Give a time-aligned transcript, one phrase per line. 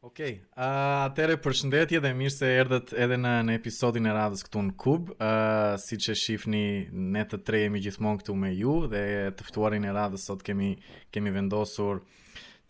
[0.00, 0.36] Ok, uh,
[1.04, 4.76] atere për shëndetje dhe mirë se erdhët edhe në, në episodin e radhës këtu në
[4.80, 6.62] Kub uh, Si që shifni
[7.10, 9.02] ne të tre jemi gjithmonë këtu me ju Dhe
[9.36, 10.70] tëftuarin e radhës sot kemi,
[11.12, 12.00] kemi vendosur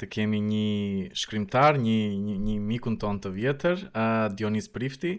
[0.03, 5.10] të kemi një shkrimtar, një, një, një mikun ton të vjetër, uh, Dionis Prifti.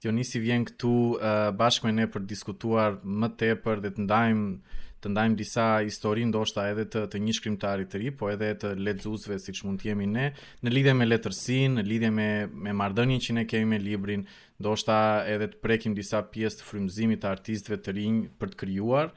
[0.00, 5.10] Dionisi vjen këtu uh, bashkë me ne për diskutuar më tepër dhe të ndajmë të
[5.12, 9.36] ndajmë disa histori ndoshta edhe të të një shkrimtari të ri, po edhe të lexuesve
[9.38, 10.28] siç mund të jemi ne,
[10.64, 12.28] në lidhje me letërsinë, në lidhje me
[12.66, 14.24] me marrëdhënien që ne kemi me librin,
[14.62, 14.98] ndoshta
[15.34, 19.12] edhe të prekim disa pjesë të frymëzimit të artistëve të rinj për të krijuar.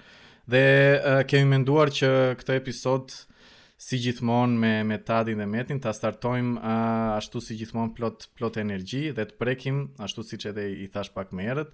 [0.51, 3.17] Dhe uh, kemi menduar që këtë episod
[3.81, 8.61] si gjithmonë me me Tadin dhe Metin ta startojmë uh, ashtu si gjithmonë plot plot
[8.61, 11.73] energji dhe të prekim ashtu siç edhe i thash pak më herët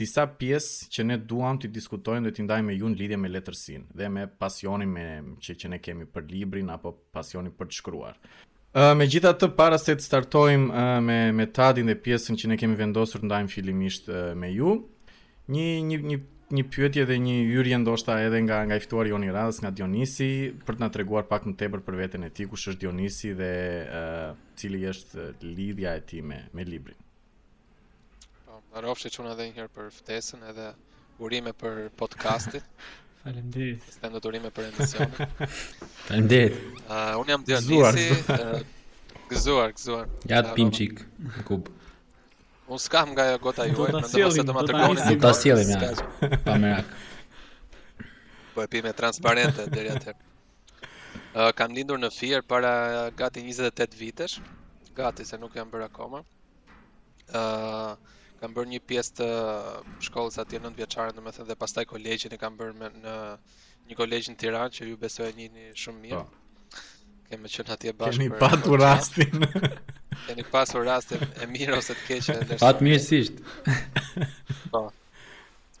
[0.00, 3.28] disa pjesë që ne duam të diskutojmë dhe të ndajmë me ju në lidhje me
[3.34, 5.04] letërsinë dhe me pasionin me
[5.44, 8.16] që që ne kemi për librin apo pasionin për të shkruar.
[8.20, 12.56] Me gjitha megjithatë para se të startojmë uh, me me Tadin dhe pjesën që ne
[12.60, 14.76] kemi vendosur të ndajmë fillimisht uh, me ju,
[15.52, 16.18] një një një
[16.54, 20.26] një pyetje dhe një hyrje ndoshta edhe nga nga i ftuar Joni Radhës nga Dionisi
[20.66, 23.52] për të na treguar pak më tepër për veten e tij, kush është Dionisi dhe
[23.84, 24.26] uh,
[24.58, 26.98] cili është lidhja e tij me me librin.
[28.70, 30.64] Mbarofshi që unë edhe një herë për ftesën edhe
[31.26, 32.62] urime për podcastin.
[33.22, 33.86] Faleminderit.
[33.96, 35.32] Stand up urime për emisionin.
[36.04, 36.60] Faleminderit.
[36.86, 37.80] Uh, unë jam Dionisi.
[37.80, 38.62] Gëzuar,
[39.32, 39.74] gëzuar.
[39.74, 40.06] gëzuar.
[40.30, 41.02] Ja të pim çik.
[41.48, 41.70] Kup.
[42.70, 45.02] Unë s'kam nga gota juaj, mendoj se do ma dërgoni.
[45.02, 45.90] Do ta sjellim ja.
[46.46, 46.94] Pa merak.
[48.54, 50.30] Po e pim me transparente deri atëherë.
[50.76, 52.70] Uh, kam lindur në Fier para
[53.18, 54.38] gati 28 vitesh,
[54.94, 56.22] gati se nuk jam bërë akoma.
[57.34, 57.98] Ëh,
[58.40, 62.38] kam bërë një pjesë të uh, shkollës atje nëntë vjeçare, domethënë dhe pastaj kolegjin e
[62.40, 63.16] kam bërë me, në
[63.90, 66.20] një kolegj në Tiranë që ju besoj e njihni shumë mirë.
[66.20, 66.84] Po.
[67.30, 68.24] Kemë qen atje bashkë.
[68.24, 69.48] Kemi pasur rastin.
[70.30, 72.62] Kemi pasur rastin e mirë ose të keqë ndërsa.
[72.64, 73.44] Pat mirësisht.
[74.72, 74.82] Po.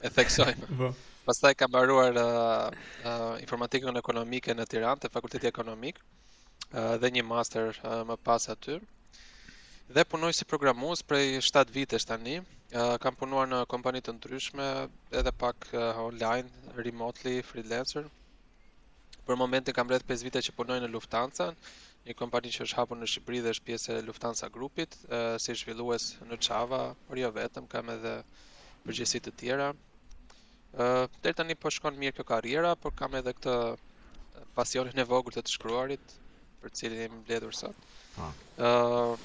[0.06, 0.52] E theksoj.
[0.82, 0.92] Po.
[1.24, 7.24] Pastaj kam mbaruar uh, uh, informatikën ekonomike në Tiranë te Fakulteti Ekonomik uh, dhe një
[7.32, 8.82] master uh, më pas aty
[9.94, 12.36] dhe punoj si programues prej 7 vitesh tani.
[13.02, 14.66] Kam punuar në kompani të ndryshme,
[15.20, 15.64] edhe pak
[16.04, 16.50] online,
[16.86, 18.04] remotely, freelancer.
[19.26, 21.48] Për momentin kam rreth 5 vite që punoj në Lufthansa,
[22.06, 24.94] një kompani që është hapur në Shqipëri dhe është pjesë e Lufthansa Groupit,
[25.42, 28.14] si zhvillues në Çava, por jo vetëm, kam edhe
[28.84, 29.72] përgjegjësi të tjera.
[30.80, 33.54] Uh, Deri tani po shkon mirë kjo karriera, por kam edhe këtë
[34.54, 36.12] pasionin e vogël të të shkruarit,
[36.62, 37.88] për cilin jam mbledhur sot.
[38.14, 38.28] Po.
[38.68, 39.24] Ëh,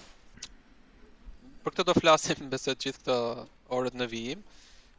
[1.66, 3.20] për këtë do flasim besoj të gjithë këto
[3.78, 4.42] orët në vijim.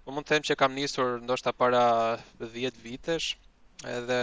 [0.04, 1.82] Po mund të them që kam nisur ndoshta para
[2.42, 3.34] 10 vitesh,
[3.94, 4.18] edhe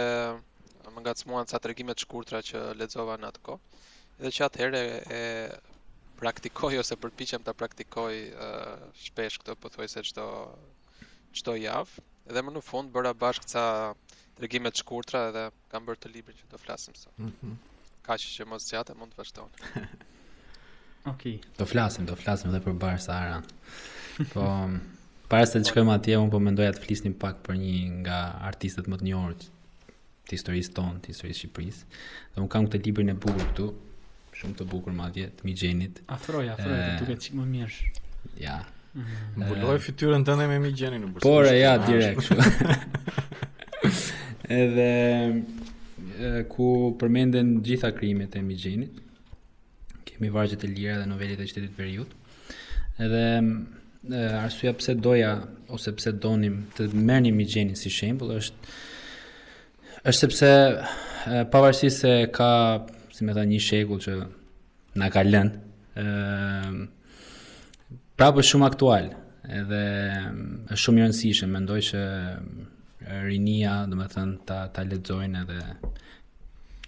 [0.94, 3.84] më ngacmuan ca tregime të shkurtra që lexova në atë kohë.
[4.18, 4.80] Edhe që atëherë
[5.16, 5.22] e
[6.20, 8.12] praktikoj ose përpiqem ta praktikoj
[9.08, 10.26] shpesh këtë pothuajse çdo
[11.38, 12.02] çdo javë.
[12.30, 13.64] Edhe më në fund bëra bashkë ca
[14.38, 17.14] tregime të shkurtra edhe kam bërë të librin që do flasim sot.
[17.28, 17.54] Mhm.
[17.54, 17.62] Mm
[18.04, 19.82] Kaq që mos zgjatem, mund të vazhdojmë.
[21.04, 21.36] Okej.
[21.36, 21.56] Okay.
[21.58, 23.44] Do flasim, do flasim edhe për Barsa Aran.
[24.32, 24.46] Po
[25.28, 27.72] para se të shkojmë atje, un po mendoja të flisnim pak për një
[28.02, 31.98] nga artistët më të njohur të historisë tonë, të historisë Shqipërisë.
[32.36, 33.66] Dhe un kam këtë librin e bukur këtu,
[34.38, 36.00] shumë të bukur madje, të Migjenit.
[36.16, 36.96] Afroja, afroja, e...
[37.02, 37.92] duket sikur më mirë.
[38.40, 38.58] Ja.
[38.94, 39.18] Mhm.
[39.42, 41.26] Më bulloj fytyrën të me Migjenin në bursë.
[41.26, 42.20] Por e ja, direk
[44.54, 49.00] Edhe Ku përmenden gjitha krimet e Migjenit,
[50.14, 52.10] kemi vargjet e lira dhe novelit e qytetit periut.
[53.04, 55.32] Edhe e, arsua pse doja
[55.74, 58.74] ose pse donim të mernim i gjenin si shembull është
[60.06, 60.48] është sepse
[61.52, 62.50] pavarësisht se ka,
[63.14, 64.12] si më thënë, një shekull që
[65.00, 65.52] na ka lënë,
[65.96, 66.74] ë
[68.20, 69.08] prapë shumë aktual
[69.58, 69.80] edhe
[70.74, 72.02] është shumë i rëndësishëm mendoj që
[73.24, 75.60] rinia, domethënë ta ta lexojnë edhe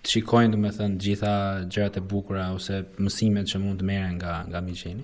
[0.06, 1.32] të shikojnë të me thënë gjitha
[1.72, 5.02] gjërat e bukura ose mësimet që mund të mere nga, nga miqeni.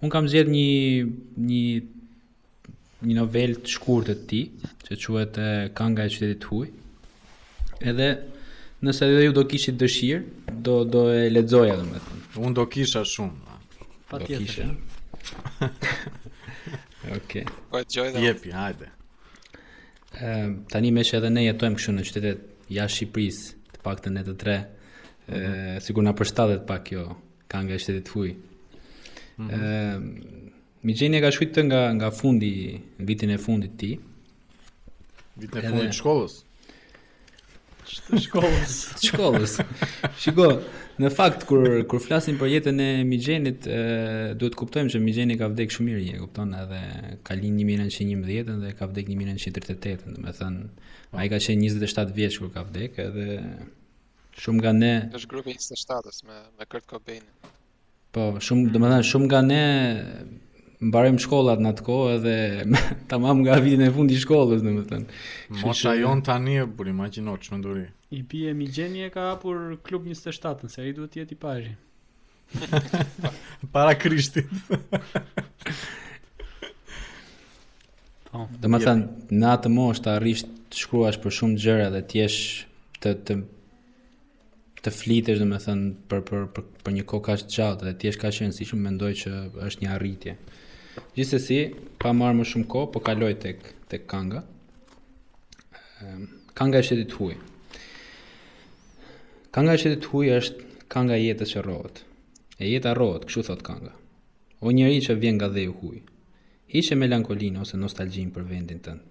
[0.00, 1.08] Unë kam zjedh një,
[1.48, 1.62] një,
[3.08, 4.42] një novel të shkurët të ti,
[4.88, 6.70] që e Kanga e qytetit huj,
[7.90, 8.08] edhe
[8.80, 10.22] nëse edhe ju do kishit dëshirë,
[10.66, 12.24] do, do e ledzoja dhe me thënë.
[12.40, 13.58] Unë do kisha shumë.
[14.10, 15.68] Pa do tjetër, kisha.
[17.18, 17.44] Oke.
[17.70, 18.24] Po e të gjoj dhe.
[18.24, 18.88] Jepi, hajde.
[20.10, 23.46] Uh, tani me që edhe ne jetojmë këshu në qytetet jashtë Shqipërisë,
[23.84, 25.56] pak të netë të tre, mm -hmm.
[25.76, 27.06] e, sigur nga përstadet pak kjo,
[27.50, 28.32] ka nga shtetit fuj.
[29.36, 31.16] Mm -hmm.
[31.16, 32.52] e, ka shkujtë nga, nga fundi,
[32.98, 33.90] në vitin e fundit ti.
[35.40, 36.44] Vitin e fundit shkollës?
[37.90, 38.74] shkollës.
[39.06, 39.52] shkollës.
[40.22, 40.46] Shiko,
[41.00, 43.66] në fakt kur kur flasim për jetën e Migjenit,
[44.38, 46.80] duhet kuptojmë që Migjeni ka vdek shumë mirë, e kupton, edhe
[47.26, 51.18] ka lind 1911 dhe ka vdek 1938, domethënë ë Po.
[51.18, 53.40] Ai ka qenë 27 vjeç kur ka vdek, edhe
[54.40, 57.24] shumë nga ne është grupi 27-s me me Kurt Cobain.
[58.14, 59.62] Po, shumë, domethënë shumë nga ne
[60.80, 62.34] mbarojmë shkollat në atë kohë edhe
[63.10, 65.16] tamam nga vitin e fundit të shkollës, domethënë.
[65.64, 67.88] Mosha jon tani e bën imagjino çmenduri.
[68.14, 71.42] I bie mi gjeni e ka hapur klub 27-n, se ai duhet të jetë i
[71.42, 71.74] parë.
[73.74, 74.48] Para Krishtit.
[78.30, 78.46] Po.
[78.62, 82.40] Domethënë në atë moshë të arrish të shkruash për shumë gjëra dhe të jesh
[83.02, 83.36] të të
[84.84, 88.18] të flitesh domethënë për për për për një kohë kaq të gjatë dhe të jesh
[88.22, 89.32] kaq i rëndësishëm mendoj që
[89.66, 90.34] është një arritje.
[91.16, 91.58] Gjithsesi,
[92.00, 94.40] pa marrë më shumë kohë, po kaloj tek tek kanga.
[96.06, 96.22] Ehm,
[96.56, 97.36] kanga e shëtit huaj.
[99.52, 102.00] Kanga e shëtit huaj është kanga e jetës që rrohet.
[102.60, 103.92] E jeta rrohet, kështu thot kanga.
[104.64, 106.00] O njeri që vjen nga dheu ju huj,
[106.80, 109.04] ishe melankolinë ose nostalgjin për vendin tënë.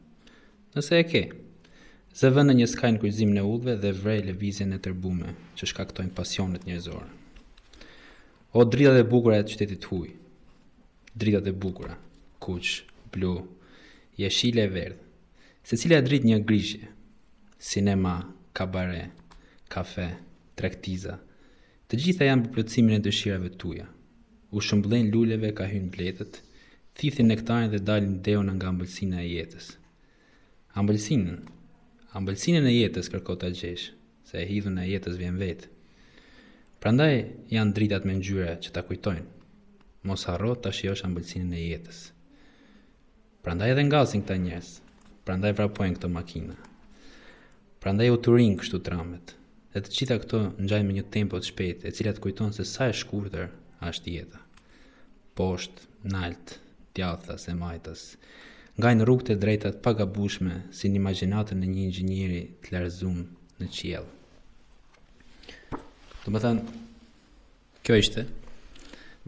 [0.76, 1.24] Nëse e ke,
[2.14, 6.14] Se vënë një skaj në kryzim në udhve dhe vrej vizje e tërbume, që shkaktojnë
[6.18, 7.10] pasionet njëzorë.
[8.58, 10.08] O drita dhe bukura e të qytetit huj,
[11.22, 11.94] drita dhe bukura,
[12.42, 12.82] kuq,
[13.14, 13.36] blu,
[14.18, 15.06] jeshile e verdhë,
[15.68, 16.90] se cilja e drit një grishje,
[17.72, 18.16] sinema,
[18.58, 19.06] kabare,
[19.70, 20.08] kafe,
[20.58, 21.20] trektiza,
[21.90, 23.86] të gjitha janë për plëcimin e dëshirave tuja,
[24.50, 26.42] u shëmblen luleve ka hynë bletet,
[26.98, 29.72] thithin nektarën dhe dalin deon nga mbëlsina e jetës.
[30.80, 31.38] Ambëlsinën,
[32.18, 33.84] ambëlsinën e jetës kërko të gjesh,
[34.28, 35.68] se e hidhën e jetës vjen vetë.
[36.82, 37.12] Prandaj
[37.54, 39.26] janë dritat me ngjyra që ta kujtojnë,
[40.10, 42.00] mos harro të shiosh ambëlsinën e jetës.
[43.46, 44.72] Prandaj edhe nga këta njerëz.
[45.28, 46.56] prandaj vrapojnë këto makina,
[47.84, 49.36] prandaj u të rinë kështu tramet,
[49.74, 52.88] dhe të qita këto në me një tempo të shpetë, e cilat kujtonë se sa
[52.90, 53.46] e shkurëtër
[53.90, 54.40] ashtë jetëa.
[55.38, 56.58] Poshtë, naltë,
[56.96, 58.02] tjathës e majtës,
[58.80, 63.24] nga në rrugë të drejtat pagabushme si një imaginatë në një ingjinieri të lërzumë
[63.60, 64.12] në qjellë.
[66.24, 66.62] Të më thënë,
[67.84, 68.22] kjo ishte.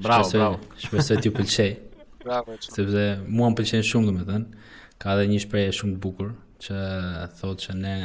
[0.01, 0.57] Bravo, shpesoj, bravo.
[0.85, 1.73] Shpesoj t'ju pëlqej.
[2.25, 2.67] bravo, që.
[2.77, 3.03] Sepse
[3.35, 4.47] mua më pëlqenë shumë, të më thënë.
[5.03, 6.29] Ka dhe një shpreje shumë të bukur
[6.63, 6.77] që
[7.41, 7.95] thotë që ne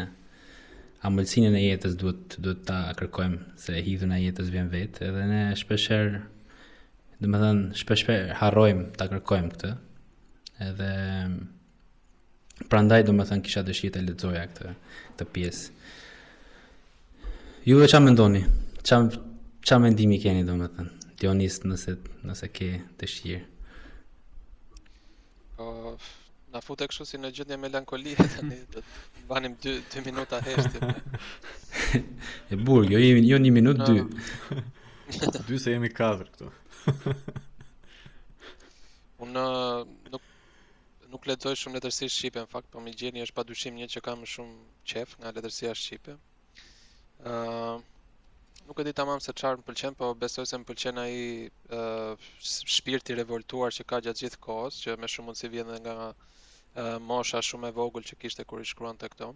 [1.07, 5.43] amëllësinën e jetës duhet, duhet ta kërkojmë se hidhën e jetës vjen vetë edhe ne
[5.61, 6.07] shpesher
[7.21, 9.71] dhe me thënë shpesher harrojmë ta kërkojmë këtë
[10.65, 10.91] edhe
[12.71, 15.75] prandaj do më thënë kisha dëshirë të lexoja këtë këtë pjesë.
[17.69, 18.45] Juve çfarë mendoni?
[18.87, 19.21] Çfarë
[19.67, 20.93] çfarë ndimi keni domethënë?
[21.21, 21.97] Dionis nëse
[22.29, 22.71] nëse ke
[23.01, 23.43] dëshirë.
[25.57, 26.11] Ëh, po, uh,
[26.53, 30.95] na futë si në gjendje melankoli tani do të vanim 2 2 minuta heshtje.
[32.53, 34.05] e bur, jo jo 1 minutë 2.
[35.49, 36.51] 2 se jemi 4 këtu.
[39.25, 39.43] Unë
[40.13, 40.23] nuk
[41.17, 44.25] nuk lexoj shumë letërsi shqipe në fakt, po më gjeni është padyshim një që kam
[44.29, 44.57] shumë
[44.91, 46.13] qef nga letërsia shqipe.
[46.13, 47.79] ë uh,
[48.69, 51.15] nuk e di tamam se çfarë më pëlqen, po besoj se më pëlqen ai
[51.47, 52.21] uh,
[52.77, 57.41] shpirti revoltuar që ka gjatë gjithë kohës, që me shumë mundësi vjen nga uh, mosha
[57.49, 59.31] shumë e vogël që kishte kur i shkruante këto.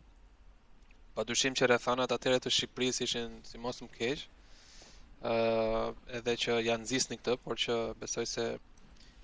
[1.16, 4.26] Padyshim që rrethanat atyre të Shqipërisë ishin si mos më keq.
[5.32, 5.88] uh,
[6.18, 8.44] edhe që janë nxisni këtë, por që besoj se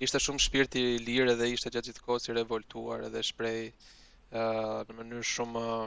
[0.05, 4.95] ishte shumë shpirti i lirë dhe ishte gjatë gjithë i revoltuar dhe shprej uh, në
[4.97, 5.85] mënyrë shumë uh,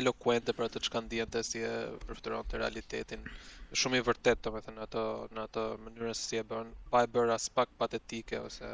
[0.00, 1.76] elokuente për atë që kanë dhjetë dhe si e
[2.08, 3.20] përfëtëron të realitetin.
[3.82, 5.04] Shumë i vërtet të me thënë atë,
[5.36, 8.70] në atë mënyrë se si e bërën, pa e bërë as pak patetike ose...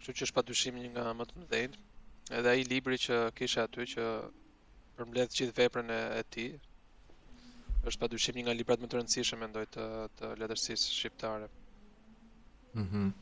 [0.00, 0.44] Kështu që është pa
[0.76, 1.80] një nga më të më dhejnë.
[2.40, 4.04] Edhe i libri që kisha aty që
[5.00, 6.44] përmledhë gjithë veprën e, e ti,
[7.88, 9.64] është padyshim një nga librat më të rëndësishëm e të,
[10.20, 11.48] të letërsisë shqiptare.
[12.78, 13.14] Mm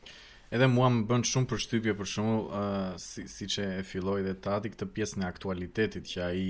[0.55, 4.69] Edhe mua më bën shumë përshtypje për shumë uh, si, që e filloj dhe tati
[4.71, 6.45] këtë pjesën e aktualitetit që a i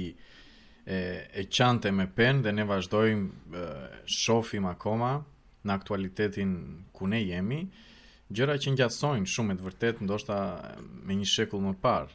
[0.85, 0.99] e,
[1.41, 5.15] e qante me pen dhe ne vazhdojmë uh, shofim akoma
[5.65, 6.51] në aktualitetin
[6.93, 7.57] ku ne jemi
[8.29, 10.37] gjëra që ngjasojnë shumë e të vërtet ndoshta
[11.09, 12.11] me një shekull më parë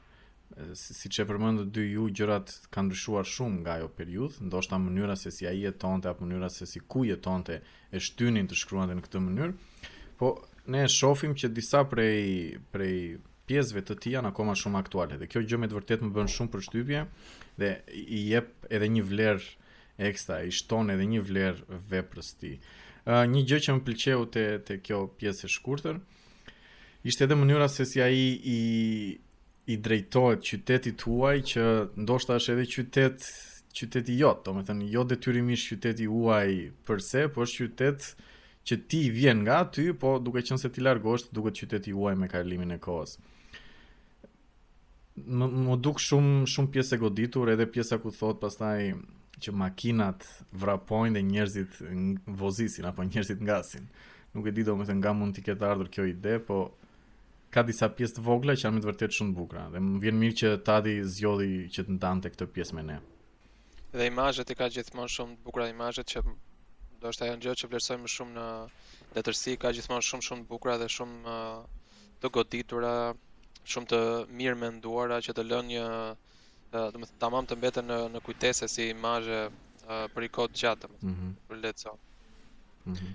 [0.79, 5.19] si, si që përmëndë dy ju gjërat kanë ndryshuar shumë nga jo periudh ndoshta mënyra
[5.19, 7.59] se si a i e tonte apë mënyra se si ku e tonte
[7.91, 9.87] e shtynin të shkruante në këtë mënyrë
[10.23, 15.27] po ne shohim që disa prej prej pjesëve të tij janë akoma shumë aktuale dhe
[15.31, 17.01] kjo gjë me të vërtet më bën shumë përshtypje
[17.59, 19.43] dhe i jep edhe një vlerë
[20.07, 22.55] ekstra, i shton edhe një vlerë veprës së tij.
[23.11, 25.99] Ë një gjë që më pëlqeu te te kjo pjesë e shkurtër
[27.11, 28.61] ishte edhe mënyra se si ai i
[29.71, 31.65] i drejtohet qytetit huaj që
[32.07, 33.27] ndoshta është edhe qytet
[33.73, 36.55] qyteti jot, do jo detyrimisht qyteti huaj
[36.87, 38.15] përse, por është qytet
[38.67, 42.29] që ti vjen nga aty, po duke qenë se ti largosh, duket qyteti juaj me
[42.31, 43.17] kalimin e kohës.
[45.17, 48.93] Më, më duk shumë shumë pjesë e goditur, edhe pjesa ku thot pastaj
[49.43, 50.25] që makinat
[50.63, 51.81] vrapojnë dhe njerëzit
[52.43, 53.89] vozisin apo njerëzit ngasin.
[54.33, 56.63] Nuk e di do më të nga mund t'i ketë ardhur kjo ide, po
[57.53, 59.67] ka disa pjesë të vogla që janë me të vërtet shumë bukra.
[59.75, 63.01] Dhe më vjen mirë që tati zjodhi që të ndante këtë pjesë me ne.
[63.99, 66.25] Dhe imazhet i ka gjithmonë shumë bukura imazhet që
[67.03, 68.49] do është ajo gjë që vlerësoj më shumë në
[69.17, 71.35] letërsi, ka gjithmonë shumë shumë të bukura dhe shumë
[72.23, 72.93] të goditura,
[73.73, 74.01] shumë të
[74.39, 75.87] mirë menduara që të lënë një
[76.73, 79.41] do të thotë tamam të mbeten në në kujtesë si imazhe
[80.15, 81.33] për ikot të gjatë, do të mhm.
[81.49, 81.97] për letëso.
[82.87, 83.11] Mm Ëh.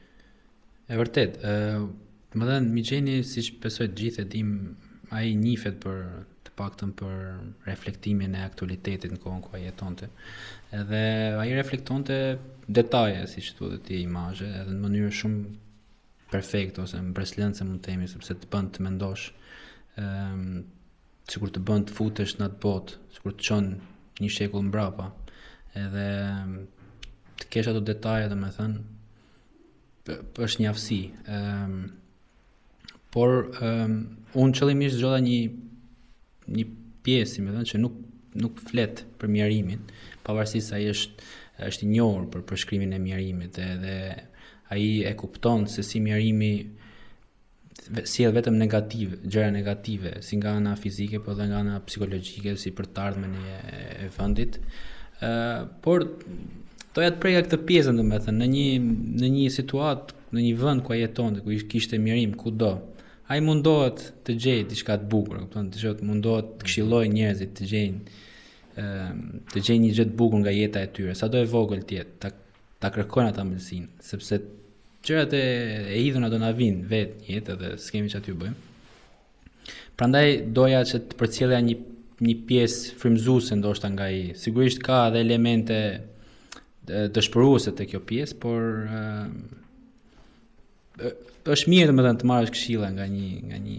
[0.87, 1.87] Është vërtet, ëh,
[2.31, 4.51] do të thënë Mixheni siç besoj të gjithë e tim
[5.17, 5.97] ai nifet për
[6.57, 7.19] paktën për
[7.69, 10.09] reflektimin e aktualitetit në kohën ku ai jetonte.
[10.73, 11.01] Edhe
[11.39, 12.17] ai reflektonte
[12.79, 15.43] detaje, siç thotë ti, imazhe, edhe në mënyrë shumë
[16.31, 19.29] perfekte ose në mund të themi, sepse të bën të mendosh,
[19.97, 20.49] ëh, ehm,
[21.31, 23.69] sikur të bën të futesh në atë botë, sikur të çon
[24.23, 25.11] një shekull mbrapa.
[25.77, 26.57] Edhe ehm,
[27.37, 28.83] të kesh ato detaje, domethënë,
[30.35, 31.77] për shnjavsi, ëh, ehm,
[33.13, 33.93] por ëh um,
[34.37, 35.35] Unë qëllimisht gjodha një
[36.51, 36.65] një
[37.05, 38.03] pjesë, si më thënë, që nuk
[38.37, 39.79] nuk flet për mjerimin,
[40.25, 41.29] pavarësisht se ai është
[41.67, 43.95] është i njohur për përshkrimin e mjerimit dhe dhe
[44.75, 46.49] ai e kupton se si mjerimi
[48.11, 52.73] sjell vetëm negative, gjëra negative, si nga ana fizike, por edhe nga ana psikologjike, si
[52.77, 53.57] për të e,
[54.05, 54.59] e vendit.
[55.21, 56.05] ë uh, por
[56.93, 58.67] doja të preka këtë pjesën, domethënë, në një
[59.23, 62.73] në një situatë, në një vend ku ai jetonte, ku kishte mjerim kudo
[63.31, 67.67] ai mundohet të gjej diçka të bukur, kupton, të shoq mundohet të këshilloj njerëzit të
[67.71, 68.13] gjejnë
[68.83, 71.97] ehm, të gjejnë një gjë të bukur nga jeta e tyre, sado e vogël të
[71.99, 72.29] jetë, ta
[72.77, 74.37] ta kërkojnë ata mëlsinë, sepse
[75.07, 75.43] qërat e
[75.81, 78.65] e hidhun ato na vin vetë jetë dhe s'kemi që aty bëjmë.
[79.99, 81.75] Prandaj doja që të përcjellja një
[82.27, 84.21] një pjesë frymëzuese ndoshta nga ai.
[84.37, 85.75] Sigurisht ka edhe elemente
[87.13, 89.35] dëshpëruese te kjo pjesë, por ehm,
[91.01, 93.77] është mirë më thënë të marrësh këshilla nga një nga një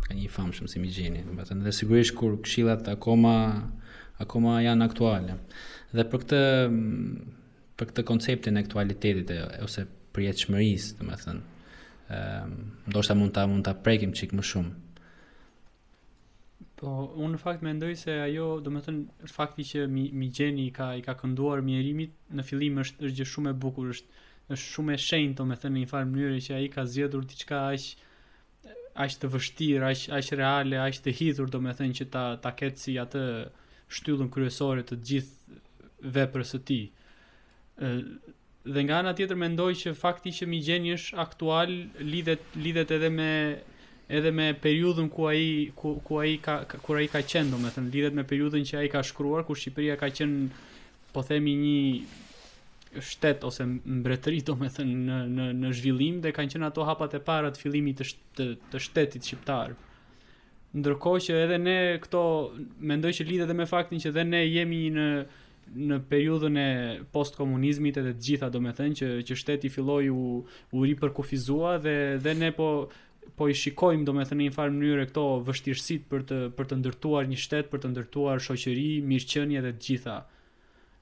[0.00, 3.34] nga një famshëm si Migjeni, më thënë dhe sigurisht kur këshillat akoma
[4.20, 5.36] akoma janë aktuale.
[5.94, 6.40] Dhe për këtë
[7.78, 9.30] për këtë konceptin e aktualitetit
[9.64, 9.84] ose
[10.16, 11.42] përjetshmërisë, më thënë,
[12.10, 12.54] ëm ehm,
[12.90, 14.72] ndoshta mund ta mund ta prekim çik më shumë.
[16.80, 16.90] Po
[17.22, 21.04] unë në fakt mendoj se ajo, do të thënë, fakti që Migjeni i ka i
[21.06, 25.00] ka kënduar mjerimit në fillim është është gjë shumë e bukur, është është shumë e
[25.02, 27.90] shenjtë, domethënë në një farë mënyrë që ai ka zgjedhur diçka aq
[29.04, 32.96] aq të vështirë, aq aq reale, aq të hidhur, domethënë që ta ta ketë si
[32.98, 33.22] atë
[33.96, 35.60] shtyllën kryesore të gjithë
[36.16, 36.84] veprës së tij.
[37.80, 41.70] ë dhe nga ana tjetër mendoj që fakti që Migjeni është aktual
[42.12, 43.32] lidhet lidhet edhe me
[44.18, 46.54] edhe me periudhën ku ai ku ku ai ka
[46.84, 50.08] kur ai ka qenë domethënë lidhet me periudhën që ai ka shkruar ku Shqipëria ka
[50.12, 51.76] qenë po themi një
[52.98, 57.14] shtet ose mbretëri do me thënë në, në, në zhvillim dhe kanë qenë ato hapat
[57.20, 59.76] e parat fillimit të, të, të shtetit shqiptar.
[60.80, 62.22] Ndërkohë që edhe ne këto,
[62.90, 65.08] mendoj që lidhe dhe me faktin që dhe ne jemi në
[65.70, 66.68] në periudhën e
[67.14, 70.22] postkomunizmit edhe të gjitha do me thënë që, që shteti filloj u,
[70.74, 71.92] u ri për kufizua dhe,
[72.22, 72.66] dhe ne po
[73.38, 76.80] po i shikojmë do me thënë një farë mënyrë këto vështirësit për të, për të
[76.80, 80.16] ndërtuar një shtet, për të ndërtuar shoqëri, mirëqenie dhe të gjitha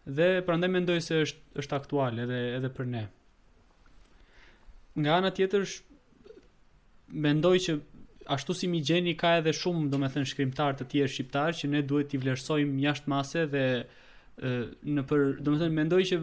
[0.08, 3.02] dhe prandaj mendoj se është është aktual edhe edhe për ne.
[4.98, 5.68] Nga ana tjetër
[7.26, 7.74] mendoj që
[8.34, 12.10] ashtu si mi gjeni ka edhe shumë thënë shkrimtar të tjerë shqiptar që ne duhet
[12.12, 13.64] t'i vlerësojmë jashtë mase dhe
[14.38, 16.18] në për domethënë mendoj që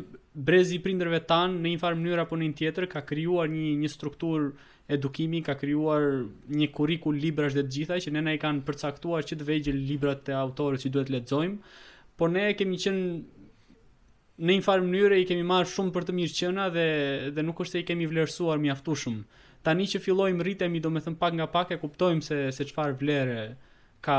[0.50, 3.66] brezi i prindërve tan në një farë mënyrë apo në një tjetër ka krijuar një
[3.84, 4.50] një struktur
[4.98, 6.06] edukimi ka krijuar
[6.62, 10.30] një kurrikul librash dhe të gjitha që ne na i kanë përcaktuar që të librat
[10.32, 11.76] e autorëve që duhet të lexojmë
[12.16, 13.35] por ne kemi qenë
[14.38, 16.86] në një farë mënyrë i kemi marrë shumë për të mirë qëna dhe,
[17.36, 19.40] dhe nuk është se i kemi vlerësuar mjaftu shumë.
[19.66, 23.40] Tani që fillojmë rritemi do me pak nga pak e kuptojmë se, se qëfar vlerë
[24.06, 24.18] ka,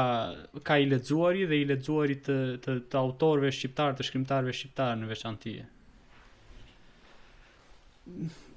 [0.67, 5.13] ka i ledzuari dhe i ledzuari të, të, të autorve shqiptar, të shkrimtarve shqiptar në
[5.13, 5.69] veçantie.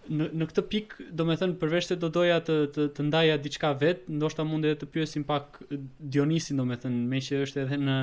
[0.10, 3.36] Në, në këtë pikë, do me thënë, përveç se do doja të, të, të ndaja
[3.46, 7.66] diçka vetë, ndoshta mund edhe të pyesim pak Dionisin, do me thënë, me që është
[7.68, 7.98] edhe, në,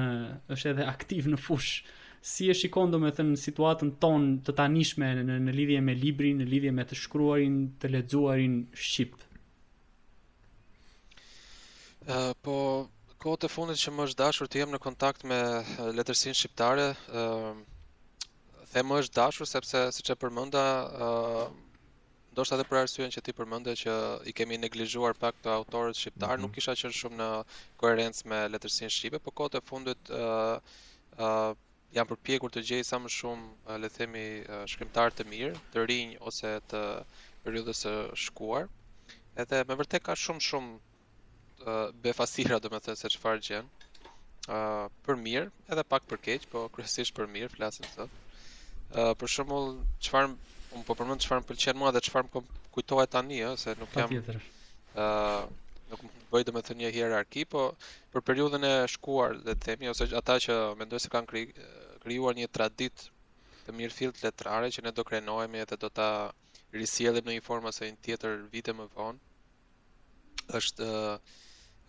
[0.54, 1.86] është edhe aktiv në fushë
[2.20, 6.32] si e shikon do me thënë situatën ton të tanishme në, në lidhje me libri,
[6.38, 9.14] në lidhje me të shkruarin, të ledzuarin Shqip?
[12.06, 12.56] Uh, po,
[13.18, 15.40] kote fundit që më është dashur të jem në kontakt me
[15.98, 17.54] letërsin shqiptare, uh,
[18.72, 20.62] the më është dashur sepse si që përmënda,
[21.06, 21.46] uh,
[22.36, 23.92] ndoshta edhe për arsujen që ti përmendë që
[24.28, 26.42] i kemi neglizhuar pak të autorët shqiptar, mm -hmm.
[26.44, 27.28] nuk kisha qenë shumë në
[27.80, 30.60] koherencë me letërsinë shqipe, por kote fundit uh,
[31.16, 31.52] uh,
[31.94, 34.22] janë përpjekur të gjejë sa më shumë le të themi
[34.72, 36.80] shkrimtar të mirë, të rinj ose të
[37.44, 37.92] periudhës së
[38.26, 38.66] shkuar.
[39.44, 43.68] Edhe me vërtet ka shumë shumë uh, befasira, domethënë se çfarë gjen.
[44.46, 48.10] ë uh, për mirë, edhe pak për keq, po kryesisht për mirë flasim sot.
[48.10, 49.70] ë uh, për shembull,
[50.06, 50.30] çfarë
[50.78, 52.42] un po përmend çfarë më pëlqen mua dhe çfarë më
[52.76, 54.36] kujtohet tani ë, se nuk jam ë
[55.90, 56.00] nuk
[56.30, 57.60] bëj dhe me thë një hierarki, po
[58.14, 61.44] për periudhën e shkuar, dhe të themi, ose ata që mendoj se kanë
[62.06, 63.04] krijuar një tradit
[63.66, 66.08] të mirë të letrare, që ne do krenojme dhe do ta
[66.78, 69.18] risjelim në një formë në tjetër vite më vonë,
[70.60, 71.32] është uh,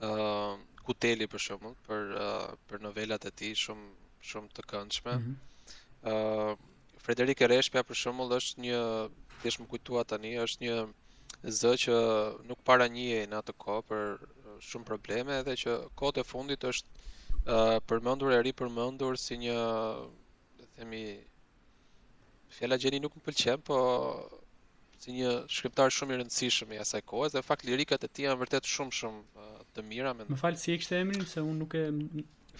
[0.07, 0.53] uh,
[0.87, 3.87] kuteli për shumë, për, uh, për novellat e ti shumë,
[4.31, 5.17] shumë të këndshme.
[5.17, 6.13] Mm -hmm.
[6.13, 8.79] uh, Frederike Reshpja për shumë është një,
[9.41, 10.75] tjesh më kujtua tani, është një
[11.43, 11.95] zë që
[12.49, 16.63] nuk para njëje në atë kohë për uh, shumë probleme edhe që kohët e fundit
[16.63, 21.03] është uh, përmëndur e ri përmëndur si një dhe themi
[22.57, 23.77] fjalla gjeni nuk më pëlqem po
[25.03, 28.41] si një shkriptar shumë i rëndësishëm i asaj kohës dhe fakt lirikat e ti janë
[28.41, 30.25] vërtet shumë shumë uh, të mira me...
[30.33, 31.87] më falë si e kështë emrin se unë nuk e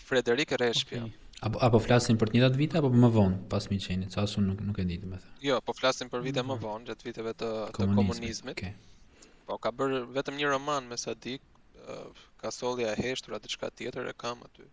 [0.05, 1.26] Frederik Reshpja okay.
[1.45, 4.61] Apo, apo flasin për të njëtat vite apo më vonë pas Miçenit, sa asun nuk
[4.67, 5.33] nuk e di më the.
[5.47, 6.57] Jo, po flasin për vite mm -hmm.
[6.61, 7.93] më vonë, gjatë viteve të Komunizmi.
[7.93, 8.57] të komunizmit.
[8.61, 8.73] Okej.
[8.73, 9.43] Okay.
[9.49, 12.09] Po ka bër vetëm një roman me Sadik, uh,
[12.41, 14.65] ka solja e heshtur atë diçka tjetër e kam aty.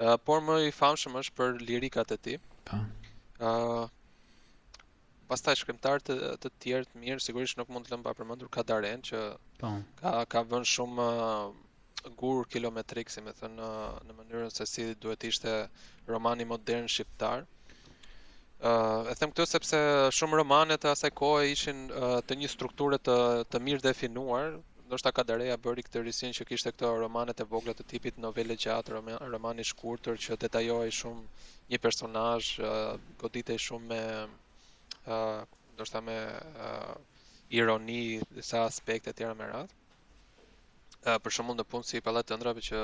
[0.00, 2.38] Ë uh, por më i famshëm është për lirikat e tij.
[2.66, 2.76] Po.
[3.38, 3.86] Ë uh,
[5.28, 9.22] pastaj shkrimtar të të tjerë të mirë, sigurisht nuk mund të lëmba përmendur Kadaren që
[9.58, 9.70] po.
[10.00, 11.08] Ka ka vënë shumë
[12.12, 13.68] gur kilometrik, si me thënë, në,
[14.08, 15.52] në mënyrën se si duhet ishte
[16.08, 17.46] romani modern shqiptar.
[18.64, 19.78] Uh, e them këtë sepse
[20.18, 23.16] shumë romanet e asaj kohe ishin uh, të një strukture të,
[23.50, 24.50] të mirë definuar,
[24.88, 29.00] ndoshta Kadareja bëri këtë rrisin që kishte këto romanet e vogla të tipit novele gjatë,
[29.28, 34.00] romani i shkurtër që detajoi shumë një personazh, uh, goditej shumë me
[35.78, 36.94] ndoshta me uh,
[37.60, 38.00] ironi
[38.36, 39.72] disa aspekte të tjera me radhë
[41.06, 42.80] uh, për shembull në punë si të Ëndrave që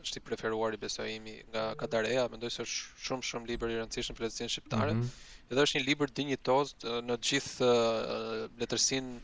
[0.00, 4.16] është i preferuari besoj imi nga Kadareja, mendoj se është shumë shumë libër i rëndësishëm
[4.16, 4.94] për letërsinë shqiptare.
[4.96, 5.50] Mm -hmm.
[5.50, 6.72] Edhe është një libër dinjitoz
[7.08, 9.18] në të gjithë uh, letërsinë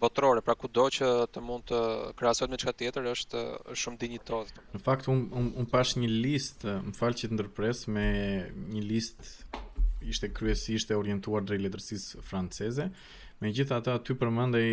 [0.00, 1.80] botërore, pra kudo që të mund të
[2.18, 3.40] krahasohet me çka tjetër është
[3.72, 4.46] është shumë dinjitoz.
[4.76, 8.06] Në fakt un un, un pash një listë, më fal që të ndërpres me
[8.74, 9.24] një listë
[10.12, 12.84] ishte kryesisht e orientuar drejt letërsisë franceze.
[13.44, 14.70] Megjithatë aty përmendej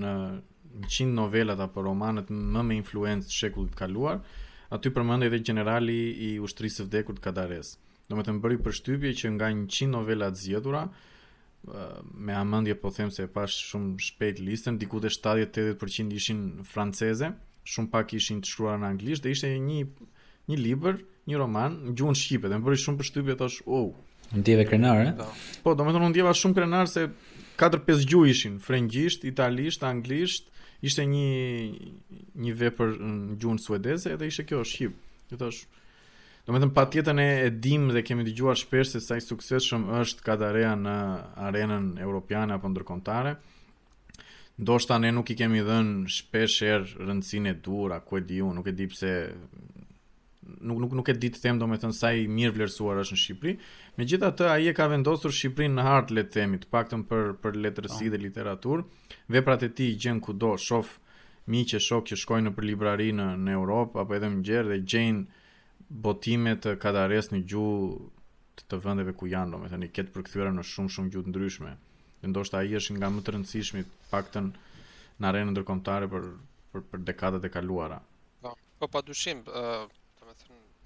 [0.00, 0.12] në
[0.80, 4.20] 100 novelat apo romanet më me influencë të shekullit kaluar,
[4.72, 5.96] aty përmendej edhe generali
[6.28, 7.74] i ushtrisë së vdekur të Kadares.
[8.08, 10.84] Do më të më bëri përshtypje që nga 100 novela të zgjedhura,
[12.18, 17.28] me amendje po them se e pash shumë shpejt listën, diku te 70-80% ishin franceze,
[17.64, 19.84] shumë pak ishin të shkruara në anglisht dhe ishte një
[20.50, 20.96] një libër,
[21.30, 23.92] një roman në gjuhën shqipe dhe më bëri shumë përshtypje thosh, "Oh,
[24.34, 25.12] ndjeve krenar, eh?
[25.62, 27.06] Po, domethënë u ndjeva shumë krenar se
[27.62, 30.48] 4-5 gjuhë ishin frëngjisht, italisht, anglisht,
[30.82, 31.26] ishte një
[32.42, 34.98] një vepër në gjuhën suedeze edhe ishte kjo shqip.
[35.32, 35.62] Do thash
[36.42, 39.62] Do me thëmë, pa tjetën e edhim dhe kemi të gjuar shpesh se saj sukses
[39.70, 40.94] shumë është ka në
[41.38, 43.36] arenën europiane apo ndërkontare.
[44.58, 46.72] Ndo shta ne nuk i kemi dhenë shpesh e
[47.06, 49.12] rëndësine dur, a ku e di unë, nuk e di pse
[50.60, 53.52] nuk nuk nuk e di të them domethën sa i mirë vlerësuar është në Shqipëri.
[54.00, 57.58] Megjithatë ai e ka vendosur Shqipërinë në hart le të themi, të paktën për për
[57.66, 58.10] letërsi po.
[58.12, 58.84] dhe literaturë.
[59.36, 60.96] Veprat e tij gjën kudo, shof
[61.52, 65.22] miqë shok që shkojnë për librari në në Europë apo edhe më gjerë dhe gjejn
[66.06, 67.86] botime të kadares në gjuhë
[68.56, 71.72] të, të vendeve ku janë, domethën i ketë përkthyer në shumë shumë gjuhë të ndryshme.
[72.22, 74.50] Dhe ndoshta ai është nga më të rëndësishmit paktën
[75.18, 76.24] në arenën ndërkombëtare për
[76.72, 77.98] për për dekadat e kaluara.
[78.42, 79.62] Po, po padyshim, ë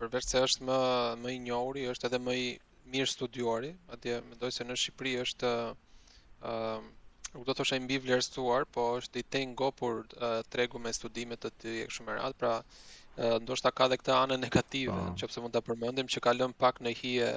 [0.01, 0.79] përveç se është më
[1.23, 2.49] më i njohuri, është edhe më i
[2.95, 6.83] mirë studiuari, atje mendoj se në Shqipëri është ë uh,
[7.31, 10.93] nuk do të thosha i mbi vlerësuar, po është i te ngopur uh, tregu me
[10.99, 15.17] studime të tij kështu më radh, pra uh, ndoshta ka edhe këtë anë negative, po.
[15.25, 17.33] nëse mund ta përmendim që ka lënë pak në hije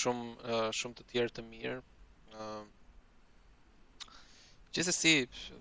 [0.00, 1.76] shumë uh, shumë të tjerë të mirë.
[2.40, 2.66] ë uh,
[4.76, 5.14] Gjithsesi,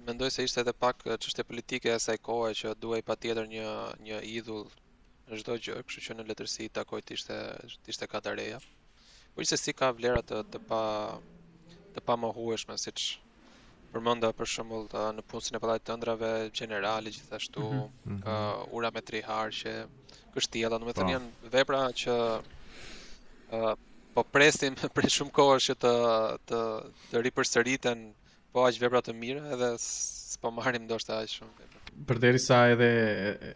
[0.07, 3.67] mendoj se ishte edhe pak çështje politike e asaj kohe që duhej patjetër një
[4.07, 4.65] një idhull
[5.31, 6.83] në çdo gjë, kështu që në letërsi i të
[7.15, 7.37] ishte
[7.85, 8.59] të ishte katareja.
[9.35, 10.81] Por ishte si ka vlera të të pa
[11.97, 13.07] të pa mohueshme siç
[13.91, 18.23] përmenda për shembull ta në punësin e pallatit të ëndrave generale gjithashtu mm -hmm.
[18.23, 19.75] uh, ura me tri harqe,
[20.35, 21.15] kështjella, domethënë po.
[21.17, 23.73] janë vepra që uh,
[24.15, 25.95] po presim për shumë kohë që të
[26.51, 26.61] të
[27.11, 28.07] të ripërsëriten
[28.53, 31.55] po aq vepra të mira edhe s'po marrim ndoshta aq shumë.
[31.59, 32.89] Mm përderisa edhe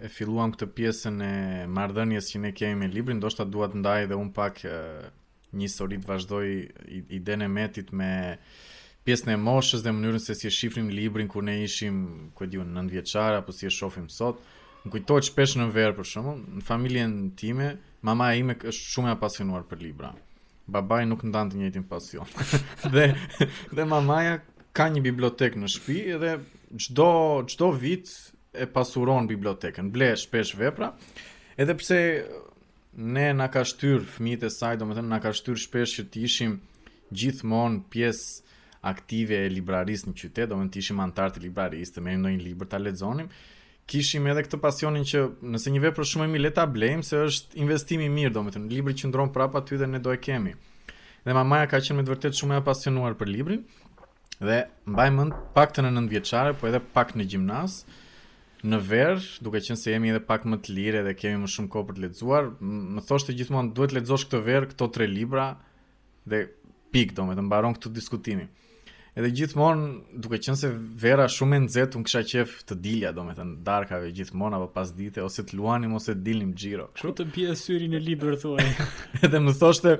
[0.02, 1.34] e filluam këtë pjesën e
[1.72, 6.00] marrëdhënies që ne kemi me librin, ndoshta dua të ndaj dhe un pak një histori
[6.02, 6.48] të vazhdoj
[7.20, 8.10] idenë metit me
[9.06, 12.02] pjesën e moshës dhe mënyrën se si e shifrim librin kur ne ishim,
[12.34, 14.42] ku e diun, 9 vjeçar apo si e shohim sot.
[14.82, 17.68] kujtoj kujtohet shpesh në verë për shumë, në familjen time,
[18.02, 20.10] mama e ime është shumë e apasionuar për libra.
[20.66, 22.26] Babaj nuk ndanë të njëtin pasion.
[22.94, 23.14] dhe,
[23.76, 24.40] dhe mamaja
[24.74, 26.40] ka një bibliotek në shpi edhe
[26.78, 30.94] çdo çdo vit e pasuron bibliotekën, ble shpesh vepra.
[31.58, 32.00] Edhe pse
[32.98, 36.58] ne na ka shtyr fëmijët e saj, domethënë na ka shtyr shpesh që të ishim
[37.12, 38.44] gjithmonë pjesë
[38.92, 42.72] aktive e librarisë në qytet, domethënë të ishim antar të librarisë, të merrnim ndonjë libër
[42.72, 43.32] ta lexonim.
[43.92, 47.58] Kishim edhe këtë pasionin që nëse një vepër shumë e mirë leta blejmë se është
[47.60, 50.54] investim i mirë, domethënë libri që prapa ty dhe ne do e kemi.
[51.26, 53.62] Dhe mamaja ka qenë me të vërtetë shumë e apasionuar për librin.
[54.42, 57.76] Dhe mbaj mend pak të në 9 vjeçare, po edhe pak në gjimnaz,
[58.66, 61.70] në ver, duke qenë se jemi edhe pak më të lirë dhe kemi më shumë
[61.76, 62.50] kohë për të lexuar,
[62.98, 65.46] më thoshte gjithmonë duhet të lexosh këtë ver, këto tre libra
[66.34, 66.42] dhe
[66.96, 68.50] pik do me të mbaron këtë diskutimin.
[69.12, 69.88] Edhe gjithmonë,
[70.24, 70.70] duke qenë se
[71.04, 75.20] vera shumë e nxehtë, un kisha qejf të dilja, domethënë darkave gjithmonë apo pas dite
[75.26, 76.86] ose të luanim ose të dilnim xhiro.
[76.96, 78.70] Kështu të bie syrin e libër thoi.
[79.26, 79.98] edhe më thoshte,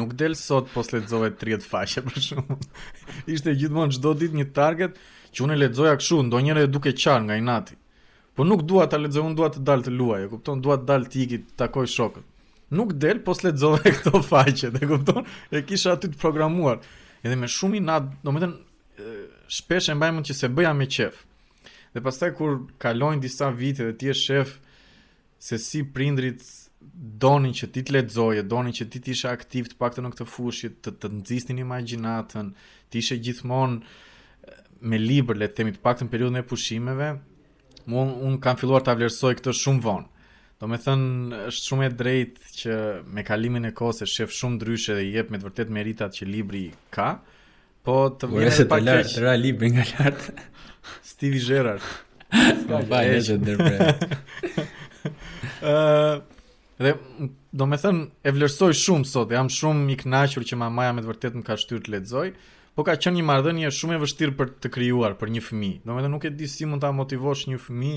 [0.00, 2.56] nuk del sot pos lexove 30 faqe për shumë.
[3.36, 4.96] Ishte gjithmonë çdo ditë një target
[5.36, 7.76] që unë lexoja kështu, ndonjëherë duke qan nga inati.
[8.36, 10.64] Po nuk dua ta lexoj, un dua të dal të luaj, e kupton?
[10.64, 12.26] Dua të dal të ikit, të takoj shokët.
[12.74, 15.26] Nuk del pos lexove këto faqe, e kupton?
[15.52, 16.80] E kisha aty të programuar
[17.26, 18.50] edhe me shumë inat, do më të
[19.58, 21.22] shpesh e mbajmën që se bëja me qef.
[21.94, 24.56] Dhe pastaj kur kalojnë disa vite dhe ti e shef
[25.48, 26.40] se si prindrit
[27.22, 30.26] donin që ti të lexoje, donin që ti t'ishe aktiv të pak të në këtë
[30.30, 32.50] fushit, të të nëzistin imaginatën,
[32.90, 37.14] t'ishe gjithmonë me libër, le të themi të pak të në periudën e pushimeve,
[37.86, 40.15] Unë unë kam filluar t'a vlerësoj këtë shumë vonë.
[40.56, 42.76] Do me thënë, është shumë e drejt që
[43.16, 46.62] me kalimin e kose shef shumë dryshe dhe jep me të vërtet meritat që libri
[46.96, 47.08] ka,
[47.84, 50.34] po të po, vjene të pak lartë, të ra libri nga lartë.
[51.10, 51.84] Stevie Gerrard.
[52.62, 53.76] Ska pa e që ndërbre.
[56.80, 56.94] dhe
[57.60, 61.12] do me thënë, e vlerësoj shumë sot, jam shumë i knashur që mamaja me të
[61.12, 62.28] vërtet më ka shtyrë të ledzoj,
[62.76, 65.70] po ka qënë një mardhënje shumë e vështirë për të kryuar, për një fëmi.
[65.84, 67.94] Do me thënë, nuk e di si mund ta motivosh një fëmi,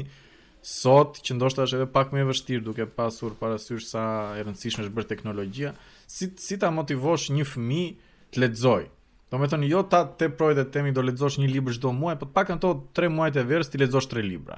[0.66, 4.02] sot që ndoshta është edhe pak më e vështirë duke pasur parasysh sa
[4.40, 5.72] e rëndësishme është bërë teknologjia,
[6.12, 8.90] si si ta motivosh një fëmijë të lexojë?
[9.30, 12.18] Do me thënë, jo ta te projë dhe temi do lexosh një libër shdo muaj,
[12.24, 14.58] por pak në to tre muajt e verës ti lexosh 3 libra.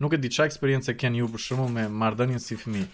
[0.00, 2.88] Nuk e di qa eksperiencë e ju për shumë me mardënjën si fëmijë.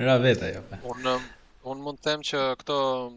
[0.00, 0.62] Era vetë jo.
[0.94, 1.26] Unë um,
[1.74, 3.10] un mund të them që këto uh,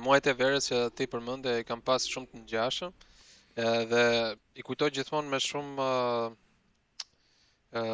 [0.00, 2.94] muajt e verës që ti përmënde i kam pas shumë të në gjashëm,
[3.56, 5.84] Edhe i kujtoj gjithmonë me shumë
[7.80, 7.84] ë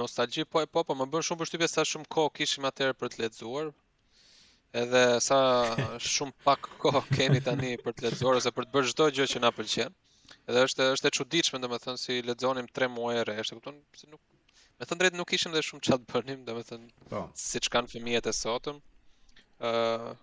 [0.00, 3.22] nostalgji po po po më bën shumë përshtypje sa shumë kohë kishim atëherë për të
[3.24, 3.72] lexuar.
[4.84, 5.40] Edhe sa
[6.14, 9.42] shumë pak kohë kemi tani për të lexuar ose për të bërë çdo gjë që
[9.46, 9.98] na pëlqen.
[10.46, 13.82] Edhe është është e çuditshme domethënë si lexonim 3 muaj rresht, e kupton?
[13.98, 14.22] Se nuk
[14.78, 17.24] me thënë drejt nuk kishim dhe shumë çat bënim domethënë si po.
[17.50, 18.78] siç kanë fëmijët e sotëm.
[19.58, 20.16] ë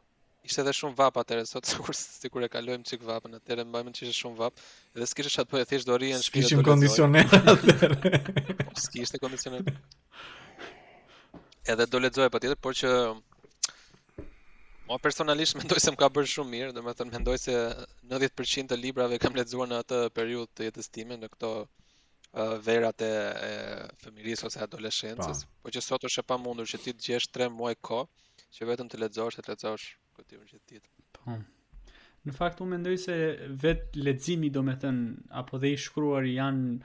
[0.48, 4.02] ishte edhe shumë vap atëherë sot sikur sikur e kalojm çik vapën atëherë mbajmë që
[4.08, 4.54] ishte shumë vap
[5.02, 6.44] dhe s'kishte po e thësh dorë në shkollë.
[6.44, 7.80] Kishim kondicioner sikish
[8.88, 9.62] S'kishte kondicioner.
[11.74, 12.90] Edhe do lexoj patjetër, por që
[14.90, 17.56] ma personalisht mendoj se më ka bërë shumë mirë, dhe me thënë mendoj se
[18.16, 23.00] 90% të librave kam ledzuar në atë periut të jetës time, në këto uh, verat
[23.04, 23.06] e,
[24.24, 27.48] e ose adoleshensës, po që sot është e pa mundur që ti të gjesh 3
[27.60, 28.00] muaj ko,
[28.56, 29.86] që vetëm të ledzosh të ledzosh
[30.18, 30.80] kjo tema që ti
[31.14, 31.36] Po.
[32.28, 33.16] Në fakt unë mendoj se
[33.62, 36.80] vet leximi do thënë apo dhe i shkruar janë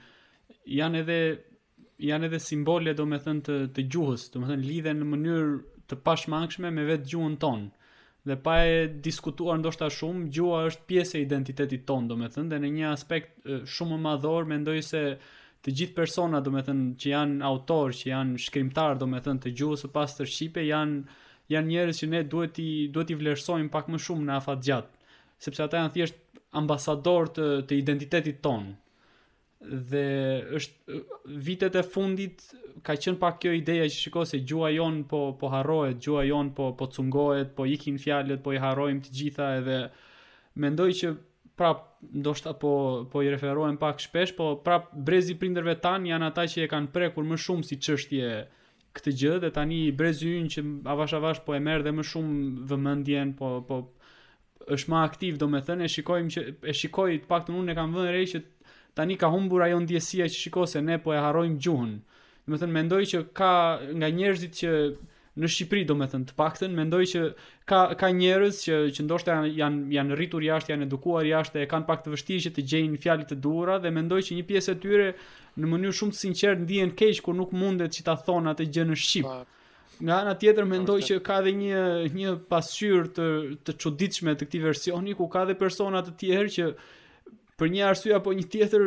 [0.79, 1.17] janë edhe
[2.03, 5.53] janë edhe simbole do të thënë të të gjuhës, do thënë lidhen në mënyrë
[5.89, 7.67] të pashmangshme me vet gjuhën tonë.
[8.23, 12.59] Dhe pa e diskutuar ndoshta shumë, gjuha është pjesë e identitetit tonë, do thënë, dhe
[12.63, 15.03] në një aspekt shumë më madhor mendoj se
[15.63, 19.53] të gjithë persona do thënë që janë autor, që janë shkrimtar do të thënë të
[19.59, 23.89] gjuhës së të shqipe janë janë njerëz që ne duhet t'i duhet t'i vlerësojmë pak
[23.91, 25.11] më shumë në afat gjatë,
[25.43, 28.77] sepse ata janë thjesht ambasador të, të identitetit tonë.
[29.63, 30.03] Dhe
[30.57, 32.41] është vitet e fundit
[32.83, 36.49] ka qenë pak kjo ideja që shikoj se gjua jon po po harrohet, gjua jon
[36.57, 39.77] po po cungohet, po ikin fjalët, po i harrojmë të gjitha edhe
[40.59, 41.13] mendoj që
[41.57, 42.73] prap ndoshta po
[43.11, 46.91] po i referohen pak shpesh, po prap brezi prindërve tan janë ata që e kanë
[46.97, 48.29] prekur më shumë si çështje
[48.97, 52.65] këtë gjë dhe tani i ynë që avash avash po e merr dhe më shumë
[52.71, 53.79] vëmendjen, po po
[54.75, 58.13] është më aktiv, domethënë e shikojmë që e shikoj të paktën unë e kam vënë
[58.15, 58.41] re që
[58.97, 61.97] tani ka humbur ajo ndjesia që shikose ne po e harrojmë gjuhën.
[62.45, 63.51] Domethënë mendoj që ka
[63.99, 64.71] nga njerëzit që
[65.41, 67.21] në Shqipëri do më thënë të paktën mendoj që
[67.69, 71.69] ka ka njerëz që që ndoshta janë janë janë rritur jashtë janë edukuar jashtë e
[71.71, 74.75] kanë pak të vështirë që të gjejnë fjalë të duhura dhe mendoj që një pjesë
[74.75, 75.07] e tyre
[75.63, 78.87] në mënyrë shumë të sinqertë ndihen keq kur nuk mundet që ta thonë atë gjë
[78.91, 79.31] në shqip.
[80.03, 81.83] Nga ana tjetër mendoj që ka dhe një
[82.17, 83.27] një pasqyrë të
[83.65, 86.73] të çuditshme të këtij versioni ku ka dhe persona të tjerë që
[87.61, 88.83] Për një arsye apo një tjetër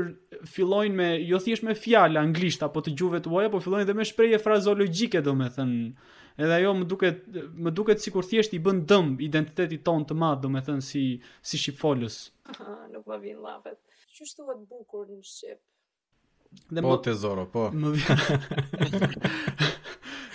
[0.50, 4.04] fillojnë me jo thjesht me fjalë anglisht apo të gjuhëve tuaja, por fillojnë dhe me
[4.04, 5.84] shprehje frazologjike, domethënë
[6.40, 7.22] edhe ajo më duket
[7.56, 11.04] më duket sikur thjesht i bën dëm identitetit ton të madh, domethënë si
[11.40, 12.16] si shifolës.
[12.92, 13.78] Nuk po vin llapet.
[14.12, 15.60] Ço është bukur në Shqip?
[16.72, 17.66] Dhe po te zoro, po.
[17.80, 18.22] Më vjen.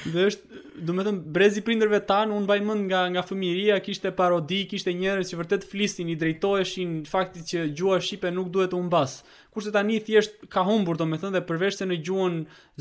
[0.01, 4.09] Dhe është, do të them, brezi i prindërve tan, u mbaj nga nga fëmiria, kishte
[4.17, 8.79] parodi, kishte njerëz që vërtet flisnin, i drejtoheshin faktit që gjuha shqipe nuk duhet të
[8.81, 9.19] humbas
[9.51, 12.37] kurse tani thjesht ka humbur domethënë dhe përveç se në gjuhën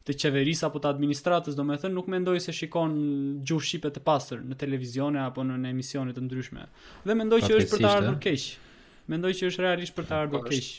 [0.08, 2.94] të qeverisë apo të administratës domethënë nuk mendoj se shikon
[3.48, 6.64] gjuhë shqipe të pastër në televizion apo në në emisione të ndryshme.
[7.08, 8.22] Dhe mendoj që është për të ardhur eh?
[8.28, 8.46] keq.
[9.12, 10.70] Mendoj që është realisht për të po, ardhur keq.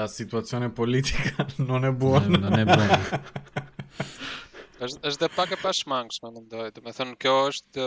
[0.00, 2.34] La situacione politika non e buon.
[2.34, 2.96] Non e buon.
[4.88, 6.66] Është është pak e pashmangshme mendoj.
[6.80, 7.86] Domethënë kjo është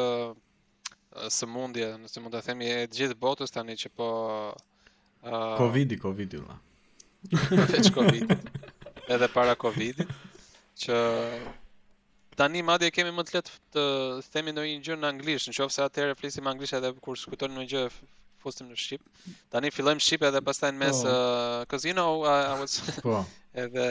[1.33, 4.07] sëmundje, nëse mund të themi e gjithë botës tani që po...
[5.25, 6.59] Uh, Covid-i, Covid-i, la.
[7.75, 8.31] Veç covid
[9.15, 9.99] edhe para covid
[10.83, 10.95] që
[12.41, 13.83] tani madje kemi më të letë të
[14.33, 17.83] themi në gjë në anglisht, në qofë flisim anglisht edhe kur skutonë në gjë
[18.41, 19.03] fustim në Shqip.
[19.53, 21.61] Tani fillojmë Shqip edhe pastaj në mes, oh.
[21.69, 22.79] uh, you know, I, was...
[23.05, 23.21] po.
[23.67, 23.85] edhe...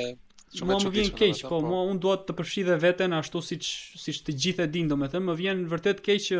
[0.59, 3.67] Shumë më vjen keq, po, po mua un dua të përfshi dhe veten ashtu siç
[4.03, 6.39] siç të gjithë e din, domethënë më vjen vërtet keq që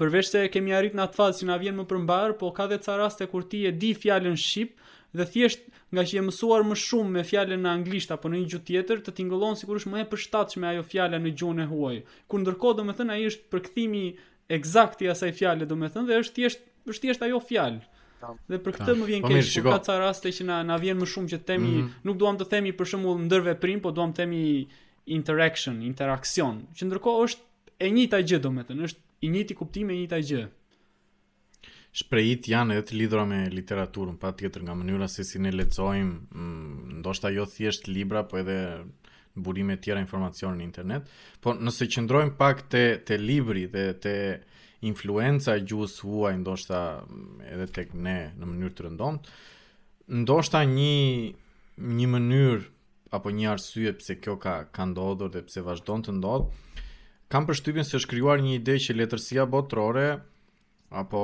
[0.00, 2.78] përveç se kemi arrit në atë fazë që na vjen më përmbar, po ka dhe
[2.86, 4.72] ca raste kur ti e di fjalën shqip
[5.18, 8.50] dhe thjesht nga që je mësuar më shumë me fjalën në anglisht apo në një
[8.54, 11.96] gjuhë tjetër, të tingëllon sigurisht më e përshtatshme ajo fjala në gjuhën e huaj.
[12.32, 14.04] Kur ndërkohë domethënë ai është përkthimi
[14.58, 17.84] eksakt i asaj fjale domethënë dhe është thjesht është thjesht ajo fjalë.
[18.48, 20.98] Dhe për këtë ah, më vjen po keq, ka ca raste që na na vjen
[21.00, 22.06] më shumë që themi, mm -hmm.
[22.08, 24.42] nuk duam të themi për shembull ndër veprim, po duam të themi
[25.18, 30.20] interaction, interaksion, që ndërkohë është e njëjta gjë domethënë, është i njëjti kuptim e njëjta
[30.30, 30.42] gjë.
[32.00, 36.14] Shprejit janë edhe të lidhura me literaturën, pa tjetër nga mënyra se si ne lexojmë,
[36.30, 38.84] mm, ndoshta jo thjesht libra, po edhe
[39.34, 44.14] burime tjera informacione në internet, po nëse qëndrojmë pak te te libri dhe te
[44.86, 49.30] influenca e gjuhës huaj ndoshta mm, edhe tek ne në mënyrë të rëndomt,
[50.24, 51.38] ndoshta një
[51.78, 52.64] një mënyrë
[53.16, 56.48] apo një arsye pse kjo ka ka ndodhur dhe pse vazhdon të ndodh.
[57.32, 60.08] Kam përshtypjen se është krijuar një ide që letërsia botërore
[61.02, 61.22] apo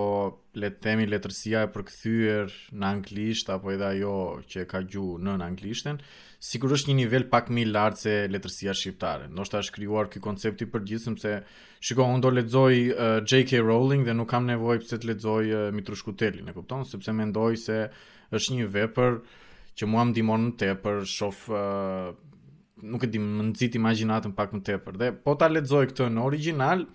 [0.57, 4.15] le të themi letërsia e përkthyer në anglisht apo edhe ajo
[4.49, 5.99] që ka gjuhë në anglishten,
[6.39, 9.27] sikur është një nivel pak më i lartë se letërsia shqiptare.
[9.31, 11.33] Ndoshta të thash krijuar ky koncepti për gjithsem se
[11.83, 15.65] shiko unë do lexoj uh, JK Rowling dhe nuk kam nevojë pse të lexoj uh,
[15.75, 16.87] Mitrushkuteli, e kupton?
[16.87, 17.81] Sepse mendoj se
[18.31, 19.19] është një vepër
[19.79, 22.15] që mua më ndihmon më tepër, shof uh,
[22.87, 25.01] nuk e di më nxit imagjinatën pak më tepër.
[25.03, 26.87] Dhe po ta lexoj këtë në original,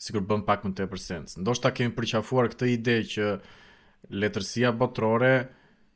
[0.00, 1.36] sikur bën pak më tepër sens.
[1.36, 3.28] Ndoshta kemi përqafuar këtë ide që
[4.24, 5.34] letërsia botërore,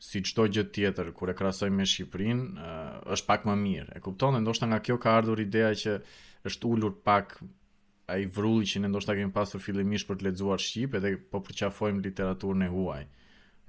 [0.04, 3.90] si çdo gjë tjetër kur e krahasojmë me Shqipërinë, eh, është pak më mirë.
[3.96, 5.94] E kupton, ndoshta nga kjo ka ardhur ideja që
[6.50, 7.38] është ulur pak
[8.12, 12.04] ai vrulli që ne ndoshta kemi pasur fillimisht për të lexuar shqip edhe po përqafojmë
[12.04, 13.04] literaturën e huaj.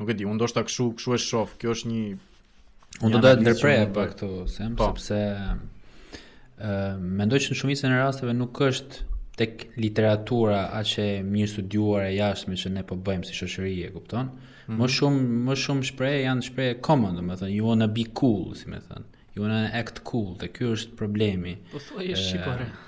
[0.02, 1.54] Nuk e di, unë ndoshta kshu, kshu e shoh.
[1.62, 2.02] Kjo është një
[3.06, 4.88] unë do të ndërprej pa këtu, sem po.
[4.92, 5.56] sepse ë uh,
[6.60, 9.08] eh, mendoj që në shumicën e rasteve nuk është
[9.40, 13.92] tek literatura aq e mirë studiuar e jashtme që ne po bëjmë si shoqëri, e
[13.96, 14.30] kupton?
[14.36, 14.80] Ëh, -hmm.
[14.80, 14.94] Më mhm.
[14.98, 19.08] shumë më shumë shprehje janë shprehje common, domethënë you wanna be cool, si më thënë.
[19.36, 21.58] You wanna act cool, dhe ky është problemi.
[21.72, 22.16] Po thojë e...
[22.16, 22.68] shqipore.
[22.68, 22.84] Eh,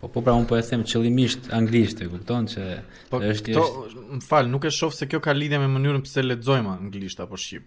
[0.00, 2.66] po po pra un po e them qëllimisht anglisht, e kupton se
[3.10, 3.56] po, është është.
[3.56, 6.74] Po këto, më fal, nuk e shoh se kjo ka lidhje me mënyrën pse lexojmë
[6.78, 7.66] anglisht apo shqip.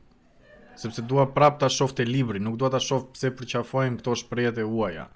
[0.79, 4.63] Sepse dua prapë ta shoh te libri, nuk dua ta shoh pse përqafojmë këto shprehje
[4.65, 5.08] uaja.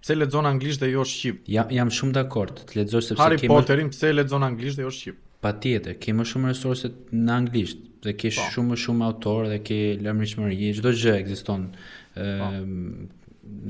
[0.00, 1.42] Pse lexon anglisht dhe jo shqip?
[1.50, 4.92] Jam jam shumë dakord të lexosh sepse kemi Harry Potterin, pse lexon anglisht dhe jo
[4.92, 5.20] shqip?
[5.44, 8.40] Pa tjetër, ke më shumë resurset në anglisht, dhe ke pa.
[8.44, 8.48] Po.
[8.54, 12.22] shumë shumë autor dhe ke lëmërishmëri, gjithdo gjë eksiston po.
[12.22, 13.08] ehm,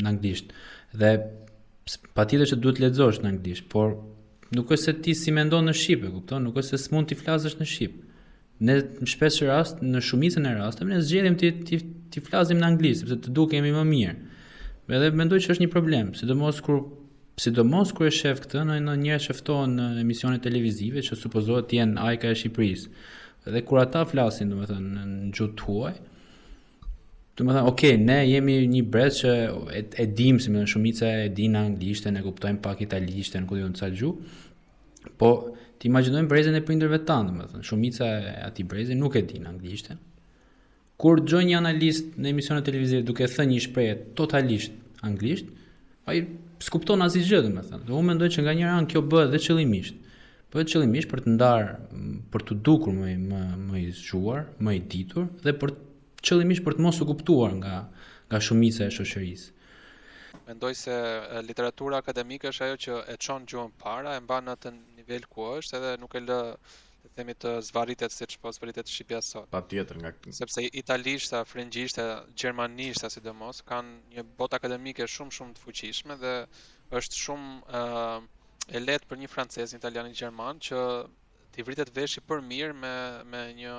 [0.03, 0.53] në anglisht.
[1.01, 1.11] Dhe
[2.15, 3.97] pa tjetër që duhet ledzosh në anglisht, por
[4.55, 6.47] nuk është se ti si mendon në Shqipë, e kupton?
[6.47, 7.99] Nuk është se mund t'i flasësh në Shqipë.
[8.67, 11.77] Ne në shpesh rast, në shumicën e rasteve ne zgjedhim ti ti
[12.11, 14.15] ti flasim në anglisht sepse të dukemi më mirë.
[14.97, 16.79] Edhe mendoj që është një problem, sidomos kur
[17.37, 21.77] sidomos kur e shef këtë në një njerëz që në emisione televizive që supozohet të
[21.81, 22.93] jenë Ajka e Shqipërisë.
[23.53, 25.93] Dhe kur ata flasin, domethënë, në gjuhë të huaj,
[27.39, 29.35] domethënë, okay, ne jemi një brez që
[29.81, 33.61] e, e dimë, si më thënë, shumica e din anglishten, e kuptojmë pak italishten, ku
[33.61, 34.33] do të thotë gjuhë.
[35.21, 35.31] Po
[35.79, 40.01] ti imagjinojmë brezën e prindërve tan, domethënë, shumica e atij brezi nuk e din anglishten.
[40.97, 45.53] Kur dëgjoj një analist në emisione televizive duke thënë një shprehje totalisht anglisht,
[46.11, 46.21] ai
[46.63, 47.85] s'kupton asgjë gjë, domethënë.
[47.89, 49.97] Do unë mendoj që nga njëra anë kjo bëhet dhe qëllimisht.
[50.55, 51.73] Po qëllimisht për të ndarë,
[52.35, 55.75] për të dukur më më më i zgjuar, më i ditur dhe për
[56.27, 57.75] qëllimisht për të mos u kuptuar nga
[58.31, 59.51] nga shumica e shoqërisë.
[60.47, 60.95] Mendoj se
[61.49, 65.79] literatura akademike është ajo që e çon gjuhën para, e mban atë nivel ku është,
[65.81, 66.41] edhe nuk e lë
[67.07, 69.47] të themi të zvaritet siç po zvaritet shqipja sot.
[69.53, 76.17] Patjetër nga sepse italishta, frëngjishta, gjermanishta sidomos kanë një botë akademike shumë shumë të fuqishme
[76.23, 76.35] dhe
[77.01, 78.27] është shumë ë uh,
[78.75, 80.83] e lehtë për një francez, një italian, një gjerman që
[81.55, 82.95] ti vritet veshi për mirë me
[83.35, 83.77] me një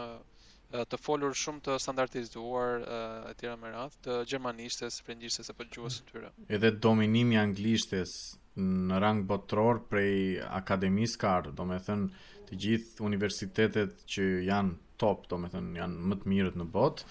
[0.92, 6.32] të folur shumë të standardizuar e me radh të gjermanishtes, frëngjishtes apo gjuhës së tyre.
[6.58, 8.16] Edhe dominimi anglishtes
[8.60, 15.40] në rang botror prej akademisë ka ardhur, domethënë të gjithë universitetet që janë top, do
[15.42, 17.08] me thënë, janë më të mirët në botë,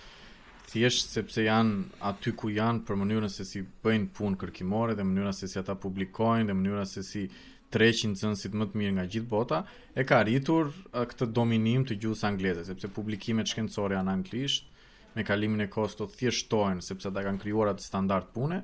[0.70, 5.36] thjesht sepse janë aty ku janë për mënyrën se si bëjnë punë kërkimore dhe mënyrën
[5.38, 7.26] se si ata publikojnë dhe mënyrën se si
[7.72, 9.60] treqin zënësit më të mirë nga gjithë bota,
[9.94, 14.70] e ka rritur uh, këtë dominim të gjusë angleze, sepse publikimet shkencore janë anglisht,
[15.16, 18.62] me kalimin e kosto thjeshtojnë, sepse ata kanë kryuar atë standard pune,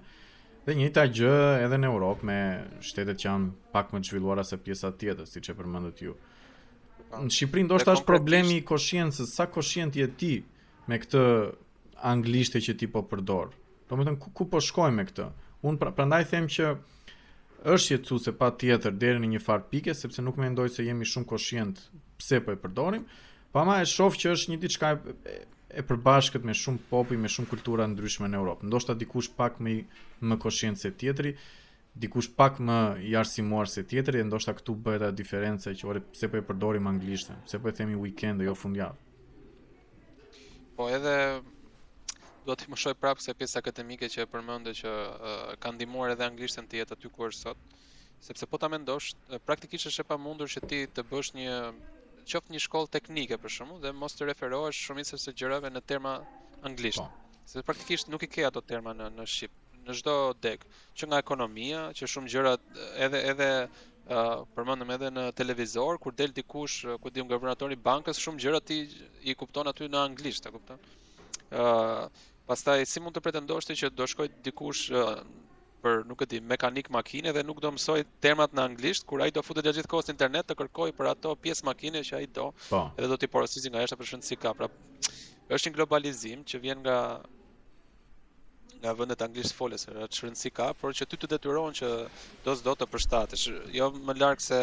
[0.67, 2.39] dhe një ta gjë edhe në Europë me
[2.87, 6.13] shtetet që janë pak më të zhvilluara se pjesa tjetës, si që përmëndët ju.
[7.21, 10.31] Në Shqipëri ndoshta është problemi i koshiencës, sa koshient je ti
[10.89, 11.23] me këtë
[12.13, 13.51] anglishtë që ti po përdor.
[13.91, 15.27] Domethënë ku, ku po shkojmë me këtë?
[15.69, 16.71] Un pra, prandaj them që
[17.75, 21.85] është pa patjetër deri në një far pike sepse nuk mendoj se jemi shumë koshient
[22.19, 23.05] pse po e përdorim.
[23.55, 24.93] Pa ma e shof që është një ditë qka
[25.69, 28.67] e përbashkët me shumë popi, me shumë kultura ndryshme në Europë.
[28.69, 29.77] Ndoshta shta dikush pak me,
[30.25, 31.37] me koshienës e tjetëri,
[31.95, 36.01] dikush pak më i arsimuar se tjetri dhe ndoshta këtu bëhet ajo diferenca që ore
[36.15, 38.97] pse po e përdorim anglishten, pse po e themi weekend jo fundjavë.
[40.77, 41.17] Po edhe
[42.49, 46.17] do të më shoj prapë kësaj pjesë akademike që e përmendë që uh, ka ndihmuar
[46.17, 47.77] edhe anglishten ti aty ku është sot,
[48.25, 49.13] sepse po ta mendosh,
[49.45, 51.57] praktikisht është e pamundur që ti të bësh një
[52.33, 56.17] qoftë një shkollë teknike për shkakun dhe mos të referohesh shumë sesa gjërave në terma
[56.69, 57.03] anglisht.
[57.03, 57.41] Po.
[57.51, 60.13] Se praktikisht nuk i ke ato terma në në shqip në çdo
[60.47, 60.63] deg,
[61.01, 62.51] që nga ekonomia, që shumë gjëra
[63.07, 68.21] edhe edhe uh, përmendëm edhe në televizor kur del dikush, ku diun gubernatori i bankës,
[68.27, 68.81] shumë gjëra ti
[69.33, 70.83] i kupton aty në anglisht, e kupton?
[70.83, 75.17] Ë, uh, pastaj si mund të pretendosh ti që do shkoj dikush uh,
[75.83, 79.33] për nuk e di, mekanik makine dhe nuk do mësoj termat në anglisht, kur ai
[79.39, 82.53] do futet gjatë kohës në internet të kërkoj për ato pjesë makine që ai do,
[82.69, 82.83] po.
[82.95, 84.71] edhe do ti porosisë nga jashtë për shëndetësi ka, pra
[85.57, 87.01] është një globalizim që vjen nga
[88.83, 91.91] nga vendet anglisht folëse, atë shërnsi ka, por që ty të detyron që
[92.47, 93.45] do s'do të përshtatesh.
[93.79, 94.59] Jo më larg se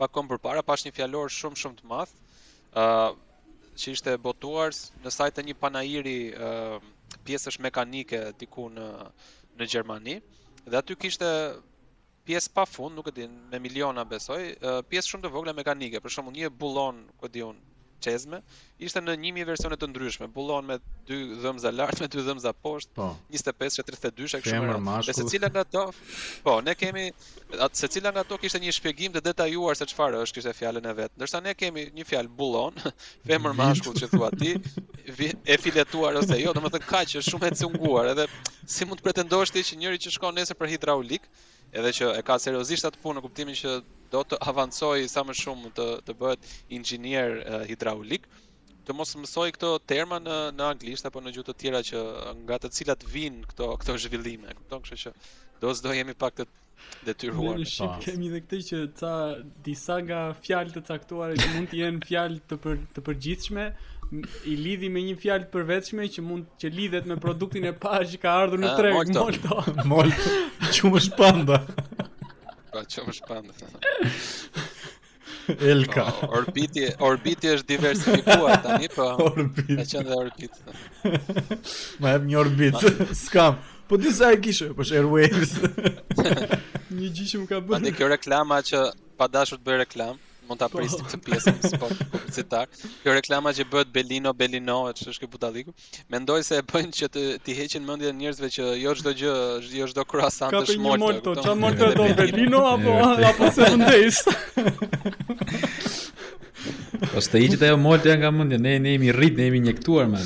[0.00, 3.10] pa kom përpara pash një fjalor shumë shumë të madh, ë uh,
[3.82, 4.72] që ishte botuar
[5.04, 6.86] në sajtë një panajiri ë uh,
[7.28, 8.88] pjesësh mekanike diku në
[9.60, 10.14] në Gjermani,
[10.64, 11.28] dhe aty kishte
[12.24, 16.00] pjesë pa fund, nuk e di, me miliona besoj, uh, pjesë shumë të vogla mekanike,
[16.00, 17.60] për shembull një bullon, ku diun,
[18.04, 18.38] çezme,
[18.82, 20.76] ishte në 1000 versione të ndryshme, bullon me
[21.08, 25.14] dy dhëmza lart, me dy dhëmza poshtë, po, 25 32 e kështu me radhë.
[25.18, 25.84] secila nga ato,
[26.48, 27.04] po, ne kemi
[27.66, 30.96] atë secila nga ato kishte një shpjegim të detajuar se çfarë është kishte fjalën e
[31.00, 31.14] vet.
[31.20, 32.74] Ndërsa ne kemi një fjalë bullon,
[33.30, 34.52] femër mashkull që thua ti,
[35.52, 38.26] e filetuar ose jo, domethënë kaq është shumë e cunguar, edhe
[38.74, 41.30] si mund të pretendosh ti që njëri që shkon nesër për hidraulik,
[41.72, 43.74] edhe që e ka seriozisht atë punë në kuptimin që
[44.12, 48.26] do të avancoj sa më shumë të të bëhet inxhinier uh, hidraulik,
[48.86, 52.02] të mos mësoj këto terma në në anglisht apo në gjuhë të tjera që
[52.44, 55.14] nga të cilat vijnë këto këto zhvillime, e kupton, kështu që
[55.62, 56.48] do s'do jemi pak të
[57.06, 57.60] detyruar.
[57.62, 59.14] Ne shik kemi edhe këtë që ca
[59.68, 63.66] disa nga fjalët e caktuara që mund të jenë fjalë të për, të përgjithshme,
[64.48, 68.08] i lidhi me një fjalë të përvetshme që mund që lidhet me produktin e parë
[68.12, 68.96] që ka ardhur në ah, treg.
[68.96, 69.26] Molto.
[69.26, 69.74] Molto.
[69.92, 70.34] Molto.
[70.76, 71.60] Qumë shpanda.
[72.72, 73.70] Pa qumë
[75.68, 76.02] Elka.
[76.06, 79.08] O, oh, orbiti, orbiti është diversifikuar tani, po.
[79.18, 80.60] Ka qenë orbit.
[81.98, 82.78] Ma jep një orbit.
[83.24, 83.58] Skam.
[83.90, 85.56] Po disa sa e kishe, po është Airwaves.
[86.94, 87.80] një gjë që më ka bërë.
[87.80, 88.84] Ani kjo reklama që
[89.18, 92.66] pa dashur të bëj reklam mund ta prisë këtë pjesë të sport publicitar.
[93.02, 95.70] Kjo reklama që bëhet Belino Belino, është kjo butalliku.
[96.12, 99.34] Mendoj se e bëjnë që të të heqin mendjen njerëzve që jo çdo gjë,
[99.78, 100.96] jo çdo croissant është mort.
[100.98, 101.86] Ka të njëjtën mort, do
[102.20, 102.90] Belino apo
[103.30, 104.16] apo se ndes.
[107.12, 110.20] Po stëhi ti ajo mort nga mendja, ne ne jemi rrit, ne jemi injektuar me.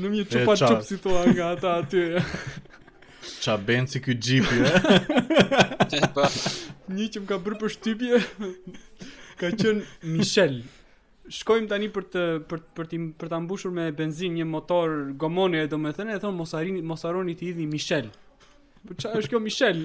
[0.00, 0.96] Në një çup pa çup si
[1.34, 2.00] nga ata aty.
[3.42, 4.64] Qa benë si kjo gjipi, e?
[6.94, 8.14] Një që më ka bërë për shtypje
[9.50, 9.82] ka qen
[10.18, 10.62] Michel.
[11.32, 15.62] Shkojm tani për të për për të për ta mbushur me benzinë një motor gomoni,
[15.72, 18.08] domethënë, e thon mos harini mos harroni të hidhni Michel.
[18.86, 19.84] Po çfarë është kjo Michel?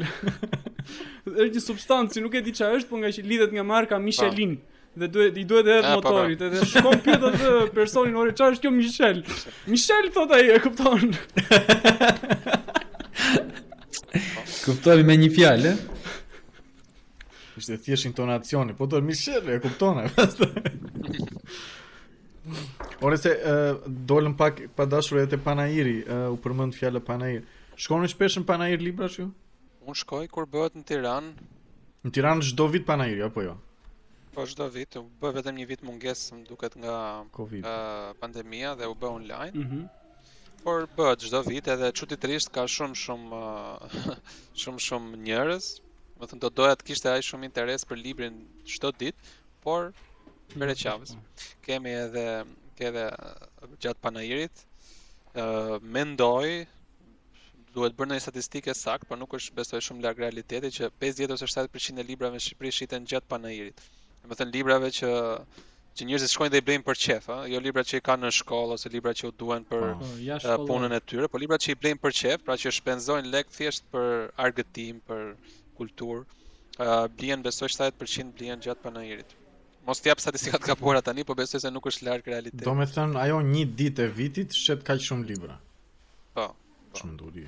[1.46, 4.58] është një substancë, nuk e di çfarë është, por nga që lidhet nga marka Michelin.
[4.58, 8.64] Pa dhe duhet i duhet edhe motorit edhe shkon pjetë të personin ore çfarë është
[8.66, 9.20] kjo Michel
[9.70, 11.12] Michel thot ai e kupton
[14.66, 15.76] Kupton me një fjalë
[17.58, 20.04] Ishte thjesht intonacioni, po do Michelle e kuptonë.
[23.04, 23.40] Ore se uh,
[24.38, 27.42] pak pa dashur edhe te Panairi, uh, u përmend fjala Panair.
[27.76, 29.26] Shkonin shpesh në Panair libra ju?
[29.88, 31.32] Un shkoj kur bëhet në Tiranë.
[32.06, 33.56] Në Tiranë çdo vit Panairi apo jo?
[34.38, 35.00] Po çdo vit, u
[35.34, 36.96] vetëm një vit mungesë, më duket nga
[37.38, 37.54] Uh,
[38.22, 39.54] pandemia dhe u bë online.
[39.54, 39.82] Mhm.
[40.64, 43.32] Por bëhet çdo vit edhe çuditërisht ka shumë shumë
[44.62, 45.66] shumë shumë njerëz,
[46.20, 48.38] Më thënë do doja të kishte ai shumë interes për librin
[48.76, 49.34] çdo ditë,
[49.66, 49.90] por
[50.54, 51.12] për çavës.
[51.14, 51.50] Mm, mm.
[51.68, 52.24] Kemi edhe
[52.80, 54.64] ke edhe uh, gjat panairit.
[55.38, 56.48] ë uh, mendoj
[57.76, 61.50] duhet bërë një statistikë sakt, por nuk është besoj shumë larg realitetit që 50 ose
[61.54, 63.84] 70% e librave në Shqipëri shiten gjat panairit.
[64.32, 65.12] Do thënë librave që
[65.98, 68.30] që njerëzit shkojnë dhe i blejnë për çeth, ë, jo libra që i kanë në
[68.40, 71.72] shkollë ose libra që u duhen për oh, uh, punën e tyre, por libra që
[71.74, 75.28] i blejnë për çeth, pra që shpenzojnë lek thjesht për argëtim, për
[75.78, 79.36] kulturë, uh, blien besoj 70% blien gjatë panajrit.
[79.88, 82.66] Mos t'jap statistikat ka pora tani, po besoj se nuk është larg realiteti.
[82.66, 85.60] Do me thënë, ajo një ditë e vitit shet kaq shumë libra.
[86.36, 86.98] Po, po.
[87.00, 87.46] shumë duri.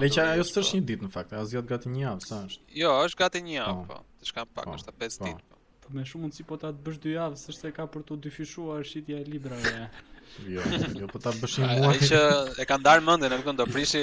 [0.00, 0.76] Leqa ajo së është po.
[0.78, 2.64] një ditë në fakt, ajo zgjat gati një javë, sa është?
[2.80, 3.98] Jo, është gati një javë, po.
[3.98, 4.16] po.
[4.22, 5.28] Të shkam pak, është po, pesë po.
[5.28, 5.60] ditë.
[5.84, 8.16] Po më shumë mundi po ta të bësh dy javë, s'është se ka për të
[8.26, 9.84] dyfishuar shitja e librave.
[10.50, 10.62] Jo,
[10.98, 11.84] jo po ta bësh një muaj.
[11.86, 12.20] Ai që
[12.58, 14.00] e kanë dar mendën, nuk do prishi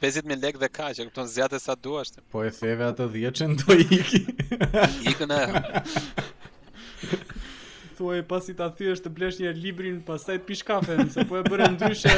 [0.00, 2.14] 50.000 lekë dhe kaq, e kupton, zjatë sa duash.
[2.32, 4.22] Po e theve ato 10 çën do i iki.
[5.12, 5.40] Iki na.
[7.98, 11.44] Thuaj pasi ta thyesh të blesh një librin, pastaj të pish kafe, se po e
[11.44, 12.12] bëre ndryshe.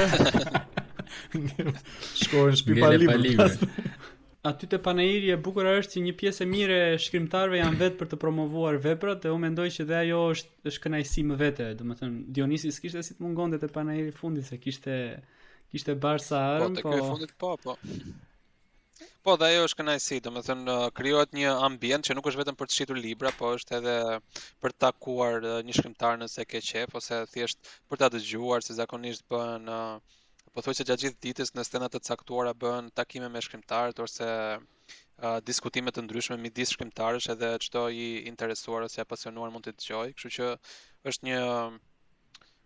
[2.22, 3.68] Shkojnë shpi pa librin.
[4.50, 7.98] Aty te panairi e bukura është që një pjesë e mirë e shkrimtarëve janë vetë
[8.00, 11.68] për të promovuar veprat e u mendoj që dhe ajo është është kënaqësi më vete,
[11.78, 14.96] domethënë Dionisi s'kishte si të mungonte te panairi fundi se kishte
[15.72, 16.82] kishte Barca Arm, po.
[16.90, 17.78] Po, fundit po, po.
[19.26, 19.86] Po, dhe ajo është
[20.34, 23.52] më thënë uh, krijohet një ambient që nuk është vetëm për të shitur libra, po
[23.58, 23.94] është edhe
[24.64, 28.76] për të takuar uh, një shkrimtar nëse ke qef ose thjesht për ta dëgjuar, se
[28.80, 30.18] zakonisht bën uh,
[30.52, 34.28] po thoj që gjatë gjithë ditës në stenat të caktuara bën takime me shkrimtarët ose
[34.58, 39.76] uh, diskutime të ndryshme midis shkrimtarësh edhe çdo i interesuar ose i apasionuar mund të
[39.78, 40.52] dëgjojë, kështu që
[41.14, 41.80] është një um,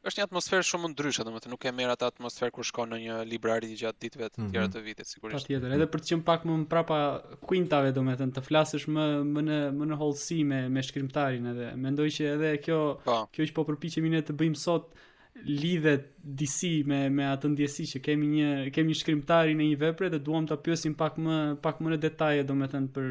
[0.07, 3.17] është një atmosferë shumë ndryshe, domethënë nuk e merr atë atmosferë kur shkon në një
[3.31, 4.51] librari gjatë ditëve të mhm.
[4.55, 5.43] tjera të vitit, sigurisht.
[5.47, 6.99] Patjetër, edhe për të qenë pak më mbrapa
[7.51, 11.73] kuintave, domethënë të flasësh më më në më në holësi me me shkrimtarin edhe.
[11.87, 13.07] Mendoj që edhe kjo pa.
[13.07, 13.17] Po.
[13.35, 14.95] kjo që po përpiqemi ne të bëjmë sot
[15.47, 20.21] lidhet disi me me atë ndjesi që kemi një kemi shkrimtarin e një vepre dhe
[20.25, 23.11] duam ta pyesim pak më pak më në detaje domethënë për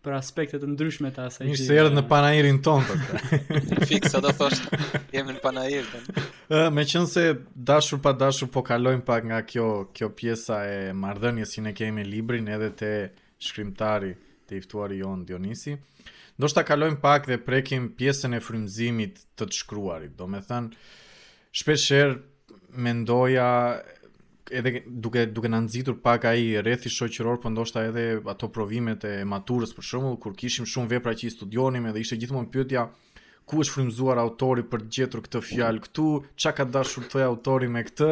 [0.00, 1.52] për aspekte të ndryshme të asaj gjë.
[1.54, 3.40] Mirë se erdhën në panairin ton pastaj.
[3.48, 3.80] Po.
[3.90, 4.62] Fiksa do thosh,
[5.12, 6.00] jemi në panair po.
[6.00, 7.22] Me Ë, meqense
[7.68, 12.02] dashur pa dashur po kalojm pak nga kjo kjo pjesa e marrëdhënies si ne kemi
[12.08, 12.88] librin edhe te
[13.44, 14.10] shkrimtari
[14.48, 15.76] te i ftuari jon Dionisi.
[16.40, 20.16] Do shta kalojm pak dhe prekim pjesën e frymëzimit të të shkruarit.
[20.18, 20.74] Do me thënë,
[21.60, 22.16] shpesher
[22.72, 23.50] mendoja
[24.50, 29.12] edhe duke duke na nxitur pak ai rrethi shoqëror, por ndoshta edhe ato provimet e
[29.28, 32.84] maturës për shembull, kur kishim shumë vepra që i studionim edhe ishte gjithmonë pyetja
[33.48, 36.04] ku është frymzuar autori për të gjetur këtë fjalë këtu,
[36.38, 38.10] çka ka dashur thoj autori me këtë.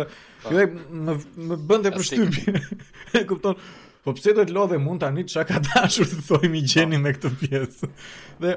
[0.49, 0.64] Jo,
[1.07, 1.14] më
[1.51, 2.62] më bënte përshtypje.
[3.18, 3.55] E kupton?
[4.03, 7.14] Po pse do të lodhem mund tani çka ka dashur të thojmë i gjeni me
[7.14, 7.93] këtë pjesë.
[8.43, 8.57] Dhe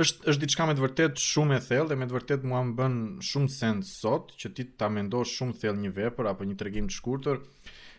[0.00, 2.74] është është diçka me të vërtet shumë e thellë dhe me të vërtet mua më
[2.78, 2.94] bën
[3.28, 6.96] shumë sens sot që ti ta mendosh shumë thellë një vepër apo një tregim të
[6.96, 7.40] shkurtër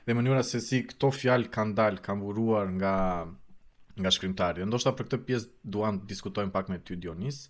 [0.07, 2.95] dhe mënyra se si këto fjalë kanë dalë, kanë vuruar nga
[4.01, 4.63] nga shkrimtari.
[4.65, 7.43] Ndoshta për këtë pjesë duam të diskutojmë pak me ty Dionis.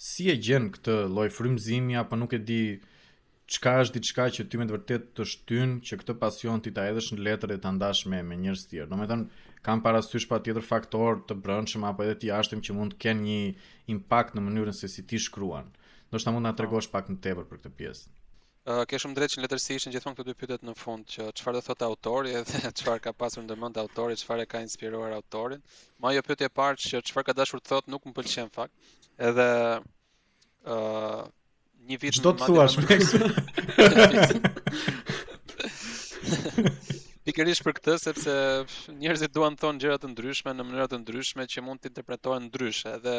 [0.00, 2.60] Si e gjen këtë lloj frymëzimi apo nuk e di
[3.50, 6.86] çka është diçka që ty me të vërtet të shtyn që këtë pasion ti ta
[6.88, 8.88] hedhësh në letër dhe ta ndash me me njerëz tjerë.
[8.94, 9.26] Domethënë,
[9.66, 13.24] kam parasysh pa tjetër faktor të brëndshëm apo edhe të jashtëm që mund të kenë
[13.26, 13.40] një
[13.94, 15.66] impact në mënyrën se si ti shkruan.
[16.10, 16.80] Do të mund nga po.
[16.80, 18.08] të pak në tepër për këtë pjesë.
[18.70, 21.56] Uh, ke shumë drejt që në letërsi gjithmonë këtë dy pytet në fund që qëfar
[21.58, 25.60] dhe thot autori dhe qëfar ka pasur në autori, qëfar e ka inspiruar autorin.
[26.00, 28.72] Ma jo pytje parë që qëfar ka dashur të thot nuk më pëlqen fakt.
[29.20, 29.50] Edhe
[30.64, 31.24] uh,
[31.90, 32.36] një vit në madhjë...
[32.36, 33.24] të
[33.80, 35.16] thuash,
[37.30, 38.32] pikërisht për këtë sepse
[39.00, 42.46] njerëzit duan të thonë gjëra të ndryshme në mënyra të ndryshme që mund të interpretohen
[42.48, 43.12] ndryshe dhe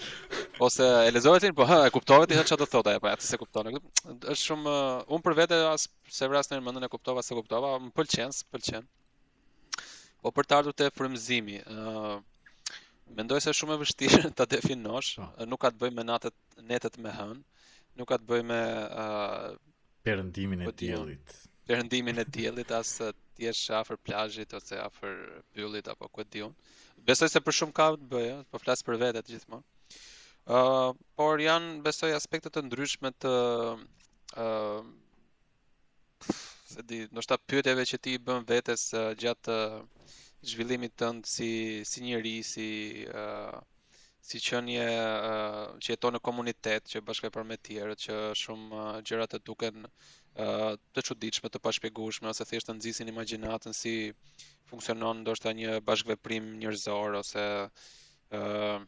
[0.68, 3.12] Ose e lezoja ti, po ha e kuptova ti çfarë do të thotë ajo, pra
[3.26, 3.68] se kupton.
[3.74, 5.84] Është shumë uh, un për vete as
[6.18, 8.88] se vras në mendën e kuptova se kuptova, më pëlqen, pëlqen.
[10.22, 12.76] Po për të ardhur te frymëzimi, ë uh,
[13.18, 15.32] mendoj se është shumë e vështirë ta definosh, oh.
[15.50, 17.36] nuk ka të bëjë me natët netët me hën,
[18.00, 19.48] nuk ka të bëjë me ë uh,
[20.08, 21.40] perëndimin e po diellit.
[21.68, 25.14] Perëndimin e diellit as uh, ti jesh afër plazhit ose afër
[25.53, 26.53] pyllit apo ku di un.
[27.09, 29.64] Besoj se për shumë ka të bëjë, eh, po flas për vetë gjithmonë.
[30.57, 34.78] Ë, uh, por janë besoj aspekte të ndryshme të ë uh,
[36.72, 40.16] se di, do pyetjeve që ti i bën vetes uh, gjatë uh,
[40.51, 41.51] zhvillimit tënd si
[41.91, 42.68] si njerëz, si
[43.07, 43.61] ë uh,
[44.30, 44.89] si qënje
[45.28, 49.87] uh, që jeton në komunitet, që bashkaj për me tjerët, që shumë uh, të duken
[50.37, 53.91] të çuditshme, të pashpjegueshme ose thjesht të nxisin imagjinatën si
[54.70, 58.80] funksionon ndoshta një bashkëveprim njerëzor ose ë uh,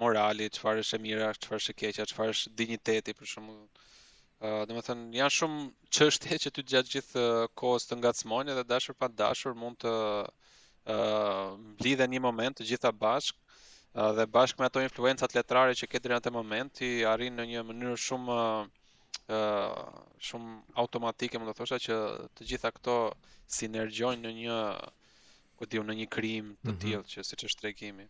[0.00, 3.60] morali, çfarë është e mira, çfarë është e keqja, çfarë është digniteti për shembull.
[4.42, 5.62] ë uh, Domethënë janë shumë
[5.98, 7.26] çështje që ty gjatë gjithë
[7.62, 11.50] kohës të ngacmojnë dhe dashur pa dashur mund të ë uh,
[11.86, 13.40] lidhen një moment të gjitha bashkë
[14.18, 18.00] dhe bashkë me ato influencat letrare që ke drejtë atë momenti arrin në një mënyrë
[18.08, 18.80] shumë uh,
[19.28, 19.36] ë
[20.28, 21.94] shumë automatike mund të thosha që
[22.38, 22.96] të gjitha këto
[23.58, 24.56] sinergjojnë në një
[25.60, 26.78] ku diu në një krim të mhm.
[26.82, 27.14] tillë mm -hmm.
[27.14, 28.06] që siç është tregimi.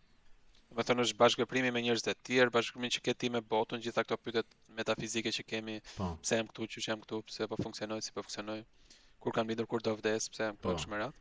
[0.75, 4.03] Do thonë është bashkëprimi me njerëz të tjerë, bashkëprimi që ke ti me botën, gjitha
[4.03, 4.43] këto pyetje
[4.79, 6.09] metafizike që kemi, po.
[6.23, 8.65] pse jam këtu, çuçi jam këtu, pse po funksionoj si po funksionoj,
[9.19, 10.89] kur kam lindur, kur do vdes, pse jam këtu po.
[10.91, 11.15] më radh.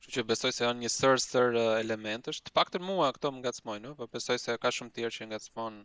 [0.00, 3.86] Kështu që besoj se janë një sërë, sër elementësh, të paktën mua këto më ngacmojnë,
[3.86, 3.94] no?
[3.94, 5.84] po besoj se ka shumë të tjerë që ngacmojnë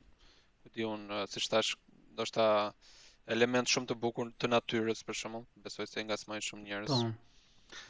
[0.61, 0.95] ku diu
[1.35, 1.75] siç thash
[2.17, 2.49] ndoshta
[3.31, 6.91] element shumë të bukur të natyrës për shembull, besoj se ngacmojnë shumë njerëz.
[6.91, 7.13] Po.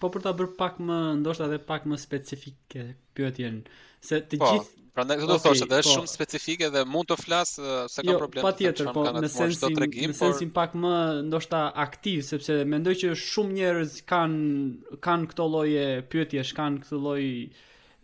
[0.01, 3.59] Po për ta bërë pak më ndoshta edhe pak më specifike pyetjen
[4.01, 5.91] se të po, gjithë prandaj do të thoshë se është po.
[5.95, 7.51] shumë specifike dhe mund të flas
[7.95, 10.51] se ka jo, problem pa të po, në sensin do të tregim por në sensin
[10.55, 10.95] pak më
[11.29, 17.21] ndoshta aktiv sepse mendoj që shumë njerëz kanë kanë këto lloje pyetjesh, kanë këtë lloj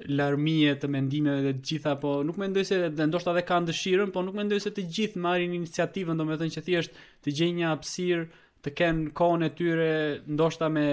[0.10, 4.24] larmije të mendimeve dhe gjitha, po nuk mendoj se dhe ndoshta dhe kanë dëshirën, po
[4.26, 8.26] nuk mendoj se të gjithë marrin iniciativën, domethënë që thjesht të gjejnë një hapësirë
[8.64, 9.92] të kenë kohën e tyre
[10.38, 10.86] ndoshta me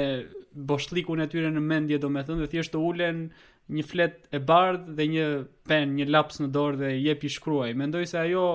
[0.70, 3.24] boshllikun e tyre në mendje domethënë dhe thjesht të ulen
[3.70, 5.26] një flet e bardh dhe një
[5.70, 7.74] pen, një laps në dorë dhe jepi shkruaj.
[7.78, 8.46] Mendoj se ajo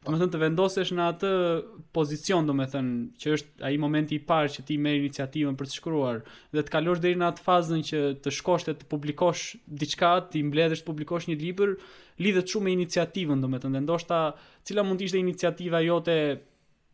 [0.00, 1.30] Do të thënë të vendosesh në atë
[1.96, 2.92] pozicion, do të thënë,
[3.22, 6.22] që është ai momenti i parë që ti merr iniciativën për të shkruar
[6.56, 9.42] dhe të kalosh deri në atë fazën që të shkosh të, të publikosh
[9.82, 11.74] diçka, të mbledhësh të publikosh një libër,
[12.26, 14.22] lidhet shumë me iniciativën, do të thënë, ndoshta
[14.70, 16.16] cila mund të ishte iniciativa jote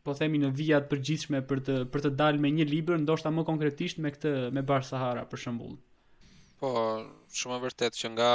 [0.07, 3.47] po themi në vijat përgjithshme për të për të dalë me një libër, ndoshta më
[3.53, 5.79] konkretisht me këtë me Bar Sahara për shembull.
[6.59, 6.75] Po,
[7.39, 8.33] shumë e vërtetë që nga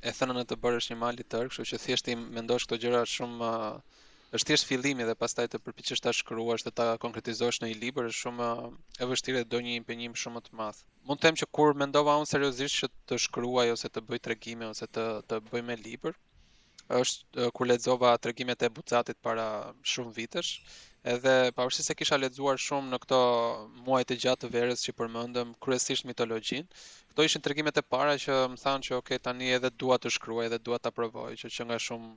[0.00, 2.76] e thënë në të bërë është një mali të kështu që thjesht i mendojsh këto
[2.84, 3.98] gjëra shumë, uh,
[4.38, 7.76] është thjesht fillimi dhe pastaj të përpiqesh të shkrua, është të ta konkretizosh në i
[7.82, 8.70] liber, është shumë uh,
[9.02, 10.84] e vështire do një impenjim shumë të madhë.
[11.10, 14.58] Mund të them që kur mendova unë seriosisht që të shkruaj ose të bëj të
[14.70, 16.16] ose të, të bëj me liber,
[17.02, 19.46] është uh, kur lexova tregimet e Bucatit para
[19.94, 20.54] shumë vitesh,
[21.00, 23.18] Edhe pavarësisht se kisha lexuar shumë në këto
[23.86, 26.66] muaj të gjatë të verës që përmendëm, kryesisht mitologjin,
[27.12, 30.44] këto ishin tregimet e para që më thanë që okay, tani edhe dua të shkruaj
[30.50, 32.12] edhe dua ta provoj, që që nga shumë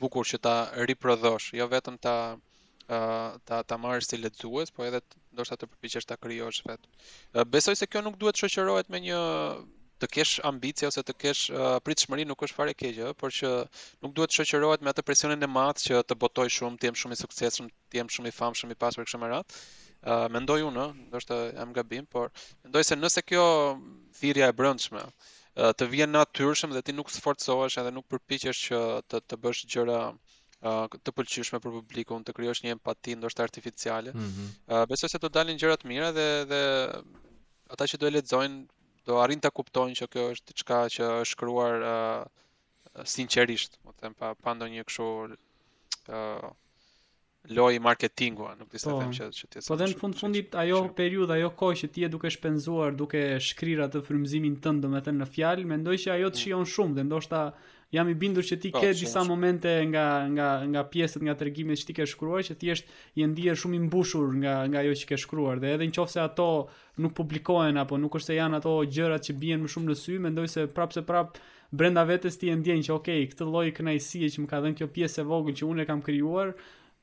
[0.00, 0.56] bukur që ta
[0.90, 6.10] riprodhosh, jo vetëm ta uh, ta ta marrësh si lexues, po edhe ndoshta të përpiqesh
[6.10, 6.92] ta krijosh vetë.
[6.98, 9.22] Uh, besoj se kjo nuk duhet shoqërohet me një
[10.02, 13.50] të kesh ambicie ose të kesh uh, pritshmëri nuk është fare keqë, por që
[14.04, 16.98] nuk duhet të shoqërohet me atë presionin e madh që të botoj shumë, të jem
[17.02, 19.62] shumë i suksesshëm, të jem shumë i famshëm, i pasur kështu me radhë.
[19.98, 22.30] Uh, mendoj unë, ndoshta jam gabim, por
[22.62, 23.44] mendoj se nëse kjo
[24.20, 28.82] thirrja e brendshme uh, të vjen natyrshëm dhe ti nuk sforcohesh edhe nuk përpiqesh që
[29.10, 34.14] të të bësh gjëra uh, të pëlqyeshme për publikun, të krijosh një empati ndoshta artificiale.
[34.14, 34.54] Mm -hmm.
[34.76, 36.62] uh, besoj se do dalin gjëra të mira dhe dhe
[37.74, 38.66] ata që do e lexojnë
[39.08, 42.22] do arrin të kuptojnë që kjo është diçka që është shkruar uh,
[43.14, 46.48] sinqerisht, më të them pa pa ndonjë kështu uh,
[47.56, 48.98] loj marketingu, nuk disa po.
[49.00, 49.62] them që që ti.
[49.70, 53.22] Po dhe në fund fundit ajo periudhë, ajo kohë që ti e duke shpenzuar duke
[53.48, 56.42] shkrirë atë frymëzimin tënd, domethënë në fjalë, mendoj që ajo të mm.
[56.44, 57.42] shijon shumë dhe ndoshta
[57.92, 61.80] jam i bindur që ti ah, ke disa momente nga nga nga pjesët nga tregimet
[61.80, 65.08] që ti ke shkruar që thjesht je ndier shumë i mbushur nga nga ajo që
[65.12, 66.48] ke shkruar dhe edhe nëse ato
[67.00, 70.18] nuk publikohen apo nuk është se janë ato gjërat që bien më shumë në sy,
[70.26, 71.40] mendoj se prapse prap
[71.72, 74.90] brenda vetes ti e ndjen që okay, këtë lloj kënaqësie që më ka dhënë kjo
[74.98, 76.52] pjesë e vogël që unë e kam krijuar,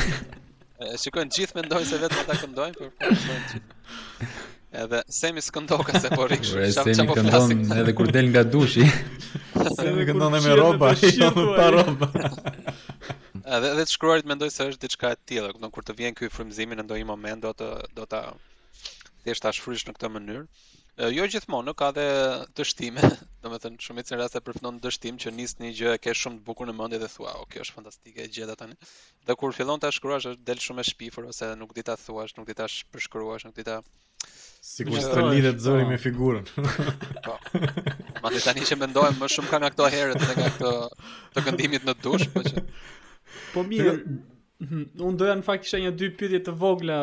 [0.79, 3.63] Ë, gjithë mendojnë se vetëm ata këndojnë, por po,
[4.75, 8.83] Edhe semi s'këndoka se po rikshë, çfarë çfarë po këndon edhe kur del nga dushi.
[9.77, 12.09] Semi ne këndon me rroba, me jo, pa rroba.
[13.39, 16.27] Edhe edhe të shkruarit mendoj se është diçka e tillë, kupton kur të vjen ky
[16.33, 17.69] frymëzimi në ndonjë moment do të
[18.01, 18.21] do ta
[19.25, 20.43] deshta frysh në këtë mënyrë.
[20.95, 22.03] Jo gjithmonë ka dhe
[22.55, 23.03] dështime,
[23.43, 26.69] domethënë shumë në raste përfundon dështim që nis një gjë e ke shumë të bukur
[26.69, 28.75] në mendje dhe thua, "Ok, është fantastike, e gjeda tani."
[29.27, 32.37] Dhe kur fillon ta shkruash, është del shumë e shpifur ose nuk di ta thuash,
[32.37, 33.81] nuk di ta përshkruash, nuk di ta
[34.65, 36.01] Sigurisht të lidhet zëri me po.
[36.05, 36.47] figurën.
[37.27, 37.33] Po.
[38.23, 40.71] Ma të tani që mendojmë më shumë ka nga këto herët dhe nga këto
[41.35, 42.63] të këndimit në dush, po që.
[43.53, 43.83] Po mirë.
[43.83, 44.03] Jo-
[44.65, 44.83] mhm.
[45.09, 46.97] Unë doja në fakt kisha një dy pyetje të vogla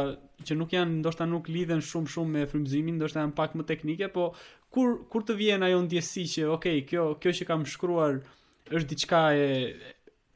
[0.46, 4.08] që nuk janë ndoshta nuk lidhen shumë shumë me frymëzimin, ndoshta janë pak më teknike,
[4.14, 4.28] po
[4.72, 8.20] kur kur të vjen ajo ndjesi që okay, kjo kjo që kam shkruar
[8.78, 9.50] është diçka e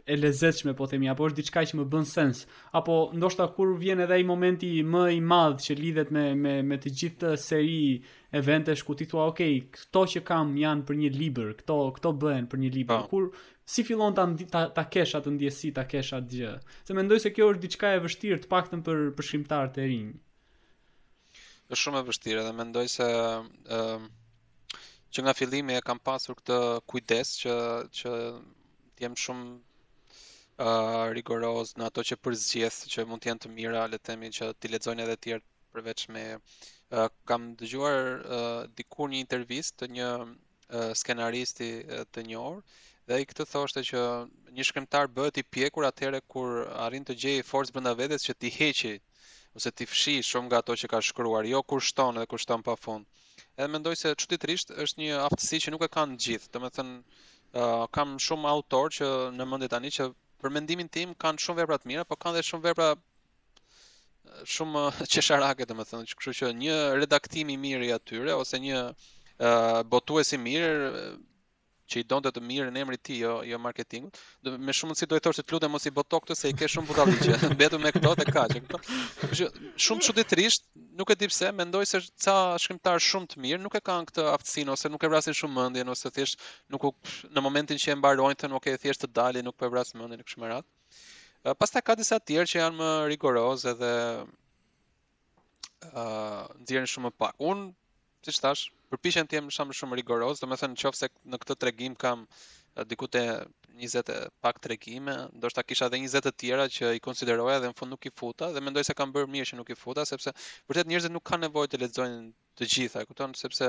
[0.07, 2.44] e lezetshme po themi apo është diçka që më bën sens
[2.78, 6.76] apo ndoshta kur vjen edhe ai momenti më i madh që lidhet me me me
[6.82, 7.80] të gjithë seri
[8.31, 9.41] eventesh ku ti thua, ok,
[9.77, 13.07] këto që kam janë për një liber, këto, këto bëhen për një liber, po.
[13.11, 16.53] kur si fillon ta, ta, të kesh atë ndjesi, ta kesh atë gjë,
[16.89, 19.33] se mendoj se kjo është diçka e vështirë të pakten për, për
[19.77, 20.14] të rinjë.
[21.74, 23.07] është shumë e vështirë dhe mendoj se...
[23.77, 24.05] Uh,
[25.14, 26.57] që nga fillimi e kam pasur këtë
[26.91, 27.55] kujdes që,
[27.99, 28.11] që
[28.99, 34.11] t'jem shumë uh, rigoroz në ato që përzgjedh që mund të të mira, le të
[34.11, 36.24] themi që ti lexojnë edhe të tjerë përveç me
[37.24, 41.70] kam dëgjuar uh, dikur një intervistë të një uh, skenaristi
[42.14, 42.61] të njohur
[43.09, 44.03] dhe ai këtë thoshte që
[44.59, 48.51] një shkrimtar bëhet i pjekur atëherë kur arrin të gjejë forcë brenda vetes që ti
[48.59, 48.93] heqë
[49.59, 52.62] ose ti fshi shumë nga ato që ka shkruar, jo kur shton dhe kur shton
[52.66, 53.07] pafund.
[53.57, 56.51] Edhe mendoj se çuditërisht është një aftësi që nuk e kanë të gjithë.
[56.57, 59.09] Domethënë uh, kam shumë autor që
[59.39, 60.11] në mendje tani që
[60.43, 62.91] për mendimin tim kanë shumë vepra të mira, por kanë edhe shumë vepra
[64.55, 64.81] shumë
[65.16, 70.33] qesharake të më thënë, që një redaktim i mirë i atyre, ose një uh, botues
[70.33, 71.07] i mirë,
[71.87, 74.16] që i donë të të mirë në emri ti, jo, jo marketingut,
[74.66, 76.89] me shumë si dojë thoshtë të lutë mos i botok të se i ke shumë
[76.89, 78.81] buta ligje, betu me këto dhe ka që këto.
[79.87, 80.66] Shumë që ditërisht,
[80.99, 84.72] nuk e dipse, mendoj se ca shkrimtar shumë të mirë, nuk e kanë këtë aftësin,
[84.74, 86.43] ose nuk e vrasin shumë mëndjen, ose thjesht
[86.74, 86.91] nuk u,
[87.31, 90.03] në momentin që e mbarojnë të nuk e thjesht të dali, nuk për po vrasin
[90.03, 90.66] mëndjen në këshmerat.
[91.47, 93.90] Eh, pastaj ka disa të tjerë që janë më rigoroz edhe
[95.86, 97.36] ë eh, nxjerrin shumë pak.
[97.51, 97.61] Un,
[98.26, 101.94] siç thash, përpiqem të jem shumë shumë rigoroz, do me thënë nëse në këtë tregim
[102.03, 103.22] kam eh, diku të
[103.78, 107.78] 20 të pak tregime, ndoshta kisha edhe 20 të tjera që i konsideroja dhe në
[107.78, 110.32] fund nuk i futa dhe mendoj se kam bërë mirë që nuk i futa sepse
[110.66, 112.22] vërtet njerëzit nuk kanë nevojë të lexojnë
[112.59, 113.68] të gjitha, e kupton sepse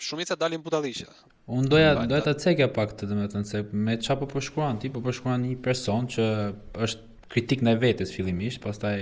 [0.00, 1.06] shumica dalin budalliqe.
[1.54, 5.00] Unë doja doja ta cekja pak të domethënë se me çfarë po shkruan ti, po
[5.04, 6.26] po një person që
[6.80, 7.02] është
[7.34, 8.98] kritik ndaj vetes fillimisht, pastaj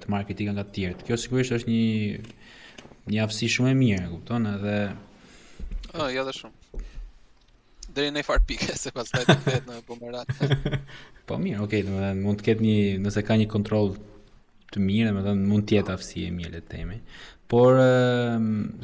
[0.00, 1.04] të marr kritika nga të tjerët.
[1.06, 4.74] Kjo sigurisht është një një aftësi shumë e mirë, kupton, edhe
[5.92, 6.84] ë, ja dhe shumë.
[7.96, 10.46] Deri në far pikë se pastaj të kthehet në bumerang.
[11.28, 12.76] po mirë, okay, domethënë mund të ketë një,
[13.08, 13.94] nëse ka një kontroll
[14.76, 17.02] të mirë, domethënë mund të jetë aftësi e mirë le të themi
[17.52, 17.74] por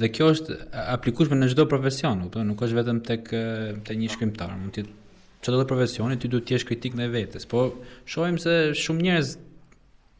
[0.01, 0.57] dhe kjo është
[0.93, 3.31] aplikueshme në çdo profesion, kupton, nuk është vetëm tek
[3.87, 4.83] te një shkrimtar, mund të
[5.47, 7.71] çdo të profesioni ti duhet të jesh kritik ndaj vetes, por
[8.13, 9.31] shohim se shumë njerëz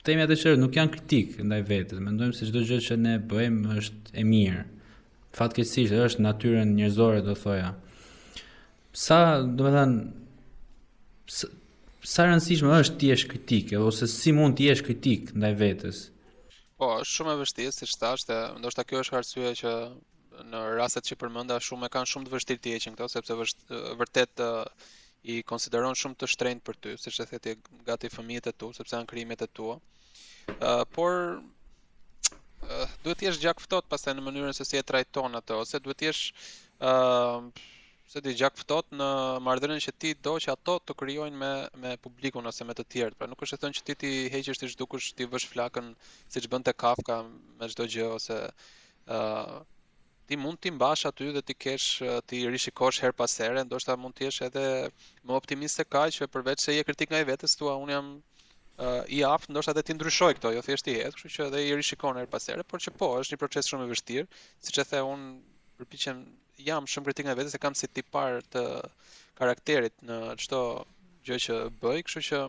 [0.09, 3.77] temi atë çfarë nuk janë kritik ndaj vetes, mendojmë se çdo gjë që ne bëjmë
[3.83, 4.63] është e mirë.
[5.37, 7.75] Fatkeqësisht është natyrën njerëzore, do thoja.
[8.97, 9.99] Sa, do të thënë,
[11.37, 11.53] sa,
[12.15, 16.07] sa rëndësishme është ti jesh kritik, ose si mund ti jesh kritik ndaj vetes?
[16.79, 19.71] Po, është shumë e vështirë si thash, se ndoshta kjo është arsyeja që
[20.53, 23.37] në rastet që përmenda shumë e kanë shumë të vështirë të heqin këto sepse
[24.03, 24.63] vërtet uh,
[25.35, 27.57] i konsideron shumë të shtrenjtë për ty, siç e thet ti
[27.89, 29.75] gati fëmijët e tu, sepse janë krimet e tua.
[29.75, 31.43] Ëh, uh, por uh,
[33.03, 36.13] duhet të jesh gjakftot pastaj në mënyrën se si e trajton ato ose duhet të
[36.13, 37.75] jesh ëh uh,
[38.09, 39.07] se ti gjak ftohet në
[39.45, 41.49] marrëdhënien që ti do që ato të krijojnë me
[41.81, 43.17] me publikun ose me të tjerët.
[43.21, 45.91] Pra nuk është e thënë që ti ti heqësh ti zhdukesh ti vësh flakën
[46.33, 47.19] siç bën te Kafka
[47.61, 49.61] me çdo gjë ose ë uh,
[50.29, 51.91] ti mund ti mbash aty dhe ti kesh
[52.33, 54.65] ti rishikosh her pas here, ndoshta mund të jesh edhe
[55.29, 58.09] më optimist se kaq që përveç se je kritik nga i vetes, tua un jam
[58.25, 61.65] uh, i aft, ndoshta edhe ti ndryshoj këto, jo thjesht i het, kështu që edhe
[61.69, 64.29] i rishikon her pas here, por që po, është një proces shumë i vështirë,
[64.69, 65.25] siç e the un
[65.81, 66.25] përpiqem
[66.65, 68.63] jam shumë kritik nga vetë se kam si tipar të
[69.39, 70.63] karakterit në çdo
[71.29, 72.41] gjë që bëj, kështu që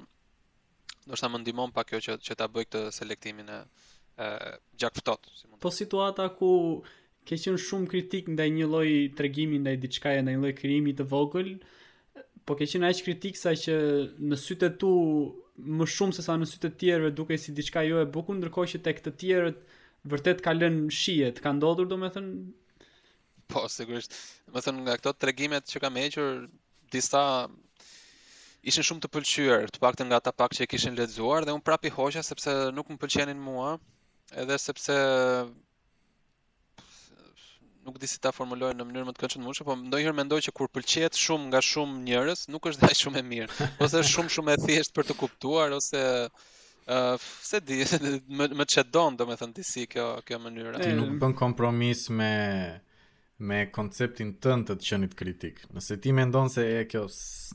[1.09, 3.59] ndoshta më ndihmon pa kjo që që ta bëj këtë selektimin e,
[4.17, 4.61] gjakftot.
[4.81, 5.59] gjak ftohtë, si mund.
[5.63, 6.51] Po situata ku
[7.25, 11.05] ke qenë shumë kritik ndaj një lloji tregimi ndaj diçkaje ndaj një lloji krijimi të
[11.11, 11.53] vogël,
[12.45, 13.77] po ke qenë aq kritik sa që
[14.29, 14.93] në sytë tu
[15.59, 18.71] më shumë se sa në sytë të tjerëve duke si diçka jo e bukur, ndërkohë
[18.73, 19.59] që tek të tjerët
[20.09, 22.37] vërtet ka lënë shihet, ka ndodhur domethënë
[23.53, 24.11] Po, sigurisht.
[24.53, 26.43] Më thënë, nga këto tregimet që kam eqër,
[26.93, 27.21] disa
[28.69, 31.55] ishin shumë të pëlqyër, të pak të nga ta pak që e kishin ledzuar, dhe
[31.57, 33.71] unë prapi hoqa sepse nuk më pëlqenin mua,
[34.43, 34.93] edhe sepse
[37.87, 40.53] nuk di si ta formuloj në mënyrë më të këndshme mëshë, po ndonjëherë mendoj që
[40.59, 43.49] kur pëlqehet shumë nga shumë njerëz, nuk është dash shumë e mirë,
[43.85, 47.79] ose është shumë shumë e thjeshtë për të kuptuar ose ë uh, se di
[48.41, 50.75] më më çedon domethënë ti si kjo kjo mënyrë.
[50.83, 52.29] Ti nuk bën kompromis me
[53.39, 55.61] me konceptin tënd të të qenit kritik.
[55.71, 57.05] Nëse ti mendon se e kjo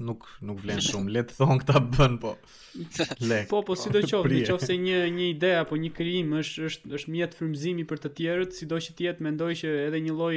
[0.09, 2.33] nuk nuk vlen shumë, le të thon këta bën po.
[3.29, 3.43] Le.
[3.51, 7.87] Po, po sidoqoftë, nëse një një ide apo një krijim është është është mjet frymëzimi
[7.91, 10.37] për të tjerët, sido që et mendoj që edhe një lloj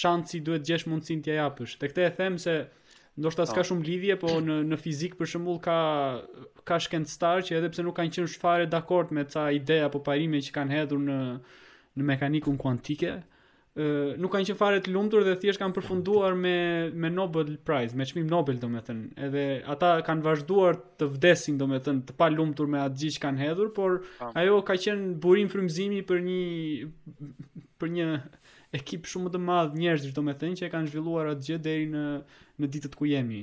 [0.00, 1.78] shanci duhet gjesh mundsinë t'ia japësh.
[1.80, 2.58] Te këtë e them se
[3.16, 3.68] ndoshta s'ka po.
[3.72, 5.78] shumë lidhje, po në në fizik për shembull ka
[6.68, 10.40] ka shkencëtar që edhe pse nuk kanë qenë shfarë dakord me ca ide apo parime
[10.44, 11.18] që kanë hedhur në
[11.94, 13.10] në mekanikun kuantike,
[13.76, 16.52] nuk kanë qenë fare të lumtur dhe thjesht kanë përfunduar me
[17.02, 19.08] me Nobel Prize, me çmim Nobel domethënë.
[19.26, 23.72] Edhe ata kanë vazhduar të vdesin domethënë, të pa lumtur me atë gjiç kanë hedhur,
[23.74, 23.98] por
[24.30, 26.38] ajo ka qenë burim frymëzimi për një
[27.82, 28.08] për një
[28.78, 32.06] ekip shumë më të madh njerëzish domethënë që e kanë zhvilluar atë gjë deri në
[32.62, 33.42] në ditët ku jemi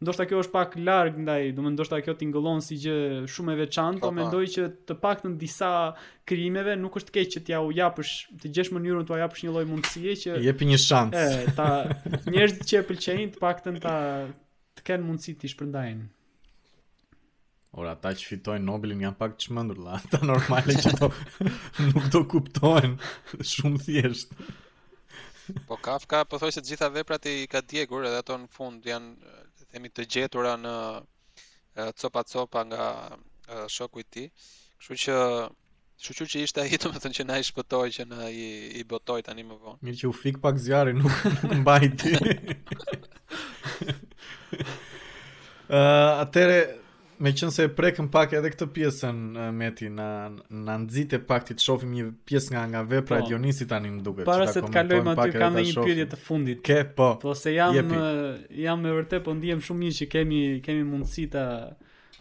[0.00, 2.96] ndoshta kjo është pak larg ndaj, do më ndoshta kjo tingëllon si gjë
[3.28, 4.16] shumë e veçantë, po, po, po.
[4.16, 5.70] mendoj që të paktën disa
[6.28, 9.64] krimeve nuk është keq që t'ia u japësh, të gjesh mënyrën t'u japësh një lloj
[9.68, 11.16] mundësie që i jepi një shans.
[11.16, 11.66] E, ta
[12.32, 13.96] njerëzit që e pëlqejnë të paktën ta
[14.80, 16.06] të kenë mundësi të shpërndajnë.
[17.78, 21.10] Ora, ata që fitojnë Nobelin janë pak të shmëndur, la, ta normale që to
[21.84, 23.12] nuk do kuptojnë
[23.52, 24.32] shumë thjesht.
[25.68, 29.38] Po Kafka, po thoi se gjitha veprat i ka djegur edhe ato në fund janë
[29.70, 30.74] themi të gjetura në
[32.02, 32.86] copa copa nga
[33.70, 34.28] shoku i tij.
[34.80, 35.16] Kështu që
[36.00, 38.44] Shuqyr që ishte ahi të më thënë që na i shpëtoj që në i,
[38.80, 39.74] i botoj tani më vonë.
[39.84, 41.12] Mirë që u fik pak zjarë, nuk,
[41.58, 42.14] mbajti.
[45.68, 45.76] uh,
[46.22, 46.56] atere,
[47.20, 49.18] me qënë se prekëm pak edhe këtë pjesën
[49.56, 50.06] Meti, në,
[50.64, 53.24] në pak ti të shofim një pjesë nga nga vepra po.
[53.24, 54.24] e Dionisi tani më duke.
[54.28, 56.62] Para se të kalojmë aty, kam dhe një pjetje të fundit.
[56.66, 57.74] Ke, po, Po se jam,
[58.62, 61.44] jam me vërte, po ndihem shumë një që kemi, kemi mundësi të,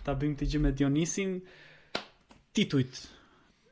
[0.06, 1.38] të bëjmë të gjë me Dionisin.
[2.56, 3.06] Titujt,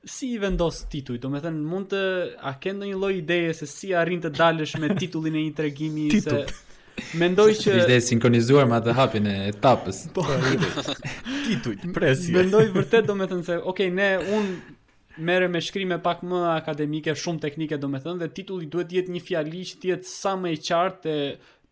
[0.08, 1.20] si i vendos titujt?
[1.24, 2.04] Do me thënë, mund të,
[2.40, 6.08] a ke një loj ideje se si arrin të dalësh me titullin e një tregimi?
[6.14, 6.56] Titujt.
[6.56, 6.64] Se...
[7.18, 10.04] Mendoj që ishte sinkronizuar me atë hapin e etapës.
[10.16, 10.24] Po.
[10.26, 10.94] po
[11.46, 12.32] Titujt, presi.
[12.34, 14.50] Mendoj vërtet domethënë se, ok, ne un
[15.30, 19.22] merrem me shkrime pak më akademike, shumë teknike domethënë dhe titulli duhet të jetë një
[19.28, 21.16] fjalish të jetë sa më e qartë të,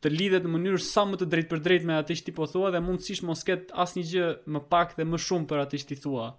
[0.06, 2.48] të lidhet në mënyrë sa më të drejtë për drejt me atë që ti po
[2.50, 5.90] thua dhe mundësisht mos ket asnjë gjë më pak dhe më shumë për atë që
[5.92, 6.30] ti thua.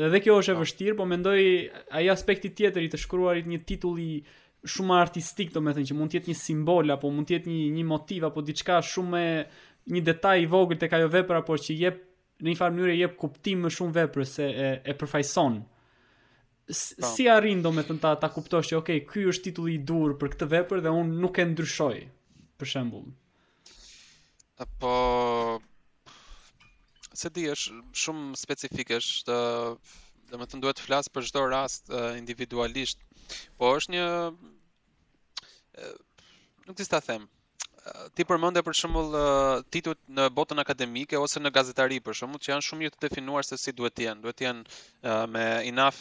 [0.00, 0.64] Edhe kjo është e po.
[0.64, 1.40] vështirë, po mendoj
[1.98, 4.12] ai aspekti tjetër i të shkruarit një titulli
[4.68, 7.48] shumë artistik do të thënë që mund të jetë një simbol apo mund të jetë
[7.50, 9.22] një një motiv apo diçka shumë
[9.94, 12.00] një detaj i vogël tek ajo vepër, por që jep
[12.44, 15.56] në një farë mënyrë jep kuptim më shumë veprës se e, e përfaqëson.
[15.64, 16.74] Po.
[17.10, 20.12] Si arrin do të thënë ta, ta kuptosh që okay, ky është titulli i dur
[20.20, 21.96] për këtë vepër dhe unë nuk e ndryshoj.
[22.60, 23.08] Për shembull.
[24.62, 24.92] Apo
[27.20, 29.38] se di është shumë specifikësh të
[30.30, 33.04] dhe më thënë duhet të flasë për gjithë rast uh, individualisht,
[33.58, 35.94] po është një, uh,
[36.68, 37.26] nuk të sta themë,
[38.14, 39.14] ti përmendë për shembull
[39.72, 43.58] titut në botën akademike ose në gazetari për shembull që janë shumë të definuar se
[43.60, 46.00] si duhet të jenë, duhet të jenë me inaf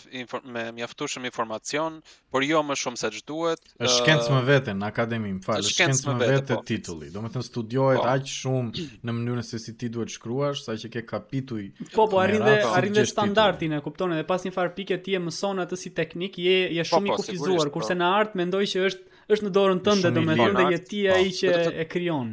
[0.53, 1.99] me mjaftueshëm informacion,
[2.33, 3.63] por jo më shumë se ç'duhet.
[3.79, 6.63] Është shkencë më vete në akademi, më falë, shkencë më vete po.
[6.71, 7.09] titulli.
[7.13, 8.07] Domethënë studiohet po.
[8.13, 11.65] aq shumë në mënyrën se si ti duhet të shkruash, saqë ke kapituj.
[11.95, 15.17] Po po, arrin dhe arrin dhe standardin, e kupton edhe pas një farë pike ti
[15.19, 17.79] e mëson atë si teknik, je je po, shumë i po, kufizuar, po.
[17.79, 21.15] kurse në art mendoj që është është në dorën tënde, po, do thënë dhe jetia
[21.17, 21.53] ai i që
[21.83, 22.31] e kryon.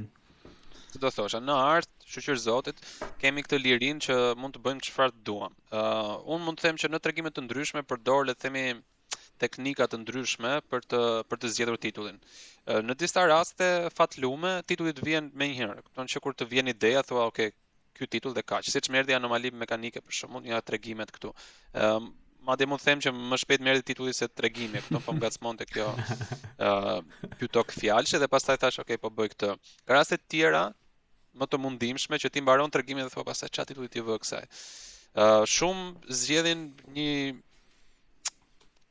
[0.94, 2.82] Të do thosha, në artë, shëqër zotit,
[3.22, 5.56] kemi këtë lirin që mund të bëjmë që farë të duham.
[5.68, 8.62] Uh, unë mund të them që në tregimet të ndryshme, për dorë le themi
[9.42, 12.16] teknika të ndryshme për të për të zgjedhur titullin.
[12.88, 15.82] Në disa raste fatlume titulli të vjen më njëherë.
[15.84, 17.42] Kupton që kur të vjen ideja thua, "Ok,
[17.98, 21.34] ky titull dhe kaq." Siç më erdhi anomali mekanike për shkakun, ja tregimet këtu.
[21.86, 22.08] Ëm
[22.46, 25.22] ma dhe mund them që më shpejt merë titulli se të regimi, po në pëmë
[25.24, 27.00] gacmonte kjo uh,
[27.40, 29.48] pjutok fjallëshe dhe pas taj thash, okej, okay, po bëj këtë.
[29.88, 30.60] Ka rastet tjera,
[31.42, 34.18] më të mundimshme që ti mbaron të regimi dhe thua pasaj qatë titulli t'i vë
[34.22, 34.44] kësaj.
[35.18, 36.62] Uh, shumë zgjedhin
[36.98, 37.08] një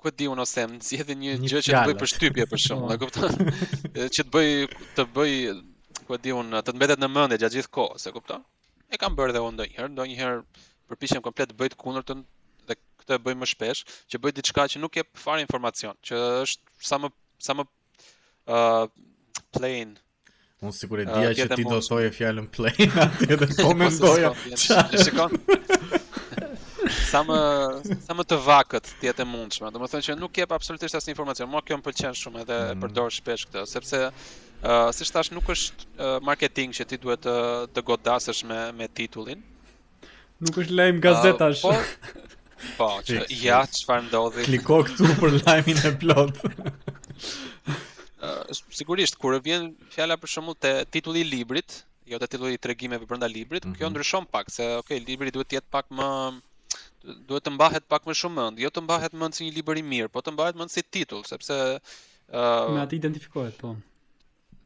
[0.05, 2.65] këtë di unë ose më zgjedhë një, një gjë që të bëj për shtypje për
[2.67, 3.07] shumë, dhe po.
[3.07, 3.49] kupton?
[4.19, 4.55] që të bëj
[4.99, 5.35] të bëj
[6.03, 8.43] këtë di unë të të mbetet në mendje gjatë gjithë kohës, e kupton?
[8.93, 10.45] E kam bërë dhe unë ndonjëherë, ndonjëherë
[10.91, 12.25] përpiqem komplet të bëj të kundërtën,
[13.05, 16.87] këtë e bëj më shpesh, që bëj diçka që nuk jep fare informacion, që është
[16.89, 17.11] sa më
[17.45, 17.65] sa më
[18.49, 18.87] uh,
[19.53, 19.93] plain.
[20.63, 23.73] Unë sigur e uh, dija që ti do të thoje fjalën plain aty dhe po
[23.77, 24.31] mendoja.
[24.57, 25.35] Shikon.
[27.09, 27.37] sa më
[28.07, 29.69] sa më të vakët ti jetë mundshme.
[29.75, 31.49] Domethënë që nuk jep absolutisht asnjë informacion.
[31.51, 32.83] Mua kjo më pëlqen shumë edhe e mm.
[32.85, 34.11] përdor shpesh këtë, sepse ë
[34.63, 38.61] uh, siç thash nuk është uh, marketing që ti duhet të, uh, të godasësh me
[38.79, 39.43] me titullin.
[40.45, 41.61] Nuk është lajm gazetash.
[41.63, 42.25] Uh, po,
[42.77, 44.43] Po, që ja çfarë ndodhi.
[44.47, 46.39] Kliko këtu për lajmin e plot.
[47.69, 48.41] uh,
[48.79, 51.77] sigurisht kur vjen fjala për shembull te titulli i librit,
[52.13, 53.77] jo te titulli i tregimeve brenda librit, mm -hmm.
[53.81, 53.95] kjo mhm.
[53.97, 56.09] ndryshon pak se ok, libri duhet të jetë pak më
[57.31, 59.87] duhet të mbahet pak më shumë mend, jo të mbahet mend si një libër i
[59.93, 63.75] mirë, po të mbahet mend si titull, sepse ë uh, me atë identifikohet, po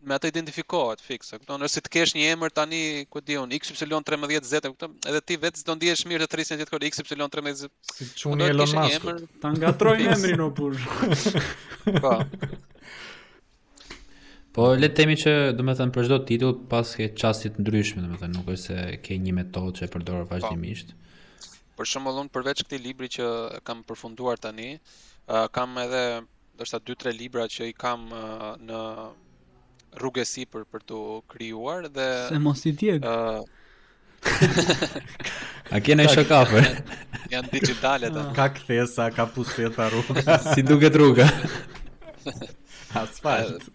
[0.04, 1.38] me atë identifikohet fikse.
[1.42, 2.80] Kupton, nëse të kesh një emër tani,
[3.12, 6.86] ku di un, XY13Z, kupton, edhe ti vetë s'do ndihesh mirë të thrisni atë kod
[6.88, 7.68] XY13Z.
[7.98, 9.28] Si çuni Elon Musk.
[9.44, 10.80] Ta ngatrojnë emrin opur.
[12.04, 12.16] Po.
[14.60, 18.36] Po le të themi që thënë, për çdo titull pas ke çasti të ndryshme domethënë
[18.40, 20.30] nuk është se ke një metodë që e përdor po.
[20.36, 20.96] vazhdimisht.
[20.96, 21.56] Pa.
[21.80, 23.28] Për shembull un përveç këtij libri që
[23.68, 24.74] kam përfunduar tani,
[25.30, 26.02] uh, kam edhe
[26.58, 28.80] ndoshta 2-3 libra që i kam uh, në
[29.98, 31.00] rrugë sipër për për të
[31.34, 33.06] krijuar dhe se mos i djeg.
[35.70, 36.62] A kenë shokafë?
[37.34, 38.26] Janë digitale ato.
[38.36, 40.26] Ka kthesa, ka pusheta rrugë.
[40.54, 41.28] Si duket rruga?
[43.02, 43.70] Asfalt.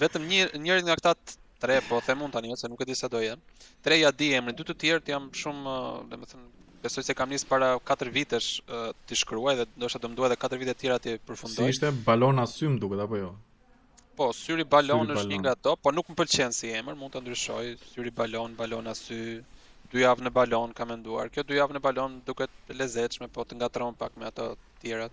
[0.00, 1.12] Vetëm një njëri nga këta
[1.60, 3.40] tre po the mund tani se nuk e di sa do janë.
[3.84, 5.74] Tre ja di emrin, dy të tjerë jam shumë,
[6.10, 6.46] domethënë,
[6.84, 8.60] besoj se kam nis para 4 vitesh
[9.08, 11.64] të shkruaj dhe ndoshta do më duhet edhe 4 vite të tjera të përfundoj.
[11.70, 13.32] Si ishte balona sym duket apo jo?
[14.20, 15.30] po, syri balon syri është balon.
[15.32, 17.64] një nga to, po nuk më pëlqen si emër, mund të ndryshoj,
[17.94, 19.20] syri balon, balon asy,
[19.92, 21.30] dy javë në balon kam menduar.
[21.32, 24.50] Kjo dy javë në balon duket lezetshme, po të ngatron pak me ato
[24.82, 25.06] tjera,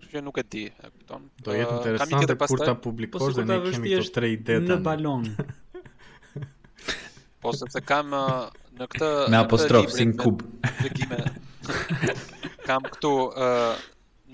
[0.00, 1.24] Kështu që nuk e di, e kupton.
[1.44, 5.26] Do jetë interesante kur ta publikosh po, dhe ne kemi të tre ide Në balon.
[7.42, 8.46] po sepse kam uh,
[8.80, 10.44] në këtë me apostrof sin kub.
[12.70, 13.80] Kam këtu ë uh,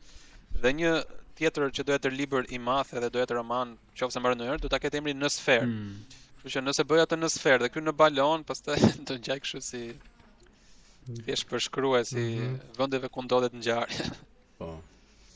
[0.63, 0.95] Dhe një
[1.39, 4.37] tjetër që do të jetë libër i madh edhe do të jetë roman, nëse mbaron
[4.43, 5.69] rënë herë, do ta ketë emrin në sferë.
[5.69, 6.03] Hmm.
[6.43, 9.63] Kështu që nëse bëj të në sferë dhe këtu në balon, pastaj do ngjaj kështu
[9.69, 11.23] si hmm.
[11.27, 12.59] thjesht për shkruaj si mm -hmm.
[12.81, 14.11] vendeve ku ndodhet ngjarja.
[14.59, 14.73] Po.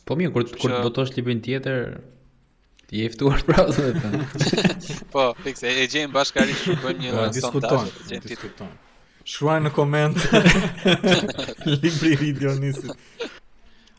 [0.06, 1.98] Po mirë, kur kur botosh të librin tjetër,
[2.86, 3.66] Ti je ftuar pra
[5.12, 8.68] Po, fikse, e gjejmë bashkarisht të bëjmë një po, sondazh, të diskuton.
[9.26, 10.20] Shkruaj në koment
[11.72, 12.52] libri i video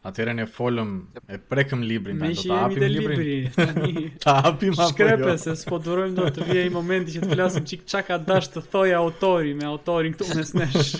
[0.08, 4.18] Atëherë ne folëm e prekëm librin, ne do ta hapim librin.
[4.24, 4.90] Ta hapim apo jo.
[4.94, 8.54] Shkrepe se s'po durojmë do të vijë ai momenti që të flasim çik çaka dash
[8.56, 10.94] të thojë autori me autorin këtu mes nesh.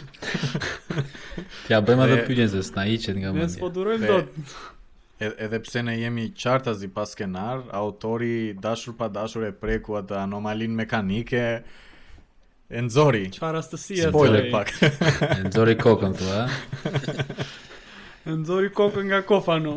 [1.72, 3.48] Ja bëjmë edhe se na hiqet nga mendja.
[3.48, 4.58] Ne s'po durojmë dot
[5.20, 10.76] edhe pse ne jemi qartazi pas skenar, autori dashur pa dashur e preku atë anomalin
[10.78, 11.44] mekanike,
[12.70, 13.24] e nëzori.
[13.40, 14.74] Qa rastësia të Spoiler të pak.
[15.40, 17.46] e nëzori kokën të, e?
[18.28, 19.76] e nëzori kokën nga kofa, no.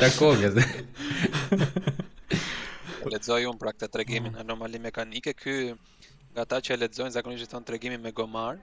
[0.00, 2.02] Qa kokë, e
[3.00, 5.32] po Lexoj un pra këtë tregimin anomali mekanike.
[5.34, 5.54] Ky
[6.34, 8.58] nga ata që lexojnë zakonisht thon tregimin me gomar,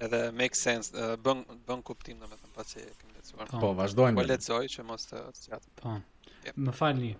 [0.00, 3.48] edhe make sense uh, bën bën kuptim domethënë pasi e kemi lexuar.
[3.60, 4.18] Po, vazhdojmë.
[4.20, 5.66] Po lexoj që mos të zgjat.
[5.80, 5.96] Po.
[6.56, 7.12] Më falni.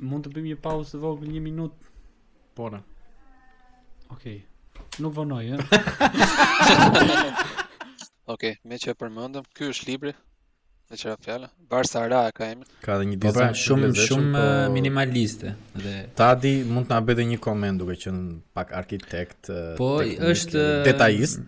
[0.00, 1.92] Mund të bëjmë një pauzë vogël një minutë.
[2.58, 2.70] Po.
[4.16, 4.38] Okej.
[5.00, 5.60] Nuk vonoj, ë.
[8.30, 10.12] Okej, me që e përmendëm, ky është libri
[10.90, 11.48] me çfarë fjalë?
[11.70, 12.66] Barsa Ra e ka emrin.
[12.82, 14.72] Ka dhe një po, pra, dizajn shumë shumë, dhe shumë po...
[14.74, 15.52] minimaliste
[15.84, 19.50] dhe Tadi mund të na bëjë një koment duke qenë pak arkitekt.
[19.78, 19.92] Po,
[20.32, 21.42] është detajist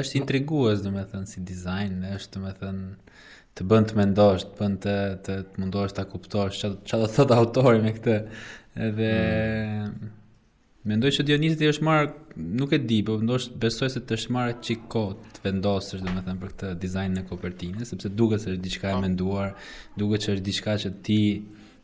[0.00, 3.18] është intriguës, dhe me thënë, si dizajnë, është, dhe me thënë,
[3.58, 4.94] të bënd të mendosh, të bënd të,
[5.26, 8.16] të, të mundosh të kuptosh, që dhe thotë autori me këtë,
[8.88, 9.10] edhe...
[9.84, 10.18] Mm.
[10.90, 12.08] Mendoj që Dionisi ti është marr,
[12.58, 16.50] nuk e di, po ndosht besoj se të është çik kot të vendosësh domethënë për
[16.50, 19.02] këtë dizajn në kopertinë, sepse duket se është diçka e po.
[19.04, 19.52] menduar,
[19.94, 21.20] duket se është diçka që ti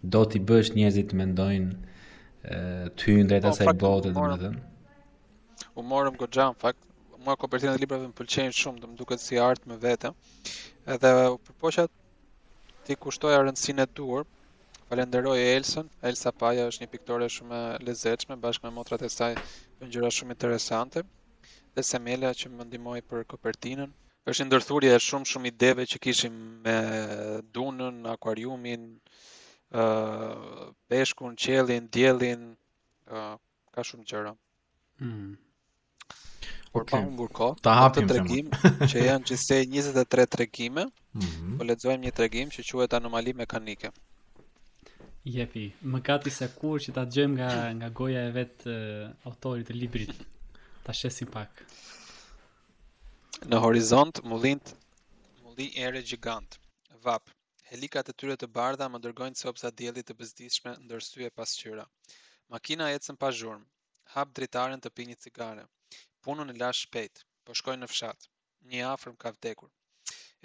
[0.03, 2.59] do ti bësh njerëzit të mendojnë
[2.99, 4.67] ty ndaj po, asaj bote domethënë.
[5.79, 6.83] U morëm goxham fakt,
[7.29, 10.11] mua kopertina e librave më pëlqejnë shumë, më duket si art me vete
[10.95, 11.37] Edhe u
[12.89, 14.23] ti kushtoja rëndësinë e duhur.
[14.89, 15.89] Falenderoj Elsën.
[16.09, 20.11] Elsa Paja është një piktore shumë e lezetshme, bashkë me motrat e saj ngjyra gjëra
[20.19, 21.03] shumë interesante.
[21.77, 23.93] Dhe Semela që më ndihmoi për kopertinën.
[24.25, 26.79] Është një ndërthurje e shumë shumë ideve që kishim me
[27.55, 28.89] dunën, akuariumin,
[29.83, 32.49] ëh, peshkun, qellin, diellin,
[33.13, 33.35] ëh,
[33.75, 34.33] ka shumë gjëra.
[35.05, 35.37] Mhm
[36.73, 37.01] por okay.
[37.01, 37.59] pa humbur kohë.
[37.65, 38.51] Ta hapim të tregim
[38.91, 40.85] që janë gjithsej 23 tregime.
[41.17, 41.57] Mm -hmm.
[41.59, 43.91] Po lexojmë një tregim që quhet anomali mekanike.
[45.25, 47.51] Jepi, më kati se kur që ta gjëmë nga,
[47.81, 50.13] nga goja e vetë uh, autorit të librit,
[50.85, 51.51] ta shesi pak.
[53.51, 54.61] Në horizont, mullin
[55.45, 56.51] mulli ere gjigant,
[57.05, 57.25] vap,
[57.71, 61.85] helikat e tyre të bardha më dërgojnë se opsa djeli të bëzdishme ndërstuje pas pasqyra.
[62.55, 63.29] Makina jetës në pa
[64.15, 65.65] hap dritaren të pini cigare
[66.27, 68.25] punën e lash shpejt, po shkojnë në fshat.
[68.71, 69.69] Një afrëm ka vdekur.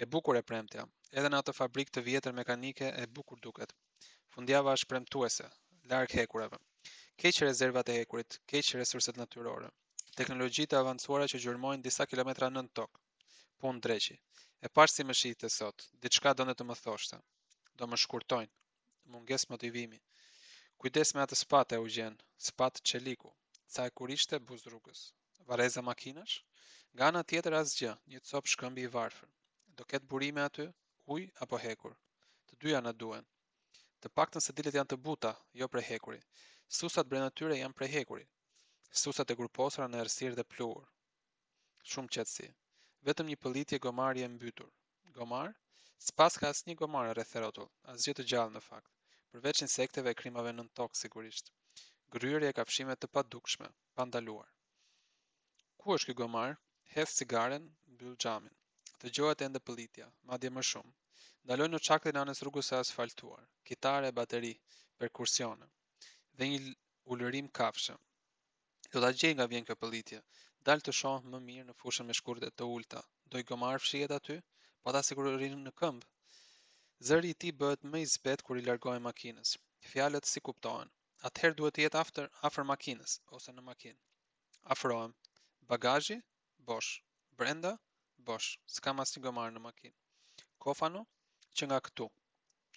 [0.02, 0.84] E bukur e premtja.
[1.18, 3.72] Edhe në atë fabrikë të vjetër mekanike e bukur duket.
[4.34, 5.48] Fundjava është premtuese,
[5.90, 6.58] larg hekurave.
[7.22, 9.70] Keq rezervat e hekurit, keq resurset natyrore.
[10.20, 13.00] Teknologjitë avancuara që gjurmojnë disa kilometra nën tokë.
[13.62, 14.16] Pun dreqi.
[14.64, 17.18] E parë si më të sot, diçka në të më thoshte.
[17.74, 18.52] Do më shkurtojnë.
[19.14, 19.98] Munges motivimi.
[20.78, 23.30] Kujdes me atë spatë e u gjenë, spatë qeliku,
[23.74, 25.00] ca e kurishte buzë rrugës
[25.48, 26.34] vareza makinash,
[26.94, 29.30] nga ana tjetër asgjë, një copë shkëmbi i varfër.
[29.76, 30.64] Do ket burime aty,
[31.16, 31.94] uj apo hekur.
[32.48, 33.26] Të dyja na duhen.
[34.00, 36.24] Të paktën se dilet janë të buta, jo për hekurin.
[36.78, 38.30] Susat brenda tyre janë për hekurin.
[39.02, 40.86] Susat e gruposura në errësirë dhe pluhur.
[41.92, 42.48] Shumë qetësi.
[43.10, 44.70] Vetëm një pëllitje gomari e mbytur.
[45.18, 45.52] Gomar?
[46.08, 48.90] Spas ka asnjë gomar rreth rrotull, asgjë të gjallë në fakt,
[49.32, 51.52] përveç insekteve e krimave nën tokë sigurisht.
[52.16, 54.08] Gryrja e kafshimeve të padukshme, pa
[55.86, 56.52] Ku është ky gomar?
[56.90, 57.64] Hedh cigaren,
[57.94, 58.52] mbyll xhamin.
[59.00, 60.92] Dëgjohet ende pëlitja, madje më shumë.
[61.46, 63.42] Ndaloj në çaktin anës rrugës së asfaltuar.
[63.70, 64.52] Kitare e bateri,
[65.02, 65.68] perkusione
[66.38, 66.60] dhe një
[67.16, 68.00] ulërim kafshëm.
[68.94, 70.22] Do ta gjej nga vjen kjo pëlitje.
[70.70, 73.04] Dal të shoh më mirë në fushën me shkurtë të ulta.
[73.28, 74.38] Do i gomar fshihet aty,
[74.82, 76.08] po ta sigurojim në këmb.
[77.10, 79.52] Zëri i tij bëhet më i zbet kur i largohen makinës.
[79.92, 80.96] Fjalët si kuptohen.
[81.30, 84.00] Ather duhet të jetë afër afër makinës ose në makinë.
[84.78, 85.12] Afrohem.
[85.68, 86.22] Bagazhi,
[86.58, 87.02] Bosh.
[87.36, 87.70] Brenda?
[88.28, 88.48] Bosh.
[88.78, 89.94] Ska mas një gomarë në makinë.
[90.64, 91.00] Kofano?
[91.56, 92.08] Që nga këtu.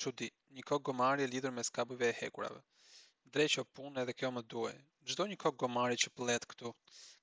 [0.03, 0.29] Qudi.
[0.55, 2.61] Një kokë gomarë e lidur me skabëve e hekurave.
[3.35, 4.71] Drejt që punë edhe kjo më duhe.
[5.11, 6.71] Gjdo një kokë gomarë që pëllet këtu.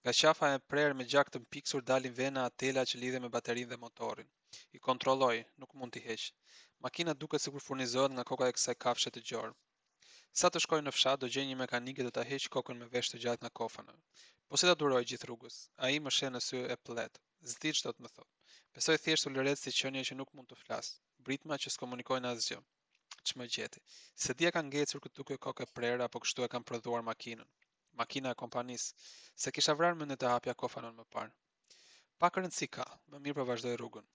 [0.05, 3.73] Ga qafa e prerë me gjak të mpiksur dalin vena atela që lidhe me baterin
[3.73, 4.31] dhe motorin.
[4.77, 6.33] I kontrolloj, nuk mund t'i heqë.
[6.89, 9.57] Makina duke si kur furnizohet nga koka e kësaj kafshet të gjorë.
[10.41, 12.87] Sa të shkoj në fshat, do gjej një mekanik që do ta heq kokën me
[12.93, 13.83] vesh të gjatë nga kofa
[14.49, 17.21] Po se ta duroj gjithë rrugës, ai më sheh në sy e plet.
[17.53, 18.57] Zdi çdo të më thotë.
[18.79, 20.89] Besoj thjesht ulëret si qenia që nuk mund të flas.
[21.29, 22.59] Britma që s'komunikojnë asgjë.
[23.31, 23.85] Ç'më gjeti.
[24.25, 27.47] Se dia kanë ngjecur këtu kë kokë prerë apo kështu e kanë prodhuar makinën.
[28.03, 29.07] Makina e kompanisë
[29.45, 31.33] se kisha vrarë mendë të hapja kofën më parë.
[32.25, 34.11] Pak rëndë ka, më mirë po vazhdoj rrugën.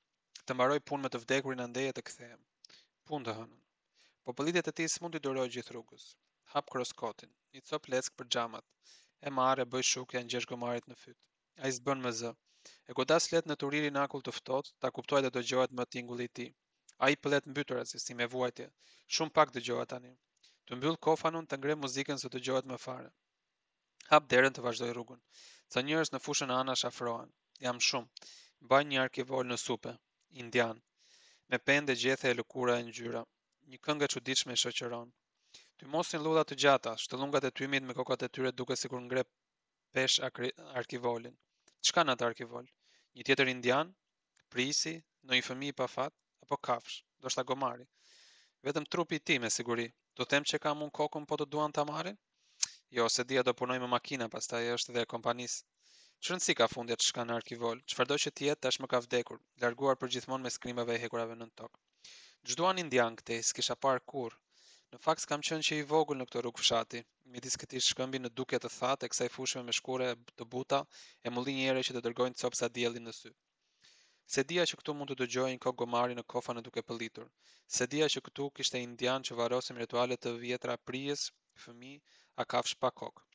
[0.46, 2.46] Të mbaroj punën me të vdekurin andeje të kthehem.
[3.08, 3.64] Punë të hënën.
[4.30, 6.04] Popullitet e tis mund të gjithë rrugës.
[6.54, 8.66] Hap kroskotin, një copë leck për xhamat.
[9.28, 11.18] E marrë bëj shuk janë gjesh gomarit në fyt.
[11.64, 12.30] Ai s'bën më zë.
[12.86, 16.34] E godas let në turirin akull të ftoht, ta dhe të gjohet më tingulli i
[16.40, 16.52] tij.
[17.08, 18.68] Ai plet mbytur as si me vuajtje.
[19.18, 20.14] Shumë pak gjohet tani.
[20.68, 23.10] Të mbyll kofanun, të ngre muzikën se gjohet më fare.
[24.12, 25.22] Hap derën të vazhdoj rrugën.
[25.72, 27.34] Të njerëz në fushën ana shafrohen.
[27.66, 28.10] Jam shumë.
[28.68, 29.98] Mbaj një arkivol në supe.
[30.46, 30.78] Indian.
[31.50, 33.24] Me pende gjethe e lëkura e ngjyra
[33.70, 35.10] një këngë e çuditshme shoqëron.
[35.80, 39.24] Ty mosin lodha të gjata, shtëllungat e tymit me kokat e tyre duke sikur ngre
[39.98, 40.16] pesh
[40.82, 41.36] arkivolin.
[41.90, 42.66] Çka në atë arkivol?
[43.20, 43.92] Një tjetër indian,
[44.56, 44.96] prisi,
[45.28, 46.16] në një fëmi i pa fat,
[46.46, 47.86] apo kafsh, do shta gomari.
[48.68, 49.86] Vetëm trupi ti me siguri,
[50.20, 52.18] do them që kam mund kokën po të duan të amarin?
[52.98, 55.60] Jo, se dia do punoj me makina, pastaj është dhe kompanis.
[56.24, 57.86] Që rëndësi ka fundja që në arkivol?
[57.92, 61.84] Qëfardo që tjetë, tash më ka vdekur, larguar për me skrimave e hekurave në tokë.
[62.48, 64.36] Gjdo anë indian këte, s'kisha parë kur.
[64.94, 67.02] Në fakt s'kam qënë që i vogël në këtë rrugë fshati,
[67.34, 70.08] midis këti shkëmbi në duke të thatë, e kësaj fushme me shkure
[70.40, 70.80] të buta,
[71.28, 73.34] e mullin njere që të dërgojnë të sopsa djeli në sy.
[74.36, 77.28] Se dia që këtu mund të dëgjojnë kokë gomari në kofa në duke pëllitur.
[77.78, 81.28] Se dia që këtu kishte indian që varosim ritualet të vjetra prijes,
[81.66, 81.94] fëmi,
[82.44, 83.26] a kafsh pa kokë.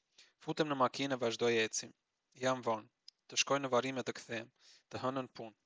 [0.46, 1.92] Futem në makinë vazhdoj e ecim.
[2.46, 2.88] Jam vonë,
[3.28, 4.54] të shkoj në varime të kthem,
[4.90, 5.56] të hënën punë.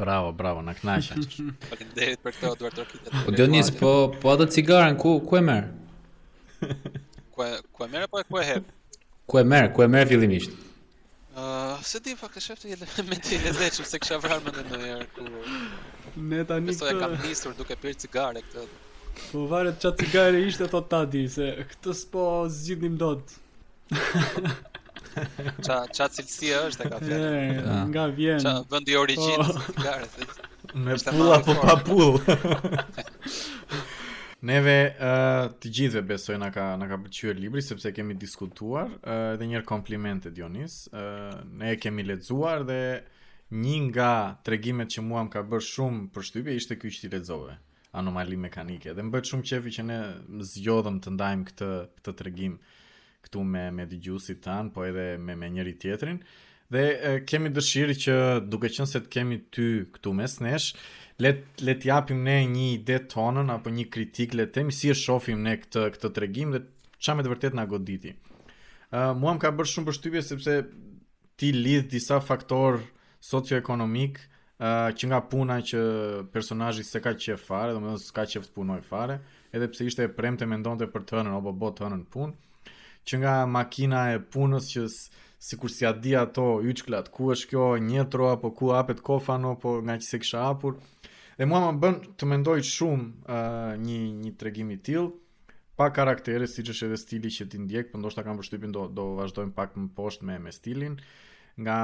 [0.00, 1.12] Bravo, bravo, na knaqa.
[1.68, 3.10] Faleminderit për këtë Eduard Rokita.
[3.26, 3.90] Po Dionis, po
[4.20, 5.66] po atë cigaren ku ku e merr?
[7.34, 8.70] ku e, ku e merr apo ku e hep?
[9.28, 10.54] Ku e merr, ku e merr fillimisht?
[10.56, 14.64] Ëh, uh, se di fakt e me ti e dhe se kisha vrarë më në
[14.70, 15.28] një herë ku
[16.30, 16.78] ne tani këtë.
[16.80, 18.64] Sot e kam nisur duke pirë cigare këtë.
[19.26, 22.24] Po varet çat cigare ishte thot tadi se këtë spo
[22.56, 23.36] zgjidhnim dot.
[25.66, 27.62] Qa, ça cilësi është e ka fjallë?
[27.90, 28.42] Nga vjenë.
[28.44, 29.62] Qa vëndi origjinë, oh.
[29.64, 29.76] Po.
[29.86, 30.42] garës.
[30.84, 32.18] Me pulla po pa pull.
[34.48, 39.34] Neve uh, të gjithëve besoj na ka na ka pëlqyer libri sepse kemi diskutuar uh,
[39.36, 40.78] dhe një kompliment te Dionis.
[40.96, 42.78] Uh, ne e kemi lexuar dhe
[43.52, 44.10] një nga
[44.46, 47.58] tregimet që mua më ka bërë shumë përshtypje ishte ky që ti lexove,
[48.00, 48.94] anomali mekanike.
[48.96, 50.00] Dhe më bëhet shumë qefi që ne
[50.54, 52.56] zgjodhëm të ndajmë këtë këtë tregim
[53.26, 56.20] këtu me me dëgjuesit tan, po edhe me me njëri tjetrin.
[56.72, 58.16] Dhe e, kemi dëshirë që
[58.50, 59.64] duke qenë se të kemi ty
[59.94, 60.70] këtu mes nesh,
[61.22, 61.32] le
[61.66, 64.96] le të japim ne një ide tonën apo një kritik le të themi si e
[65.00, 66.62] shohim ne këtë këtë tregim dhe
[67.00, 68.14] çfarë me të vërtet na goditi.
[68.90, 70.54] Ë uh, mua më ka bërë shumë përshtypje sepse
[71.38, 72.80] ti lidh disa faktor
[73.30, 75.82] socioekonomik uh, që nga puna që
[76.34, 79.20] personazhi se ka qef fare, domethënë s'ka qef të punoj fare,
[79.54, 82.34] edhe pse ishte e premte mendonte për të hënën apo bot hënën punë
[83.06, 84.84] që nga makina e punës që
[85.40, 89.78] si kur si adi ato yçklat, ku është kjo njetro, apo ku apet kofano, po
[89.80, 90.76] nga që se kisha apur.
[91.40, 95.08] Dhe mua më bën të mendoj shumë uh, një, një tregimi t'il,
[95.80, 98.74] pa karaktere, si që është edhe stili që ti ndjek, për po ndoshta kam përshtypin
[98.76, 100.98] do, do vazhdojmë pak më poshtë me, me stilin,
[101.56, 101.78] nga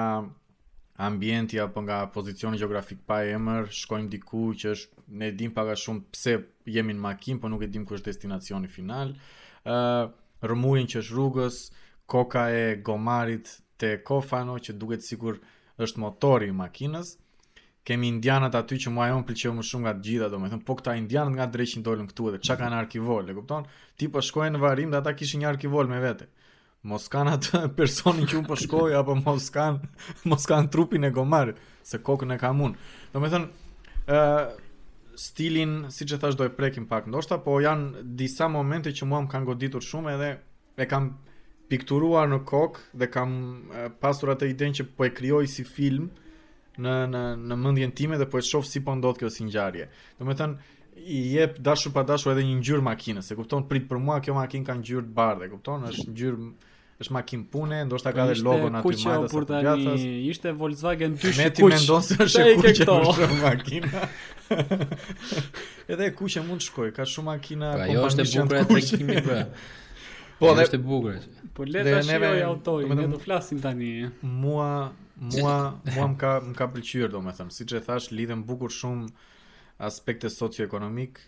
[1.06, 6.04] ambienti apo nga pozicioni geografik pa emër, shkojmë diku që është ne dim paga shumë
[6.12, 6.36] pse
[6.76, 9.16] jemi në makinë, po nuk e dim ku është destinacioni final.
[9.64, 10.12] ë uh,
[10.44, 11.60] rëmujin që është rrugës,
[12.06, 15.38] koka e gomarit të kofano që duket sikur
[15.82, 17.16] është motori i makinës.
[17.86, 20.96] Kemi indianët aty që mua ajon pëlqeu më shumë nga të gjitha, domethënë po këta
[20.98, 23.68] indianat nga dreqin dolën këtu edhe çka kanë arkivol, e kupton?
[23.96, 26.26] Ti po shkoje në varim dhe ata kishin një arkivol me vete.
[26.86, 31.12] Mos kanë atë personin që un po shkoj apo mos kanë mos kanë trupin e
[31.14, 32.74] gomarit, se kokën e kam un.
[33.14, 34.24] Domethënë ë
[35.16, 39.22] stilin, si që thash do e prekim pak ndoshta, po janë disa momente që mua
[39.24, 40.30] më kanë goditur shumë edhe
[40.76, 41.14] e kam
[41.70, 43.32] pikturuar në kokë dhe kam
[44.02, 46.10] pasur atë idenë që po e krijoj si film
[46.78, 49.88] në në në mendjen time dhe po e shoh si po ndodhë kjo singjarje.
[50.20, 53.32] Domethënë i jep dashur pa dashur edhe një ngjyrë makinës.
[53.32, 55.88] E kupton prit për mua kjo makinë ka ngjyrë bardhë, kupton?
[55.90, 56.50] Është ngjyrë
[57.04, 59.94] është makinë pune, ndoshta ka dhe logon aty më të sapo
[60.32, 61.40] Ishte Volkswagen 2 shikuçi.
[61.42, 64.04] Me ti se është kuçi apo është makina?
[65.92, 68.46] Edhe kuçi mund të shkojë, ka shumë makina pra, jo, kompanisë.
[68.46, 69.40] Po është e bukur e tregimi pra.
[70.38, 70.38] po.
[70.40, 71.18] Po dhe është e bukur.
[71.58, 73.92] Po le të shijoj autoj, ne do flasim tani.
[74.22, 74.70] Mua
[75.16, 75.54] mua
[75.90, 79.10] mua më ka më ka pëlqyer domethënë, siç e thash, lidhen bukur shumë
[79.84, 81.20] aspekte socio-ekonomik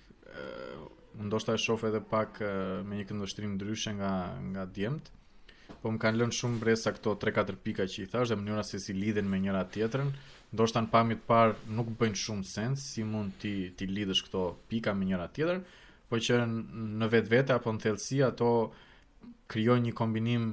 [1.18, 2.38] ndoshta e shoh edhe pak
[2.86, 4.10] me një këndvështrim ndryshe nga
[4.52, 5.08] nga djemt.
[5.08, 5.17] Ëh,
[5.82, 8.78] po më kanë lënë shumë bresa këto 3-4 pika që i thash dhe mënyra se
[8.82, 10.08] si lidhen me njëra tjetrën,
[10.54, 14.42] ndoshta në pamje të parë nuk bëjnë shumë sens si mund ti ti lidhësh këto
[14.70, 15.60] pika me njëra tjetrën,
[16.08, 16.38] po që
[17.00, 18.50] në vetvete apo në thellësi ato
[19.52, 20.48] krijojnë një kombinim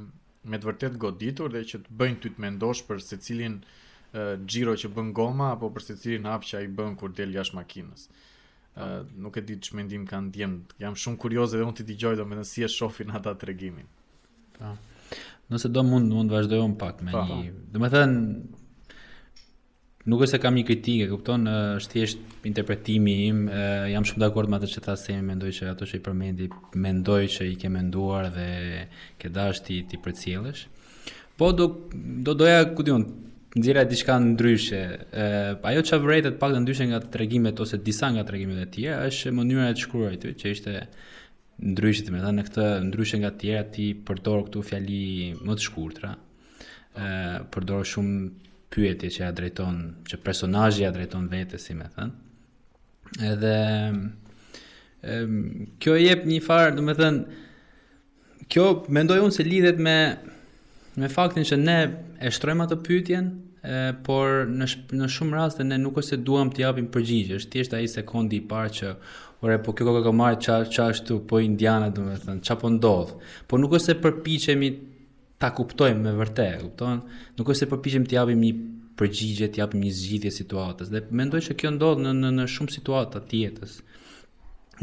[0.51, 3.55] me të vërtet goditur dhe që të bëjnë ty të mendosh për secilin
[4.51, 8.07] xhiro që bën goma apo për secilin hap që ai bën kur del jashtë makinës.
[8.75, 11.95] Uh, nuk e di që mendim kanë djemë Jam shumë kurioze dhe unë të t'i
[12.19, 13.85] Do me nësi e shofin ata të regimin
[14.57, 14.73] po
[15.51, 17.25] nëse do mund mund të vazhdojmë pak me Aha.
[17.29, 17.79] Po, një.
[17.79, 17.89] Po.
[17.93, 19.01] thënë,
[20.11, 21.45] nuk është se kam një kritikë, kupton,
[21.77, 23.61] është thjesht interpretimi im, e,
[23.93, 24.95] jam shumë dakord me atë që tha
[25.25, 28.49] mendoj që ato që i përmendi, mendoj që i ke menduar dhe
[29.21, 30.65] ke dashur ti ti përcjellësh.
[31.37, 31.65] Po do
[32.25, 33.03] do doja, ku diun,
[33.57, 34.79] nxjera diçka ndryshe.
[34.79, 35.25] Ë
[35.69, 39.33] ajo çfarë vërejtë pak paktën ndryshe nga tregimet ose disa nga tregimet e tjera është
[39.35, 40.73] mënyra e shkruajtjes, që ishte
[41.63, 45.03] ndryshe të mëta në këtë ndryshe nga të tjera ti përdor këtu fjali
[45.45, 46.15] më të shkurtra.
[46.95, 47.37] ë oh.
[47.51, 48.21] përdor shumë
[48.71, 49.79] pyetje që ja drejton
[50.09, 52.09] që personazhi ja drejton vetes si më thën.
[53.33, 53.55] Edhe
[55.03, 57.17] ë kjo jep një farë, do të thën
[58.49, 58.65] kjo
[58.95, 59.97] mendoj unë se lidhet me
[60.95, 61.77] me faktin që ne
[62.19, 63.33] e shtrojmë atë pyetjen,
[64.07, 67.51] por në sh, në shumë raste ne nuk është se duam të japim përgjigje, është
[67.51, 68.91] thjesht ai sekondi i parë që
[69.41, 72.57] ore, po kjo koka ka marrë qa, qa ashtu, po indiane, dhe me thënë, qa
[72.61, 73.19] po ndodhë.
[73.49, 74.69] Po nuk është se përpichemi
[75.41, 77.21] ta kuptojmë me vërte, kuptojnë?
[77.39, 78.53] Nuk është se përpichem të japim një
[78.99, 80.91] përgjigje, të japim një zgjidhje situatës.
[80.93, 83.73] Dhe mendoj që kjo ndodhë në, në, në shumë situatët të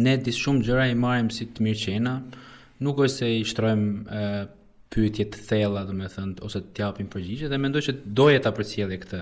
[0.00, 2.12] Ne disë shumë gjëra i marrim si të mirë qena,
[2.80, 3.88] nuk është se i shtrojmë
[4.18, 4.22] e,
[4.94, 9.20] pyetje të thella, thënë, ose të japim përgjigje dhe mendoj që doje ta përcjellje këtë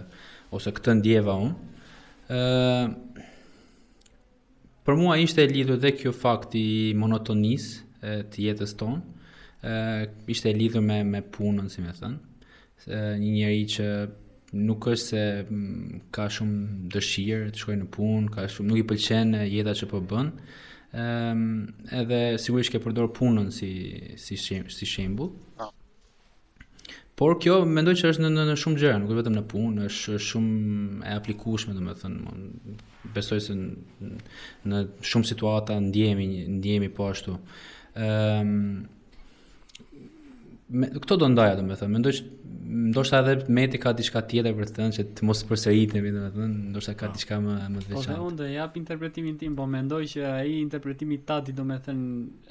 [0.54, 1.34] ose këtë ndjeva
[4.90, 6.64] për mua ishte e lidhur dhe kjo fakt i
[6.98, 8.98] monotonisë të jetës tonë.
[9.70, 9.74] ë
[10.34, 12.14] ishte e lidhur me me punën, si më thën.
[12.84, 13.86] se një njerëz që
[14.68, 15.24] nuk është se
[16.14, 16.60] ka shumë
[16.92, 20.28] dëshirë të shkojë në punë, ka shumë nuk i pëlqen jeta që po bën.
[21.02, 21.04] ë
[22.00, 23.70] edhe sigurisht që e përdor punën si
[24.24, 24.34] si
[24.76, 25.30] si shembull.
[25.60, 25.66] Po.
[27.20, 30.14] Por kjo mendoj që është në në, në shumë gjëra, nuk vetëm në punë, është
[30.24, 30.60] shumë
[31.04, 32.32] e aplikueshme domethënë.
[33.12, 34.14] Besoj se në,
[34.70, 34.78] në
[35.10, 37.34] shumë situata ndjehemi ndjehemi po ashtu.
[38.00, 38.54] Ëm ehm,
[40.72, 41.92] um, këto do ndaja domethënë.
[41.98, 42.39] Mendoj që
[42.72, 46.92] ndoshta edhe meti ka diçka tjetër për të thënë që të mos përsëritemi domethënë ndoshta
[46.98, 47.14] ka po.
[47.18, 48.16] diçka më më të po, veçantë.
[48.16, 52.06] Po unë jap interpretimin tim, po mendoj që ai interpretimi i tatit domethënë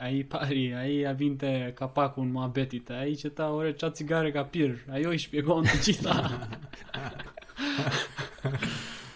[0.07, 1.49] ai pari, ai ia vinte
[1.79, 6.15] kapakun muhabetit, ai që ta ore çat cigare ka pirr, ajo i shpjegon të gjitha.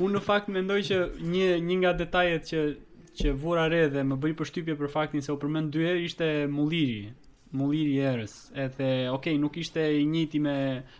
[0.03, 0.97] unë në fakt mendoj që
[1.35, 2.60] një një nga detajet që
[3.14, 6.27] që vura re dhe më bëri përshtypje për faktin se u përmend dy herë ishte
[6.49, 7.01] Mulliri,
[7.57, 10.55] më i erës, edhe, okej, okay, nuk ishte i njëti me,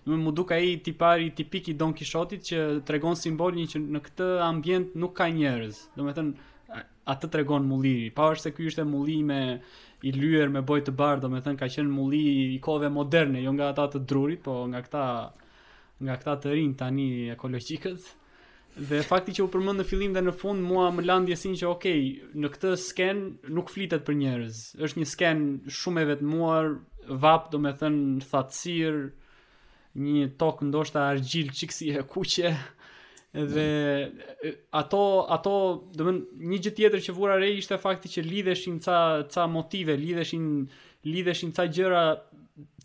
[0.06, 4.28] me më duka i tipari tipiki Don Kishotit që tregon simbol një që në këtë
[4.48, 6.50] ambient nuk ka njerës, do me thënë,
[7.10, 9.40] atë tregon më lirë, pa është se kjo ishte më me
[10.06, 12.10] i lyër me boj të barë, do me thënë, ka qenë më
[12.56, 15.06] i kove moderne, jo nga ata të drurit, po nga këta,
[16.06, 18.14] nga këta të rinë tani ekologjikët,
[18.76, 21.68] Dhe fakti që u përmend në fillim dhe në fund mua më lan ndjesinë që
[21.70, 21.84] ok,
[22.42, 23.20] në këtë sken
[23.54, 24.62] nuk flitet për njerëz.
[24.88, 25.44] Është një sken
[25.78, 26.70] shumë e vetmuar,
[27.22, 28.98] vap, domethënë thatësir,
[29.94, 32.56] një tok ndoshta argjil çik e kuqe.
[33.34, 34.58] Dhe mm.
[34.82, 35.54] ato ato
[35.98, 38.98] domun një gjë tjetër që vura re ishte fakti që lidheshin ca
[39.34, 40.50] ca motive, lidheshin
[41.06, 42.04] lidheshin ca gjëra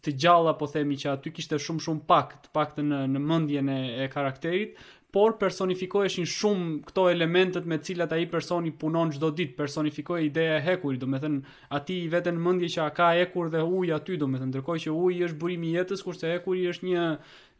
[0.01, 3.20] të gjalla po themi që aty kishte shumë shumë pak të pak të në, në
[3.28, 4.78] mëndjen e, e karakterit
[5.14, 10.59] por personifikoheshin shumë këto elementet me cilat a i personi punon qdo ditë, personifikohe ideja
[10.59, 13.94] e hekur, do me thënë ati i vetën mëndje që a ka hekur dhe uj
[13.97, 17.06] aty, do me thënë që uj është burimi jetës, kurse hekur është një,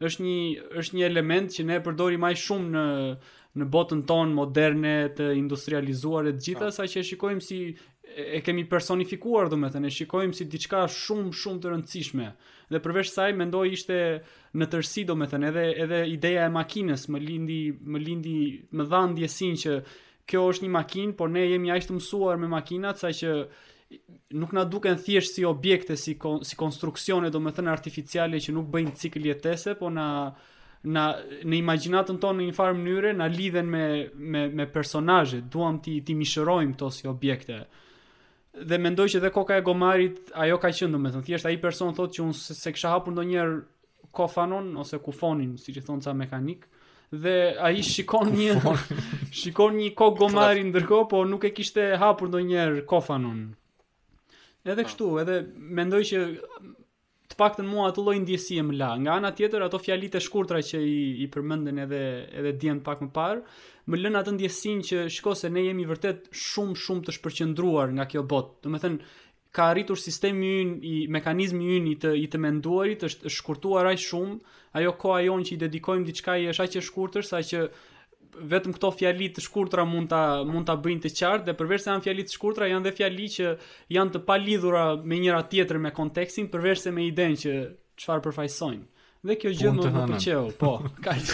[0.09, 0.37] është, një,
[0.83, 2.85] është një element që ne përdori maj shumë në,
[3.57, 6.73] në botën tonë moderne të industrializuar të gjitha, po.
[6.75, 7.61] sa që e shikojmë si
[8.09, 12.25] e kemi personifikuar, dhe me të ne shikojmë si diçka shumë, shumë të rëndësishme.
[12.73, 13.97] Dhe përveç saj, mendoj ishte
[14.57, 18.35] në tërsi, dhe me të ne, edhe, edhe ideja e makines më lindi, më lindi,
[18.75, 19.75] më dhanë djesin që
[20.29, 23.35] kjo është një makinë, por ne jemi të mësuar me makinat, sa që
[24.41, 28.57] nuk na duken thjesht si objekte, si, kon, si konstruksione, do me të artificiale që
[28.57, 30.09] nuk bëjnë cikël jetese, po na
[30.83, 31.05] na
[31.43, 33.81] në imagjinatën tonë në një farë mënyre na lidhen me
[34.15, 35.41] me me personazhe.
[35.41, 37.65] Duam ti ti mishërojmë këto si objekte.
[38.53, 42.13] Dhe mendoj që edhe koka e gomarit ajo ka qenë domethënë thjesht ai person thotë
[42.19, 43.59] që unë se, se kisha hapur ndonjëherë
[44.17, 46.63] kofanon ose kufonin, siç i thon ca mekanik,
[47.11, 48.55] dhe ai shikon një
[49.41, 53.43] shikon një kokë gomari ndërkohë, po nuk e kishte hapur ndonjëherë kofanon.
[54.65, 54.87] Edhe ah.
[54.87, 55.39] kështu, edhe
[55.79, 56.25] mendoj që
[57.39, 58.91] paktën mua ato lloj ndjesie më la.
[59.03, 62.01] Nga ana tjetër ato fjalitë të shkurtra që i, i përmenden edhe
[62.41, 63.41] edhe diën pak më parë,
[63.89, 68.05] më lën atë ndjesinë që shikoj se ne jemi vërtet shumë shumë të shpërqendruar nga
[68.11, 68.55] kjo botë.
[68.67, 69.13] Do të thënë
[69.57, 74.03] ka arritur sistemi ynë i mekanizmi ynë i të i të menduarit është shkurtuar aq
[74.03, 74.35] shumë,
[74.81, 76.09] ajo koha jonë që i dedikojmë
[76.43, 77.65] i është aq e shkurtër sa që
[78.37, 81.91] vetëm këto fjali të shkurtra mund ta mund ta bëjnë të qartë dhe përveç se
[81.93, 83.51] janë fjali të shkurtra janë dhe fjali që
[83.95, 87.55] janë të palidhura me njëra tjetër me kontekstin përveç se me idenë që
[87.99, 88.81] çfarë përfaqësojnë.
[89.27, 90.69] Dhe kjo gjë nuk më pëlqeu, po,
[91.05, 91.31] kaq.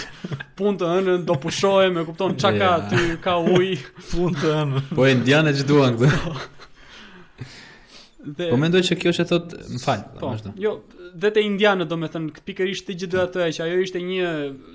[0.58, 3.76] Punë të hënën do pushohem, më kupton çka ka ty, ka ujë,
[4.10, 4.88] punë të hënën.
[4.98, 6.22] Po indianë që duan këtë.
[8.26, 10.52] Po mendoj se kjo që thotë, më fal, më po, vazhdo.
[10.66, 10.72] Jo,
[11.16, 13.76] dhe te indianët do me thënë, këtë pikërisht të gjithë dhe atë e që ajo
[13.84, 14.32] ishte një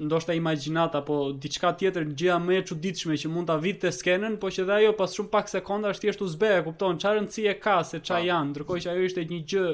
[0.08, 4.38] ndoshta imaginat apo diçka tjetër gjëja më e çuditshme që mund ta vitë të skenën,
[4.40, 7.20] po që dhe ajo pas shumë pak sekonda është thjesht u zbe, e kupton, çfarë
[7.20, 8.30] rëndësi e ka se çfarë po.
[8.30, 9.66] janë, ndërkohë që ajo ishte një gjë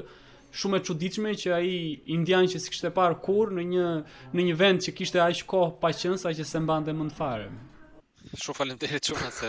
[0.62, 1.70] shumë e çuditshme që ai
[2.18, 3.86] indian që kishte parë kur në një
[4.34, 7.48] në një vend që kishte aq kohë pa qenë sa që se mbante mend fare.
[8.34, 9.48] Shumë faleminderit shumë se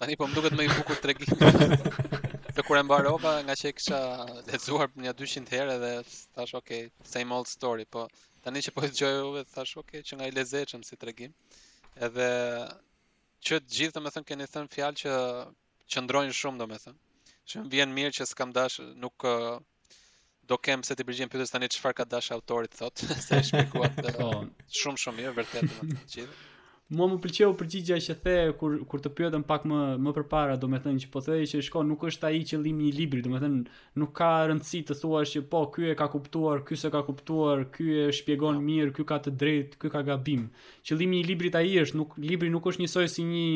[0.00, 1.30] tani po më duket më i bukur tregim.
[2.58, 3.98] Do kur e mba Roba nga që e kisha
[4.50, 5.90] lexuar për një 200 herë dhe
[6.36, 6.70] thash ok,
[7.14, 8.04] same old story, po
[8.44, 11.32] tani që po e dëgjoj uve thash ok, që nga i lezetshëm si tregim.
[12.08, 12.28] Edhe
[13.46, 15.16] që të gjithë domethënë keni thënë fjalë që
[15.96, 16.96] qëndrojnë shumë domethënë.
[17.50, 19.26] Që më vjen mirë që s'kam dash nuk
[20.50, 23.90] do kem se ti përgjigjem pyetjes tani çfarë ka dash autorit thotë, se e shpjegua
[23.98, 24.30] po.
[24.82, 26.48] shumë shumë mirë vërtet domethënë gjithë.
[26.90, 31.00] Mua më pëlqeu përgjigja që the kur kur të pyetën pak më më përpara, domethënë
[31.04, 34.80] që po thej që shkon nuk është ai qëllimi i librit, domethënë nuk ka rëndësi
[34.88, 38.58] të thuash që po ky e ka kuptuar, ky s'e ka kuptuar, ky e shpjegon
[38.58, 38.62] ja.
[38.62, 38.66] Po.
[38.66, 40.48] mirë, ky ka të drejtë, ky ka gabim.
[40.84, 43.46] Qëllimi i librit ai është, nuk libri nuk është njësoj si një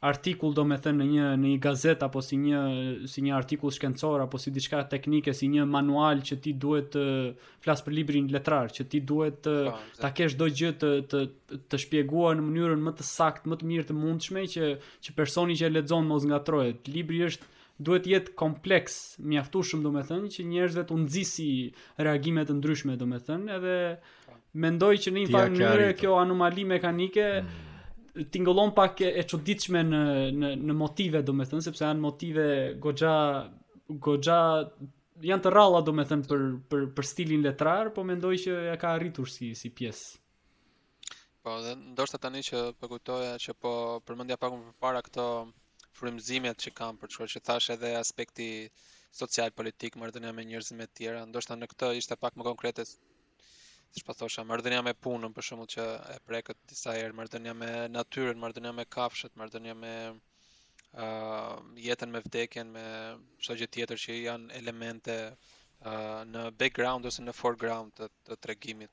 [0.00, 2.58] artikull do me thënë në një, një gazet apo si një,
[3.10, 7.02] si një artikull shkencor apo si diçka teknike, si një manual që ti duhet të
[7.64, 11.22] flasë për librin letrar, që ti duhet të, po, ta kesh do gjë të, të,
[11.72, 14.70] të shpjeguar në mënyrën më të sakt, më të mirë të mundshme që,
[15.02, 16.86] që personi që e ledzon mos nga trojet.
[16.94, 17.50] Libri është
[17.88, 21.48] duhet jetë kompleks, mjaftu shumë do me thënë, që njerëzve të nëzisi
[22.02, 24.42] reagimet të ndryshme do me thënë, edhe po.
[24.62, 27.64] mendoj që në një farë mënyrë kjo anomali mekanike, mm
[28.26, 29.98] tingëllon pak e çuditshme në
[30.36, 32.46] në në motive domethënë sepse janë motive
[32.82, 33.12] goxha
[34.06, 34.38] goxha
[35.28, 36.42] janë të rralla domethënë për
[36.72, 40.16] për për stilin letrar, po mendoj që ja ka arritur si si pjesë.
[41.42, 43.72] Po, dhe ndoshta tani që po kujtoja që po
[44.06, 45.28] përmendja pak më parë këto
[45.98, 48.48] frymëzimet që kanë për çfarë që thash edhe aspekti
[49.20, 52.84] social politik marrëdhënia me njerëzit e tjerë, ndoshta në këtë ishte pak më konkrete
[53.90, 57.54] Si pa po thosha, marrëdhënia me punën për shembull që e prekët disa herë, marrëdhënia
[57.60, 61.54] me natyrën, marrëdhënia me kafshët, marrëdhënia me ë uh,
[61.84, 62.84] jetën me vdekjen, me
[63.44, 68.92] çdo gjë tjetër që janë elemente uh, në background ose në foreground të, të tregimit.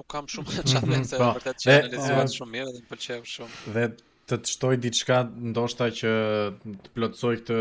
[0.00, 1.28] Nuk kam shumë çfarë të them se po.
[1.36, 3.64] vërtet që analizuat shumë mirë dhe më pëlqeu shumë.
[3.76, 3.84] Dhe
[4.32, 5.20] të të shtoj diçka
[5.52, 6.16] ndoshta që
[6.64, 7.60] të plotësoj këtë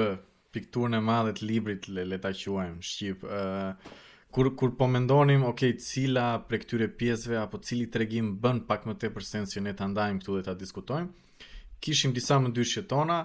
[0.56, 3.28] pikturën e madhe të librit le ta quajmë Shqip.
[3.28, 3.94] ë uh,
[4.36, 8.98] kur kur po mendonim, ok, cila prej këtyre pjesëve apo cili tregim bën pak më
[9.02, 11.46] tepër sens që ne ta ndajmë këtu dhe ta diskutojmë,
[11.84, 13.22] kishim disa mendyshje tona,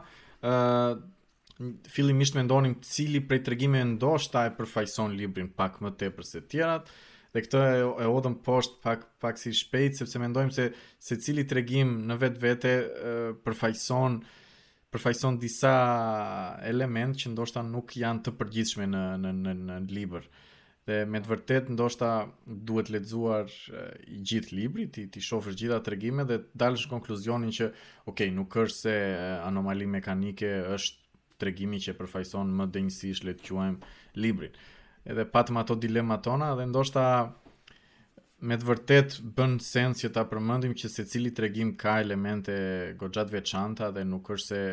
[0.46, 1.00] ë uh,
[1.90, 6.92] fillimisht mendonim cili prej tregimeve ndoshta e përfaqëson librin pak më tepër se të tjerat,
[7.34, 10.68] dhe këtë e, e odhëm poshtë pak, pak si shpejt, sepse mendojmë se,
[11.08, 12.72] se cili të regim në vetë vete
[13.48, 14.20] përfajson,
[14.94, 15.74] përfajson disa
[16.70, 20.30] element që ndoshta nuk janë të përgjithshme në, në, në, në, në liber.
[20.30, 20.48] Uh,
[20.90, 22.08] Dhe me të vërtet ndoshta
[22.68, 23.46] duhet lexuar
[24.10, 27.68] i gjithë libri, ti ti shofsh gjitha tregimet dhe të dalësh konkluzionin që,
[28.10, 28.94] ok, nuk është se
[29.50, 33.92] anomali mekanike është tregimi që përfaqëson më denjësisht le të quajmë
[34.24, 34.56] librin.
[35.10, 37.04] Edhe patëm ato dilemat tona dhe ndoshta
[38.50, 42.56] me të vërtet bën sens që ta përmendim që secili tregim ka elemente
[43.00, 44.64] goxhat veçanta dhe nuk është se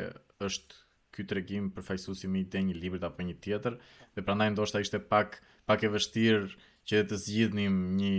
[0.49, 0.81] është
[1.17, 5.39] ky tregim përfaqësuesi më i denjë librit apo një tjetër dhe prandaj ndoshta ishte pak
[5.67, 6.47] pak e vështirë
[6.87, 8.11] që të zgjidhnim një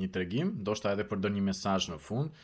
[0.00, 2.38] një tregim, ndoshta edhe për dorë një mesazh në fund.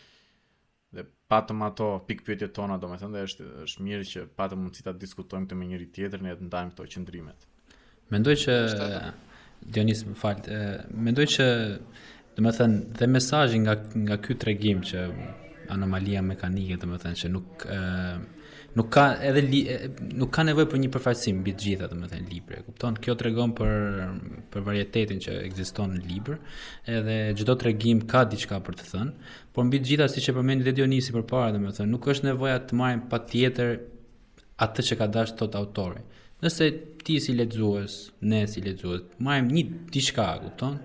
[0.97, 5.47] Dhe patëm ato pikpyetjet tona, domethënë dhe është është mirë që patëm mundësi ta diskutojmë
[5.49, 7.47] këtë me njëri tjetrin e të ndajmë këto qendrimet.
[8.13, 8.55] Mendoj që
[9.75, 10.41] Dionis më fal,
[11.07, 11.47] mendoj që
[12.39, 15.05] domethënë dhe mesazhi nga nga ky tregim që
[15.75, 17.67] anomalia mekanike domethënë se nuk
[18.79, 19.61] nuk ka edhe li,
[20.21, 22.99] nuk ka nevojë për një përfaqësim mbi të gjitha, domethënë libër, e kupton?
[23.05, 23.73] Kjo tregon për
[24.53, 26.37] për varietetin që ekziston në libër,
[26.97, 30.69] edhe çdo tregim ka diçka për të thënë, por mbi të gjitha siç e përmendi
[30.69, 33.75] dhe Dionisi përpara, domethënë nuk është nevoja të marrim patjetër
[34.67, 36.05] atë që ka dashur tot autori.
[36.43, 36.69] Nëse
[37.07, 39.65] ti si lexues, ne si lexues, marrim një
[39.95, 40.79] diçka, kupton?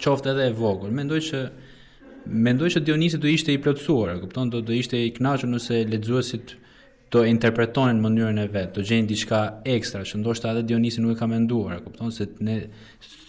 [0.00, 1.44] Qoftë edhe e vogël, mendoj që
[2.44, 4.48] mendoj që Dionisi do ishte i plotësuar, kupton?
[4.52, 6.56] Do do ishte i kënaqur nëse lexuesit
[7.10, 9.40] do interpretonin mënyrën e vet, do gjejnë diçka
[9.76, 12.56] ekstra që ndoshta edhe Dionisi nuk e ka menduar, kupton se ne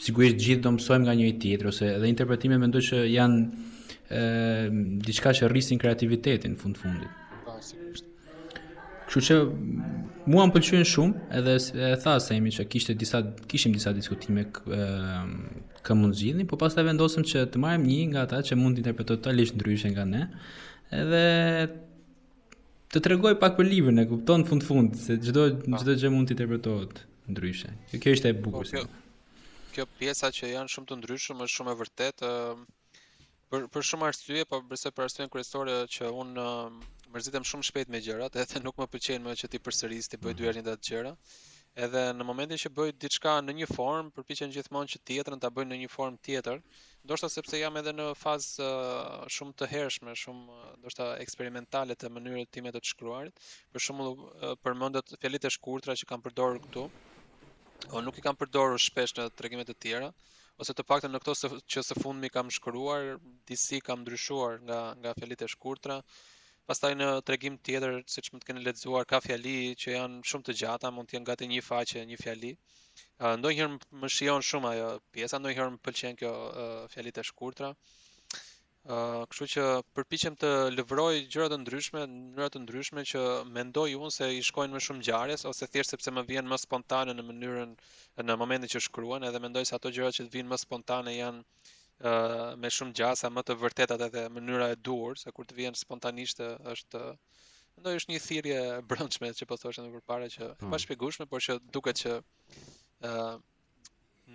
[0.06, 5.34] sigurisht gjithë do mësojmë nga njëri tjetri ose edhe interpretimet mendoj që janë ë diçka
[5.40, 7.22] që rrisin kreativitetin në fund fundit.
[7.46, 7.56] Po,
[9.06, 9.40] Kështu që
[10.34, 11.56] mua më pëlqyen shumë edhe
[11.92, 14.54] e tha se që kishte disa kishim disa diskutime ë
[15.86, 18.82] kë mund zgjidhni, por pastaj vendosëm që të marrim një nga ata që mund të
[18.82, 20.26] interpretojë totalisht ndryshe nga ne.
[20.94, 21.22] Edhe
[22.94, 25.78] të tregoj pak për librin, e kupton fund fund se çdo po.
[25.82, 27.00] çdo gjë mund të interpretohet
[27.34, 27.72] ndryshe.
[27.92, 28.70] Kjo kjo është e po, bukur.
[28.74, 28.84] Kjo,
[29.78, 32.62] kjo pjesa që janë shumë të ndryshëm është shumë e vërtetë uh,
[33.54, 36.78] për për shumë arsye, pa po bërëse për arsyeën kryesore që un uh,
[37.16, 40.34] mërzitem shumë shpejt me gjërat, edhe nuk më pëlqejnë më që ti përsëris ti bëj
[40.38, 40.52] dy mhm.
[40.52, 41.18] herë datë gjëra
[41.84, 45.66] edhe në momentin që bëj diçka në një formë, përpiqen gjithmonë që tjetrën ta bëj
[45.68, 46.62] në një formë tjetër,
[47.10, 52.12] ndoshta sepse jam edhe në fazë uh, shumë të hershme, shumë uh, ndoshta eksperimentale të
[52.16, 53.44] mënyrës time të shkruarit.
[53.74, 56.86] Për shembull, uh, përmendet fjalët e shkurtra që kam përdorur këtu,
[57.92, 60.14] o nuk i kam përdorur shpesh në tregime të tjera,
[60.64, 63.18] ose të paktën në këto se, që së fundmi kam shkruar,
[63.52, 66.00] disi kam ndryshuar nga nga fjalët e shkurtra,
[66.70, 69.52] Pastaj në tregim tjetër, siç mund të keni lexuar, ka fjali
[69.82, 72.54] që janë shumë të gjata, mund të jenë gati një faqe, një fjali.
[73.42, 74.88] Ndonjëherë më shijon shumë ajo
[75.18, 76.32] pjesa, ndonjëherë më pëlqen kjo
[76.96, 77.70] fjalitë të shkurtra.
[77.76, 78.96] Ë,
[79.36, 79.68] kështu që
[80.00, 83.24] përpiqem të lëvroj gjëra të ndryshme, mënyra të ndryshme që
[83.60, 87.14] mendoj unë se i shkojnë më shumë ngjarjes ose thjesht sepse më vjen më spontane
[87.20, 87.78] në mënyrën
[88.26, 92.70] në momentin që shkruan, edhe mendoj se ato gjëra që vijnë më spontane janë me
[92.76, 97.02] shumë gjasa më të vërtetat edhe mënyra e dur, se kur të vjen spontanisht është
[97.80, 98.60] ndoj është një thirje
[98.92, 100.58] brëndshme që po thoshtë në përpare që hmm.
[100.60, 100.72] Po.
[100.72, 102.18] pa shpigushme, por që duke që
[103.04, 103.36] uh,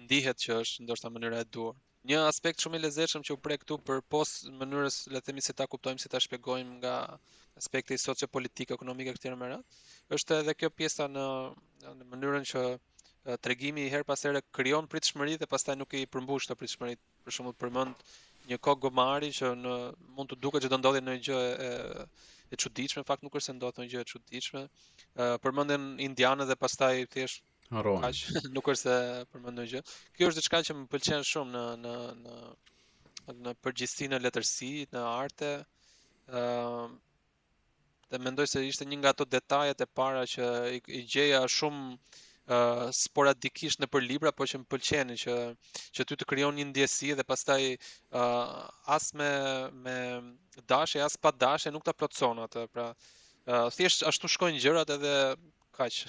[0.06, 1.74] ndihet që është ndoshta mënyra e dur.
[2.08, 5.42] Një aspekt shumë i lezetshëm që u prek këtu për pos mënyrës, le të themi
[5.44, 6.94] se ta kuptojmë, se ta shpjegojmë nga
[7.60, 9.58] aspekti sociopolitik ekonomik e këtyre më
[10.16, 11.26] është edhe kjo pjesa në
[11.92, 12.64] në mënyrën që
[13.44, 17.00] tregimi i herë pas here krijon pritshmëri dhe pastaj nuk i përmbush të pritshmërit.
[17.24, 18.04] Për shembull përmend
[18.50, 19.74] një kok gomari që në
[20.18, 21.72] mund të duket që do ndodhi në gjë e
[22.50, 24.62] e çuditshme, fakt nuk është se ndodh në gjë e çuditshme.
[25.44, 27.44] Përmenden indianët dhe pastaj thjesht
[27.76, 28.08] harrojnë.
[28.08, 28.22] Aq
[28.56, 28.96] nuk është se
[29.34, 29.82] përmendon gjë.
[30.16, 31.94] Kjo është diçka që më pëlqen shumë në në
[32.24, 32.40] në
[33.44, 35.50] në përgjithësinë e letërsisë, në arte.
[36.32, 36.88] ëh
[38.10, 40.46] dhe mendoj se ishte një nga ato detajet e para që
[40.98, 41.92] i gjeja shumë
[42.50, 45.34] uh, sporadikisht në për libra, po që më pëlqeni që
[45.98, 48.58] që ty të krijon një ndjesi dhe pastaj uh,
[48.96, 49.28] as me
[49.84, 49.96] me
[50.72, 52.64] dashje as pa dashje nuk ta plotson atë.
[52.74, 55.14] Pra uh, thjesht ashtu shkojnë gjërat edhe
[55.78, 56.00] kaq.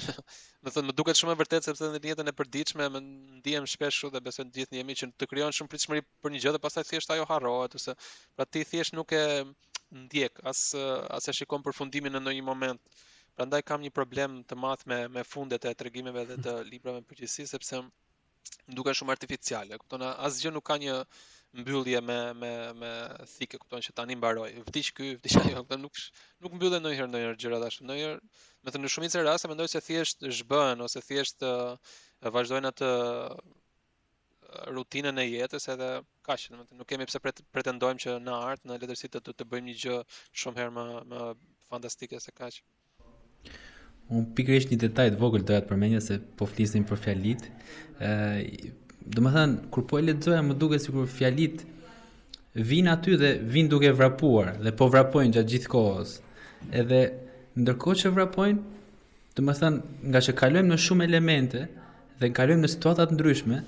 [0.66, 3.04] Do thënë më duket shumë e vërtet sepse në jetën e përditshme më
[3.40, 6.42] ndihem shpesh kështu dhe besoj të gjithë jemi që të krijon shumë pritshmëri për një
[6.48, 7.96] gjë dhe pastaj thjesht ajo harrohet ose
[8.36, 9.46] pra ti thjesht nuk e
[10.06, 10.66] ndjek as
[11.12, 13.02] as e shikon përfundimin në ndonjë moment.
[13.36, 17.08] Prandaj kam një problem të madh me me fundet e tregimeve dhe të librave në
[17.12, 19.78] përgjithësi sepse më duken shumë artificiale.
[19.84, 20.96] Kupton, asgjë nuk ka një
[21.62, 22.50] mbyllje me me
[22.82, 22.90] me
[23.36, 24.50] thikë, kupton që tani mbaroj.
[24.70, 26.02] Vdiq ky, vdiq ajo, kupton, nuk
[26.44, 27.88] nuk mbyllen ndonjëherë ndonjëherë gjërat ashtu.
[27.90, 31.48] Ndonjëherë, me të në shumicën e rasteve mendoj se thjesht zhbën ose thjesht
[32.38, 32.92] vazhdojnë atë
[34.78, 35.90] rutinën e jetës edhe
[36.28, 37.24] kaq, do të thënë, nuk kemi pse
[37.56, 39.98] pretendojmë që në art, në letërsi të të bëjmë një gjë
[40.44, 41.24] shumë herë më më
[41.72, 42.60] fantastike se kaq.
[44.18, 47.44] Un pikërisht një detaj të vogël doja të përmendja se po flisnim për fjalit.
[47.46, 51.64] ë thënë kur po e lexoja më duket sikur fjalit
[52.72, 56.12] vin aty dhe vin duke vrapuar dhe po vrapojnë gjatë gjithë kohës.
[56.82, 57.00] Edhe
[57.62, 58.60] ndërkohë që vrapojnë,
[59.38, 59.72] thënë
[60.12, 61.64] nga që kalojmë në shumë elemente
[62.22, 63.62] dhe kalojmë në situata të ndryshme,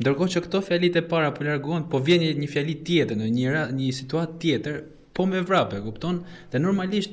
[0.00, 3.54] ndërkohë që këto fjalit e para po largohen, po vjen një fjalit tjetër në një
[3.78, 4.80] një situatë tjetër,
[5.14, 6.22] po me vrapë, e kupton?
[6.50, 7.12] Dhe normalisht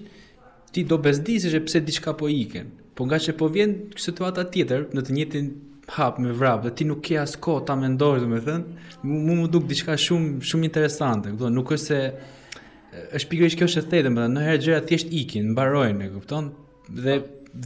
[0.75, 2.67] ti do bezdisi se pse diçka po iken.
[2.95, 5.49] Po nga që po vjen situata tjetër në të njëjtin
[5.95, 9.67] hap me vrap dhe ti nuk ke as kohë ta mendosh domethënë, mu më duk
[9.71, 11.31] diçka shumë shumë interesante.
[11.33, 12.01] Kupton, nuk është se
[13.19, 16.49] është pikërisht kjo që thej domethënë, në herë gjëra thjesht ikin, mbarojnë, e kupton?
[17.05, 17.17] Dhe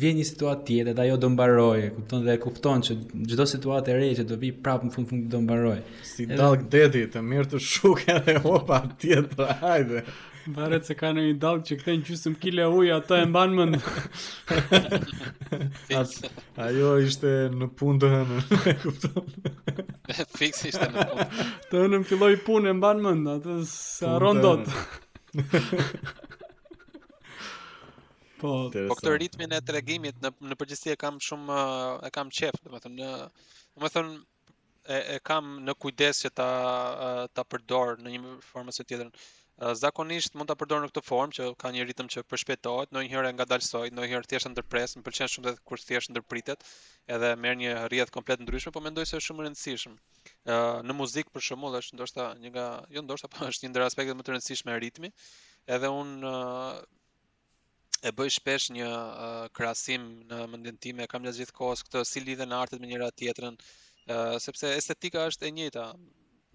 [0.01, 2.25] vjen një situatë tjetër dhe ajo do mbarojë, e kupton?
[2.29, 2.99] Dhe e kupton që
[3.33, 5.85] çdo situatë e re që do vi prapë në fund fund do mbarojë.
[6.11, 10.05] Si dalë deti, të mirë të shukë edhe hopa tjetër, hajde.
[10.55, 13.57] Varet se ka në një dalë që këtë në gjysëm kile ujë, ato e mbanë
[13.57, 13.79] mëndë.
[15.99, 16.13] At,
[16.67, 18.39] ajo ishte në punë të hënë,
[18.71, 19.27] e kuptom.
[20.39, 21.27] Fix ishte në punë.
[21.69, 24.75] Të hënë më filloj punë e mbanë mëndë, atë se aron do të.
[28.41, 31.61] po, po këtë ritmin e tregimit në në përgjithësi e kam shumë
[32.09, 36.47] e kam qejf, domethënë, në domethënë e, e kam në kujdes që ta
[37.37, 39.11] ta përdor në një formë e tjetër.
[39.13, 39.27] Uh,
[39.75, 43.89] zakonisht mund ta përdor në këtë formë që ka një ritëm që përshpejtohet, ndonjëherë ngadalsoj,
[43.91, 46.63] ndonjëherë thjesht ndërpres, më pëlqen shumë vetë kur thjesht ndërpritet,
[47.17, 49.97] edhe merr një rrjedh komplet ndryshme, por mendoj se është shumë e rëndësishme.
[50.55, 53.85] ë në muzikë për shembull është ndoshta një nga jo ndoshta, po është një ndër
[53.89, 55.11] aspektet më të rëndësishme e ritmi.
[55.77, 56.15] Edhe un
[57.99, 58.87] e bëj shpesh një
[59.59, 63.59] krahasim në mendjen time, kam gjatë kohës këtë si lidhen artet me njëra tjetrën,
[64.47, 65.89] sepse estetika është e njëjta,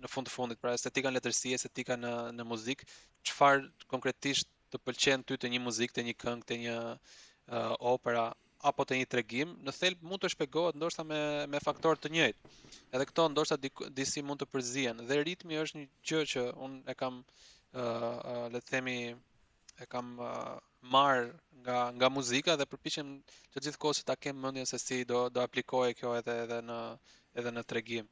[0.04, 2.82] në fund të fundit, pra estetika në letërsi, estetika në në muzik,
[3.30, 8.26] çfarë konkretisht të pëlqen ty të një muzik, të një këngë, të një uh, opera
[8.70, 11.18] apo të një tregim, në thelb mund të shpjegohet ndoshta me
[11.54, 12.52] me faktor të njëjtë.
[12.96, 15.02] Edhe këto ndoshta di, disi mund të përzihen.
[15.08, 18.96] Dhe ritmi është një gjë që unë e kam uh, uh, le të themi
[19.84, 20.54] e kam uh,
[20.94, 21.28] marr
[21.64, 23.12] nga nga muzika dhe përpiqem
[23.52, 26.80] që gjithkohë të ta kem mendjen se si do do aplikoj kjo edhe edhe në
[27.40, 28.08] edhe në tregim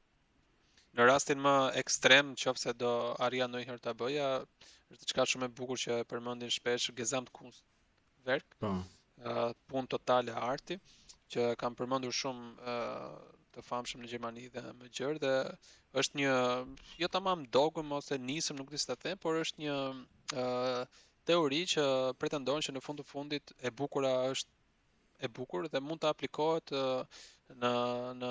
[0.97, 2.89] në rastin më ekstrem, qofse do
[3.24, 4.27] arrija ndonjëherë ta bëja,
[4.93, 7.62] është diçka shumë e bukur që e përmendin shpesh Gezamt Kunst
[8.28, 8.56] Werk.
[8.60, 8.73] Po.
[9.23, 10.77] Uh, punë totale arti
[11.32, 15.32] që kam përmendur shumë uh, të famshëm në Gjermani dhe më gjërë dhe
[16.01, 16.32] është një
[17.02, 21.85] jo tamam dogëm ose nisëm nuk di të them, por është një uh, teori që
[22.19, 24.51] pretendon që në fund të fundit e bukura është
[25.23, 26.73] e bukur dhe mund të aplikohet
[27.60, 27.70] në
[28.18, 28.28] në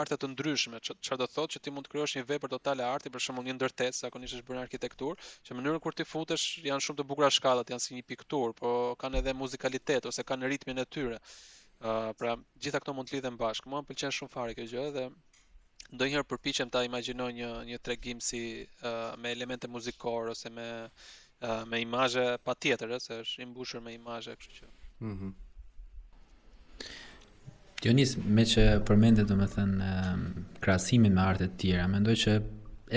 [0.00, 2.84] arte të ndryshme, çfarë do të thotë që ti mund të krijosh një vepër totale
[2.88, 6.84] arti, për shembull një ndërtesë, zakonisht është bërë arkitektur, që mënyrën kur ti futesh janë
[6.86, 8.72] shumë të bukura shkallat, janë si një pikturë, po
[9.02, 11.18] kanë edhe muzikalitet ose kanë ritmin e tyre.
[11.80, 13.70] Uh, pra, gjitha këto mund të lidhen bashkë.
[13.72, 15.06] Mua më pëlqen shumë fare kjo gjë dhe
[15.96, 21.62] ndonjëherë përpiqem ta imagjinoj një një tregim si uh, me elemente muzikore ose me uh,
[21.72, 24.72] me imazhe patjetër, se është i mbushur me imazhe, kështu që.
[24.98, 25.14] Mhm.
[25.24, 25.49] Mm
[27.80, 29.86] Dionis, me që përmendit dhe me thënë
[30.60, 32.34] krasimin me artet tjera, me ndoj që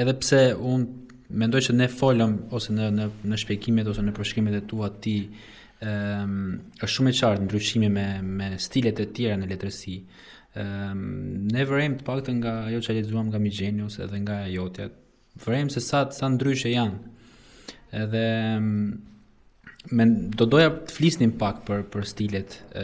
[0.04, 0.88] edhe pse unë,
[1.40, 4.82] me ndoj që ne folëm ose në, në, në shpekimit ose në përshkimet e tu
[4.84, 5.14] ati,
[5.88, 6.34] um,
[6.82, 8.06] është shumë e qartë në me,
[8.42, 9.96] me stilet e tjera në letërsi.
[10.60, 11.08] Um,
[11.54, 14.90] ne vërem të pak të nga jo që alizuam nga Migenius edhe nga jotja,
[15.48, 17.00] vërem se sa, sa në janë.
[18.04, 18.26] Edhe
[19.92, 22.84] Men do doja të flisnim pak për për stilet ë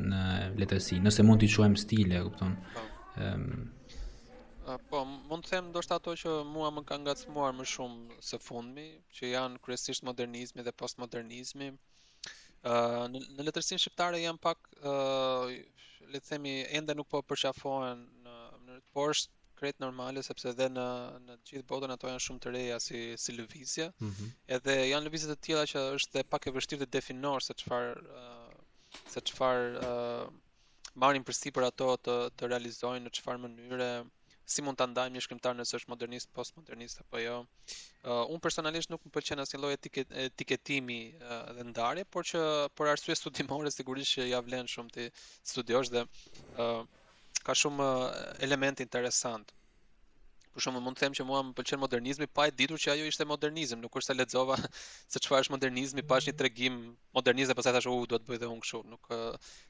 [0.00, 0.24] në
[0.60, 2.52] letërsi, nëse mund t'i quajmë stile, kupton.
[3.28, 3.46] Ëm
[4.68, 4.76] po.
[4.90, 5.00] po
[5.30, 8.84] mund të them ndoshta ato që mua më kanë ngacmuar më shumë së fundmi,
[9.16, 11.70] që janë kryesisht modernizmi dhe postmodernizmi.
[11.72, 12.76] ë
[13.14, 14.94] në, në letërsinë shqiptare janë pak ë
[16.12, 20.66] le të themi ende nuk po përqafohen në mënyrë të poshtë krejt normale sepse edhe
[20.72, 20.84] në
[21.26, 23.86] në të gjithë botën ato janë shumë të reja si si lëvizje.
[24.04, 24.32] Mm -hmm.
[24.56, 27.94] Edhe janë lëvizje të tjera që është dhe pak e vështirë të definosh se çfarë
[28.22, 28.50] uh,
[29.14, 30.26] se çfarë uh,
[31.04, 33.90] marrin përsipër ato të të realizojnë në çfarë mënyre
[34.54, 37.36] si mund ta ndajmë një shkrimtar nëse është modernist, postmodernist apo jo.
[37.42, 42.42] Uh, unë personalisht nuk më pëlqen asnjë lloj etiket, etiketimi uh, dhe ndarje, por që
[42.76, 45.06] për arsye studimore sigurisht që ja vlen shumë ti
[45.52, 46.02] studiosh dhe
[46.64, 46.82] uh,
[47.44, 47.86] ka shumë
[48.46, 49.52] element interesant.
[50.54, 53.06] Për shumë mund të them që mua më pëlqen modernizmi pa e ditur që ajo
[53.10, 54.56] ishte modernizëm, nuk kurse lexova
[55.12, 56.76] se çfarë është modernizmi, pa një tregim
[57.18, 58.80] modernizëm, pastaj thashë u duhet bëj dhe unë kështu.
[58.92, 59.10] Nuk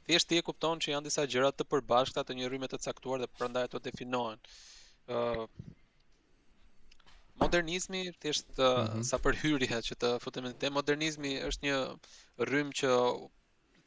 [0.09, 3.25] thjesht ti e kupton që janë disa gjëra të përbashkëta të një rrymë të caktuar
[3.25, 4.45] dhe prandaj ato definohen.
[5.09, 5.47] Uh,
[7.43, 9.09] modernizmi thjesht mm-hmm.
[9.11, 10.13] sa për hyrje që të
[10.47, 11.81] në te modernizmi është një
[12.51, 12.93] rrymë që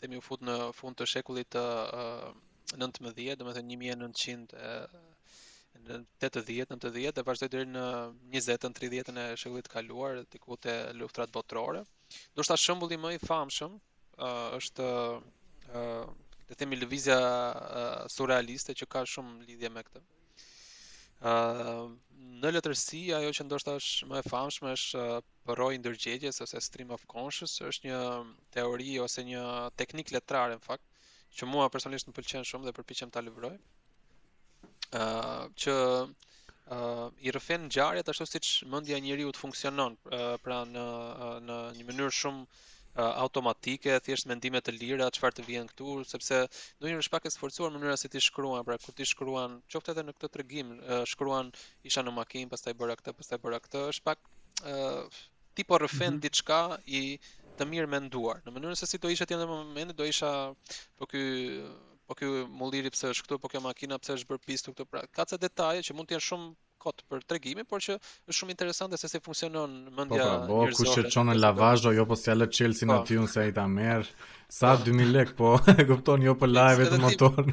[0.02, 2.36] themi u fut në fund të shekullit të uh,
[2.76, 4.80] 19, do më thënë 1900 e...
[5.88, 7.82] 80-90 e vazhdoi deri në
[8.34, 11.84] 20-30-të e shekullit kaluar, të kaluar, diku te luftrat botërore.
[12.34, 16.10] Do të thash shembulli më i famshëm uh, është uh,
[16.50, 20.04] të themi lëvizja uh, surrealiste që ka shumë lidhje me këtë.
[21.30, 21.94] Uh,
[22.42, 27.06] në letërsi ajo që ndoshta është më e famshme është uh, ndërgjegjes ose stream of
[27.16, 28.04] consciousness, është një
[28.60, 29.48] teori ose një
[29.84, 30.86] teknik letrare në fakt,
[31.36, 33.56] që mua personalisht më pëlqen shumë dhe përpiqem ta lëvroj.
[33.58, 39.98] ë uh, që ë uh, i rrëfen ngjarjet ashtu siç mendja e njeriu të funksionon
[39.98, 45.40] uh, pra në uh, në një mënyrë shumë uh, automatike, thjesht mendime të lira çfarë
[45.42, 46.40] të vjen këtu, sepse
[46.80, 49.94] ndonjëherë është pak e sforcuar mënyra se si ti shkruan, pra kur ti shkruan, qoftë
[49.96, 51.52] edhe në këtë tregim, uh, shkruan
[51.92, 54.32] isha në makinë, pastaj bëra këtë, pastaj bëra këtë, është pak
[54.64, 55.26] ë uh,
[55.58, 56.24] tipo rrëfen mm -hmm.
[56.24, 57.20] diçka i
[57.58, 58.42] të mirë menduar.
[58.46, 60.32] Në mënyrën se si do isha ti në momentin, do isha
[61.00, 61.24] po ky
[62.08, 65.02] po ky mulliri pse është këtu, po kjo makina pse është bërë pistu këtu pra.
[65.12, 66.48] Ka ca detaje që mund të jenë shumë
[66.80, 70.62] kot për tregimin, por që është shumë interesante se si funksionon mendja po, pra, Po,
[70.78, 73.34] kush e çon në lavazh, jo po thjalë Chelsea aty unë po.
[73.34, 74.08] se ai ta merr.
[74.60, 77.52] Sa 2000 lek, po e kupton jo për live të motor.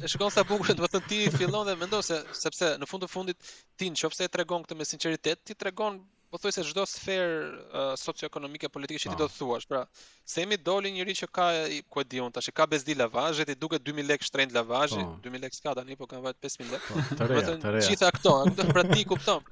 [0.00, 3.04] E shikon sa bukur, do të thënë ti fillon dhe mendon se sepse në fund
[3.04, 6.00] të fundit ti nëse e tregon këtë me sinqeritet, ti tregon
[6.30, 9.18] po thuaj se çdo sfer uh, socioekonomike politike që ti po.
[9.22, 9.66] do të thuash.
[9.70, 9.82] Pra,
[10.26, 11.44] se jemi doli njëri që ka
[11.92, 15.20] ku e di tash, ka bezdi lavazhet, ti duket 2000 lekë shtrend lavazhi, po.
[15.28, 16.88] 2000 lekë ska tani, po kanë vajt 5000 lekë.
[16.96, 17.90] Po, të reja, të reja.
[17.92, 18.34] Gjithë ato,
[18.74, 19.46] pra ti kupton.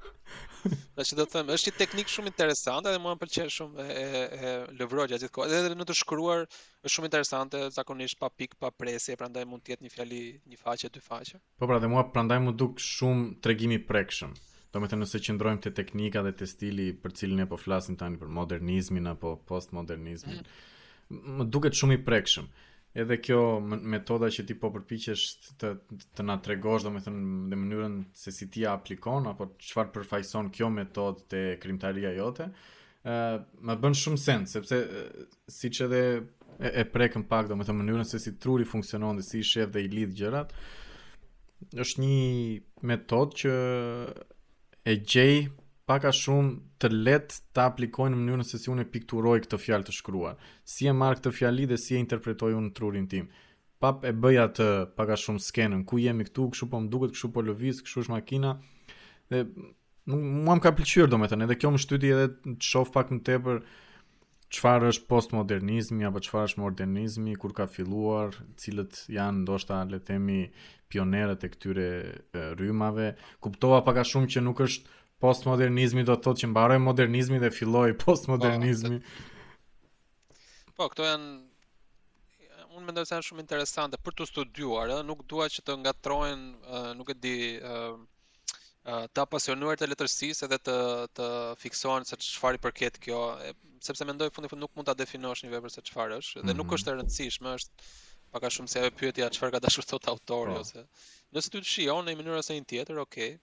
[0.95, 3.83] Pra që do të them, është një teknikë shumë interesante dhe mua më pëlqen shumë
[3.83, 5.53] e e lëvroj gjatë kohës.
[5.61, 9.75] Edhe në të shkruar është shumë interesante, zakonisht pa pik, pa presje, prandaj mund të
[9.77, 10.23] jetë një fjali,
[10.53, 11.39] një faqe, dy faqe.
[11.61, 14.33] Po pra, dhe mua prandaj më duk shumë tregimi prekshëm.
[14.75, 17.95] Do me të nëse qëndrojmë të teknika dhe të stili për cilin e po flasim
[18.01, 20.41] tani për modernizmin apo postmodernizmin,
[21.39, 22.49] më duket shumë i prekshëm.
[23.03, 25.23] Edhe kjo metoda që ti po përpiqesh
[25.61, 25.71] të
[26.19, 27.23] të na tregosh, domethënë,
[27.53, 32.49] në mënyrën se si ti aplikon apo çfarë përfaqëson kjo metodë te krimtaria jote,
[33.07, 33.39] ë uh,
[33.69, 35.09] më bën shumë sens, sepse uh,
[35.55, 36.15] siç edhe e,
[36.59, 39.91] e prekën pak domethënë mënyrën se si truri funksionon dhe si i shef dhe i
[39.97, 40.55] lidh gjërat,
[41.85, 42.15] është një
[42.91, 43.55] metodë që
[44.85, 45.45] e gjej
[45.89, 49.57] pak a shumë të let të aplikojnë në mënyrën se si unë e pikturoj këtë
[49.63, 50.37] fjalë të shkruar.
[50.65, 53.27] Si e marr këtë fjali dhe si e interpretoj unë trurin tim.
[53.81, 54.67] Pap e bëja të
[54.97, 58.03] pak a shumë skenën, ku jemi këtu, kështu po më duket, kështu po lëviz, këshu
[58.05, 58.53] është makina.
[59.33, 59.43] Dhe
[60.13, 63.61] mua më ka pëlqyer domethënë, edhe kjo më shtyti edhe të shoh pak më tepër
[64.55, 70.13] çfarë është postmodernizmi apo çfarë është modernizmi kur ka filluar, cilët janë ndoshta le të
[70.13, 70.37] themi
[70.93, 71.87] pionerët e këtyre
[72.59, 73.09] rrymave.
[73.43, 77.51] Kuptova pak a shumë që nuk është postmodernizmi do të thotë që mbaroi modernizmi dhe
[77.57, 79.01] filloi postmodernizmi.
[80.75, 81.35] Po, këto janë
[82.75, 86.43] unë mendoj se janë shumë interesante për të studiuar, ë, nuk dua që të ngatrohen,
[87.01, 87.87] nuk e di, ë,
[88.85, 90.73] të apasionuar të letërsisë edhe të
[91.17, 91.27] të
[91.61, 95.41] fiksohen se çfarë i përket kjo, e, sepse mendoj fundi fund nuk mund ta definosh
[95.47, 96.57] një vepër se çfarë është dhe mm -hmm.
[96.57, 96.75] nuk mhm.
[96.77, 97.87] është e rëndësishme, është
[98.35, 100.59] pak a shumë se ajo pyetja çfarë ka dashur thotë autori pra.
[100.61, 100.83] ose.
[101.33, 103.37] Nëse ti shihon në një mënyrë ose një tjetër, okay.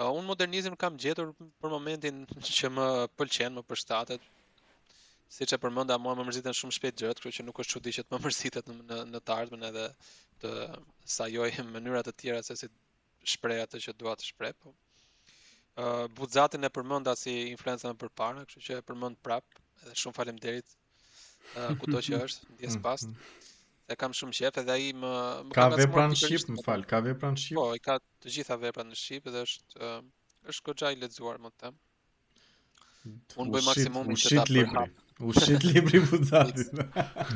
[0.00, 2.24] Uh, unë modernizmin kam gjetur për momentin
[2.58, 2.86] që më
[3.18, 4.22] pëlqen, më përshtatet.
[5.28, 8.02] Siç e përmenda, mua më mërziten shumë shpejt gjërat, kështu që nuk është çudi që
[8.02, 9.86] të më mërzitet në në, në të ardhmen edhe
[10.40, 10.50] të
[11.16, 12.66] sajojmë mënyra të tjera se si
[13.24, 14.72] shpreh atë që dua të shpreh, po.
[15.80, 19.44] Ë uh, e përmenda si influencer më parë, kështu që e përmend prap,
[19.82, 20.74] edhe shumë faleminderit.
[21.56, 23.06] Ë uh, kudo që është, ndjes pas.
[23.88, 25.12] Dhe kam shumë qef edhe ai më
[25.48, 26.66] më ka vepra në Shqip, më po.
[26.66, 27.60] fal, ka vepra në Shqip.
[27.60, 30.02] Po, i ka të gjitha veprat në Shqip dhe është uh,
[30.52, 31.78] është goxha i lexuar, më them.
[33.42, 34.90] Unë bëj maksimum të ta
[35.22, 36.70] U Ushit libri Buzatit.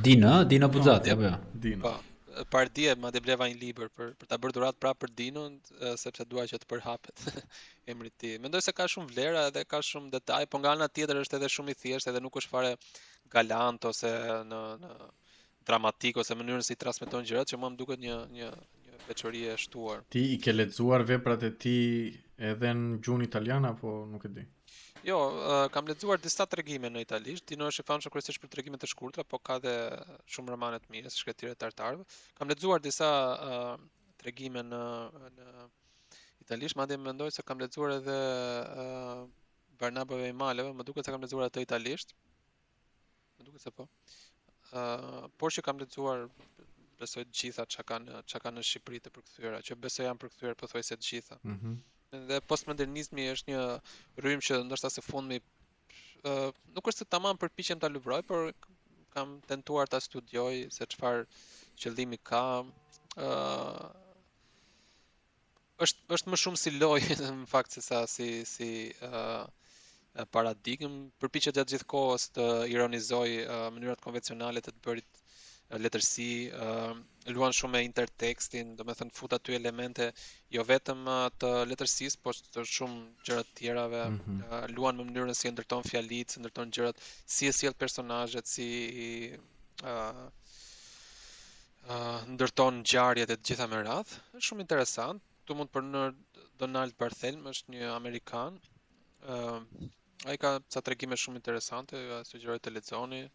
[0.02, 1.34] Dina, Dina Buzati apo jo?
[1.66, 1.82] Dina.
[1.84, 2.15] Po
[2.50, 5.56] par dia më te bleva një libër për për ta bërë durat prapë për Dinon,
[5.98, 7.22] sepse dua që të përhapet
[7.90, 8.36] emri ti.
[8.38, 11.48] Mendoj se ka shumë vlera dhe ka shumë detaj, por nga ana tjetër është edhe
[11.56, 12.74] shumë i thjeshtë, edhe nuk është fare
[13.32, 14.10] galant ose
[14.52, 14.90] në në
[15.66, 19.56] dramatik ose mënyrën si transmeton gjërat, që mua më duket një një një veçori e
[19.58, 20.04] shtuar.
[20.12, 24.42] Ti i ke lexuar veprat e tij edhe në gjuhën italiane apo nuk e di.
[25.06, 28.80] Jo, uh, kam lexuar disa tregime në italisht, dino është e shefan kryesisht për tregime
[28.82, 29.72] të shkurtra, po ka dhe
[30.34, 32.04] shumë romane të mira, shkretire të tartarëve.
[32.36, 33.08] Kam lexuar disa
[33.46, 33.72] uh,
[34.20, 34.80] tregime në
[35.38, 35.68] në
[36.46, 39.22] italisht, madje mendoj se kam lexuar edhe uh,
[39.80, 42.12] Barnabave i Maleve, më duket se kam lexuar atë italisht.
[43.38, 43.88] Më duket se po.
[44.74, 46.26] Ëh, uh, por që kam lexuar
[47.00, 50.56] besoj të gjitha çka kanë çka kanë në Shqipëri të përkthyera, që besoj janë përkthyer
[50.64, 51.44] pothuajse të gjitha.
[51.52, 51.72] Mhm.
[51.76, 53.62] Mm dhe postmodernizmi është një
[54.22, 55.38] rrymë që ndoshta së fundmi
[56.24, 56.36] ë
[56.76, 58.50] nuk është se tamam përpiqem ta luvroj, por
[59.16, 61.24] kam tentuar ta studioj se çfarë
[61.82, 62.42] qëllimi ka
[63.16, 63.92] ë
[65.86, 68.68] është është më shumë si lojë në fakt se sa si si
[69.02, 69.44] ë
[70.32, 73.28] paradigm përpiqet gjatë gjithkohës të ironizoj
[73.74, 75.24] mënyrat konvencionale të të bërit
[75.74, 76.26] letërsi,
[77.34, 80.04] luan shumë me intertekstin, do me thënë fut aty elemente,
[80.54, 81.02] jo vetëm
[81.42, 84.74] të letërsis, po të shumë gjërat tjerave, mm -hmm.
[84.76, 87.00] luan me mënyrën si e ndërton fjalit, si ndërton gjërat,
[87.34, 88.68] si e sjell personajet, si
[89.82, 90.28] uh,
[91.96, 96.02] uh, ndërton gjarjet e gjitha me radhë, shumë interesant, tu mund për në
[96.62, 98.60] Donald Barthelm, është një Amerikan,
[99.34, 99.60] uh,
[100.26, 103.26] a i ka ca tregime shumë interesante, uh, sugjeroj të lecioni,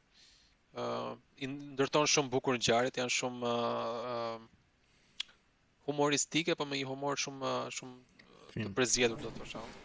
[0.79, 5.31] uh, ndërton shumë bukur ngjarjet, janë shumë uh, uh,
[5.87, 7.97] humoristike, po me një humor shumë uh, shumë
[8.65, 9.79] të përzgjedhur do të shumë.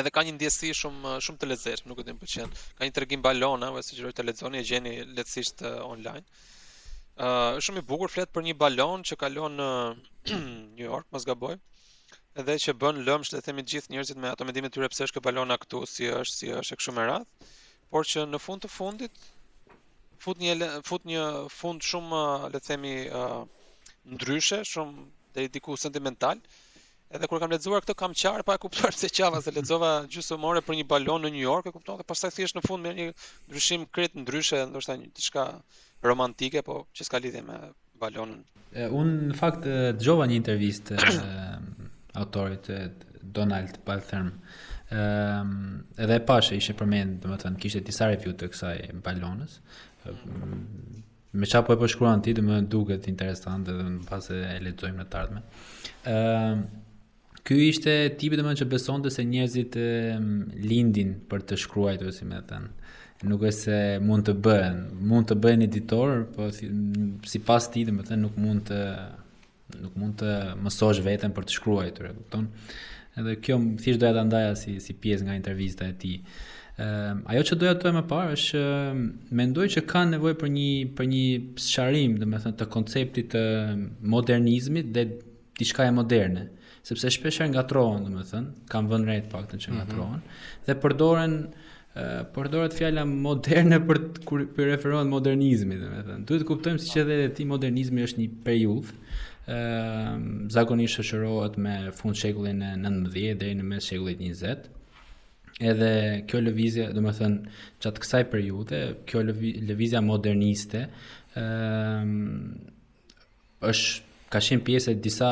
[0.00, 2.52] Edhe ka një ndjesi shumë shumë të lezesh, nuk e di më pëlqen.
[2.76, 6.24] Ka një tregim balona, vetë sugjeroj të lexoni e gjeni lehtësisht uh, online.
[7.16, 10.44] Ë uh, shumë i bukur flet për një balon që kalon në uh,
[10.76, 11.56] New York, mos gaboj
[12.36, 15.16] edhe që bën lëmsh le të gjithë njerëzit me ato mendime të tyre pse është
[15.16, 17.46] kjo balona këtu, si është, si është e kështu me radh.
[17.88, 19.22] Por që në fund të fundit,
[20.22, 22.22] fut një fut një fund shumë
[22.52, 22.92] le të themi
[24.14, 25.04] ndryshe, shumë
[25.36, 26.40] deri diku sentimental.
[27.14, 30.62] Edhe kur kam lexuar këtë kam qartë pa e kuptuar se çava se lexova gjysmëore
[30.66, 32.00] për një balon në New York, e kupton?
[32.00, 33.08] Dhe pastaj thjesht në fund me një
[33.48, 35.44] ndryshim krejt ndryshe, ndoshta një diçka
[36.02, 37.60] romantike, po që s'ka lidhje me
[38.00, 38.42] balonin.
[38.74, 40.98] Un në fakt dëgjova një intervistë
[42.22, 42.68] autorit
[43.22, 44.32] Donald Balthern.
[44.96, 45.54] Ëm
[46.02, 48.76] edhe pashë ishte përmend, domethënë kishte disa review të kësaj
[49.06, 49.60] balonës.
[50.12, 51.00] Mm,
[51.38, 53.74] me qa po e po shkruan ti dhe me duket interesant dhe
[54.08, 54.38] pas e
[54.90, 55.40] e në tartme.
[56.14, 56.56] Uh,
[57.46, 59.76] Ky ishte tipi dhe me që beson se njerëzit
[60.70, 62.70] lindin për të shkruajt si më thënë.
[63.30, 64.78] Nuk është se mund të bëhen,
[65.10, 66.66] mund të bëhen editor, po si,
[67.30, 68.80] si pas ti dhe të nuk mund të
[69.84, 70.32] nuk mund të
[70.64, 72.48] mësosh veten për të shkruar, e kupton.
[73.16, 76.18] Edhe kjo thjesht doja ta ndaja si si pjesë nga intervista e tij.
[76.78, 78.64] Ehm ajo që doja të them më parë është që
[79.38, 80.66] mendoj që kanë nevojë për një
[80.98, 81.22] për një
[81.66, 83.42] sqarim, domethënë të konceptit të
[84.14, 85.06] modernizmit dhe
[85.60, 86.42] diçka e moderne,
[86.84, 89.80] sepse shpesh janë gatrohen, domethënë, kanë vënë rreth faktin që mhm.
[89.82, 90.66] gatrohen mm -hmm.
[90.70, 91.38] dhe përdoren
[91.96, 97.28] Uh, por fjala moderne për kur i referohen modernizmit domethënë duhet të kuptojmë siç edhe
[97.36, 103.54] ti modernizmi është një periudhë ëm uh, zakonisht shoqërohet me fund shekullin e 19 deri
[103.56, 104.68] në mes shekullit 20
[105.64, 107.52] edhe kjo lëvizje, do me thënë,
[107.84, 110.90] qatë kësaj për ju dhe, kjo lëvizja moderniste, e,
[111.40, 112.26] ehm,
[113.70, 115.30] është ka qenë pjesë e disa,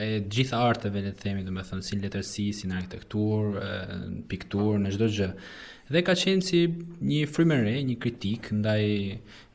[0.00, 4.24] e gjitha arteve, le të themi, do me thënë, si letërsi, si në arkitektur, në
[4.30, 5.28] piktur, në gjithë gjë.
[5.88, 6.62] Dhe ka qenë si
[7.10, 8.84] një frymëre, një kritik, ndaj,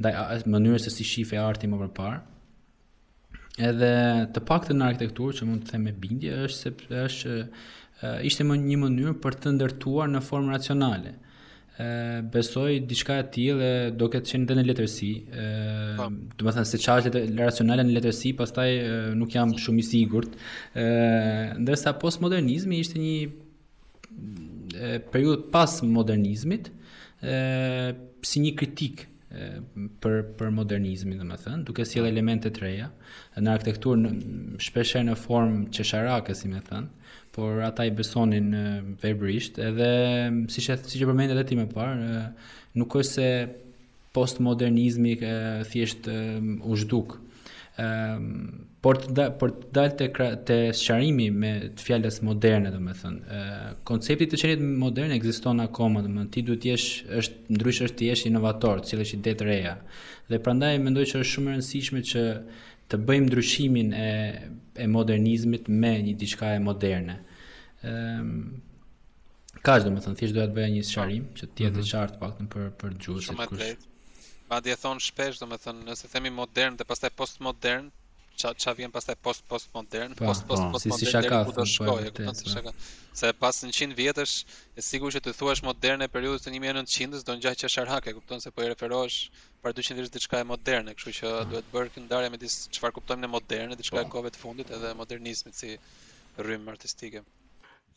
[0.02, 0.14] ndaj
[0.52, 2.20] mënyrës e si shife arti më përparë.
[3.70, 3.94] Edhe
[4.34, 7.36] të pak të në arkitektur, që mund të them e bindje, është, se, është
[8.28, 11.14] ishte më një mënyrë për të ndërtuar në formë racionale.
[11.84, 15.08] ë besoj diçka e tillë dhe do ketë qenë edhe në letërsi.
[15.34, 16.10] ë po.
[16.38, 19.88] do të thënë se çfarë është racionale në letërsi, pastaj e, nuk jam shumë i
[19.88, 20.36] sigurt.
[20.78, 20.86] ë
[21.64, 23.16] ndërsa postmodernizmi ishte një
[25.10, 26.68] periudhë periud pas modernizmit
[27.24, 27.96] ë
[28.28, 29.60] si një kritik e,
[30.04, 32.92] për për modernizmin domethënë, duke sjellë elemente të reja
[33.42, 34.14] në arkitekturë
[34.62, 37.03] shpeshherë në formë çesharake si më thënë ë
[37.36, 38.54] por ata i besonin
[39.02, 39.90] veprisht edhe
[40.54, 42.26] si që, si që përmendet edhe ti më parë
[42.78, 43.28] nuk është se
[44.14, 45.16] postmodernizmi
[45.72, 46.06] thjesht
[46.70, 47.16] u zhduk
[47.82, 48.28] um,
[48.84, 50.10] por të da, por të te
[50.46, 56.34] te sqarimi me të fjalës moderne domethënë ë koncepti të qenit modern ekziston akoma domethënë
[56.36, 56.90] ti duhet jesh
[57.22, 59.78] është ndryshe është të jesh inovator të cilësh ide të reja
[60.30, 62.26] dhe prandaj mendoj që është shumë e rëndësishme që
[62.94, 64.10] të bëjmë ndryshimin e
[64.76, 67.16] e modernizmit me një diçka e moderne.
[67.90, 68.38] Ehm
[69.64, 71.92] Kaq do thënë, thjesht doja të bëja një sharim që të jetë mm -hmm.
[71.92, 74.40] qartë paktën për për gjuhën kush.
[74.50, 77.88] Madje thon shpesh, do thënë, nëse themi modern dhe pastaj postmodern,
[78.38, 81.00] ça ça vjen pastaj post post modern, pa, post post post modern.
[81.00, 82.26] Si si ka këtë.
[82.26, 82.74] Po, po.
[83.20, 84.34] Se pas 100 vjetësh
[84.80, 88.66] e sigurisht që të thuash moderne periudhës së 1900-s do ngjaj çesharake, kupton se po
[88.66, 89.20] i referohesh
[89.66, 91.36] për 200 vjet diçka e moderne, kështu që pa.
[91.44, 91.52] Hmm.
[91.54, 94.16] duhet bërë kë ndarje me disë çfarë kuptojmë ne moderne, diçka e po.
[94.18, 95.78] kohëve të fundit edhe modernizmit si
[96.42, 97.22] rrymë artistike.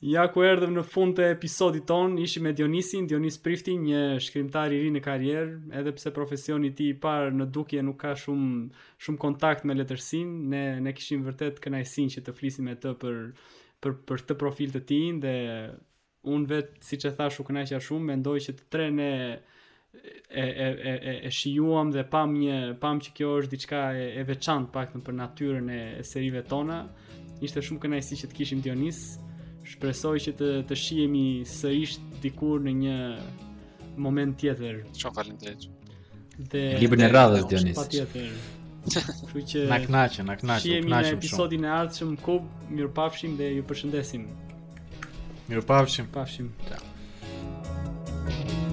[0.05, 4.75] Ja ku erdhëm në fund të episodit ton, ishim me Dionisin, Dionis Prifti, një shkrimtar
[4.77, 7.97] i ri në karrierë, edhe pse profesioni i ti tij i parë në dukje nuk
[8.03, 12.75] ka shumë shumë kontakt me letërsinë, ne ne kishim vërtet kënaqësinë që të flisim me
[12.77, 13.17] të për
[13.87, 15.35] për për këtë profil të tij dhe
[16.35, 20.67] un vet siç e thash u kënaqja shumë, mendoj që të tre ne e e
[20.91, 24.75] e e, e shijuam dhe pam një pam që kjo është diçka e, e veçantë
[24.77, 26.83] paktën për natyrën e serive tona.
[27.45, 29.25] Ishte shumë kënaqësi që të kishim Dionisin
[29.73, 32.97] shpresoj që të të shihemi sërish dikur në një
[34.07, 34.81] moment tjetër.
[34.97, 35.67] Ço faleminderit.
[36.53, 37.79] Dhe librin e radhës Dionis.
[37.79, 38.35] Patjetër.
[38.87, 40.59] Kështu që na kënaqë, na kënaqë, kënaqëm shumë.
[40.63, 42.37] Shihemi në episodin e ardhshëm ku
[42.71, 44.29] mirupafshim dhe ju përshëndesim.
[45.51, 46.53] Mirupafshim, pafshim.
[46.71, 48.66] Ciao.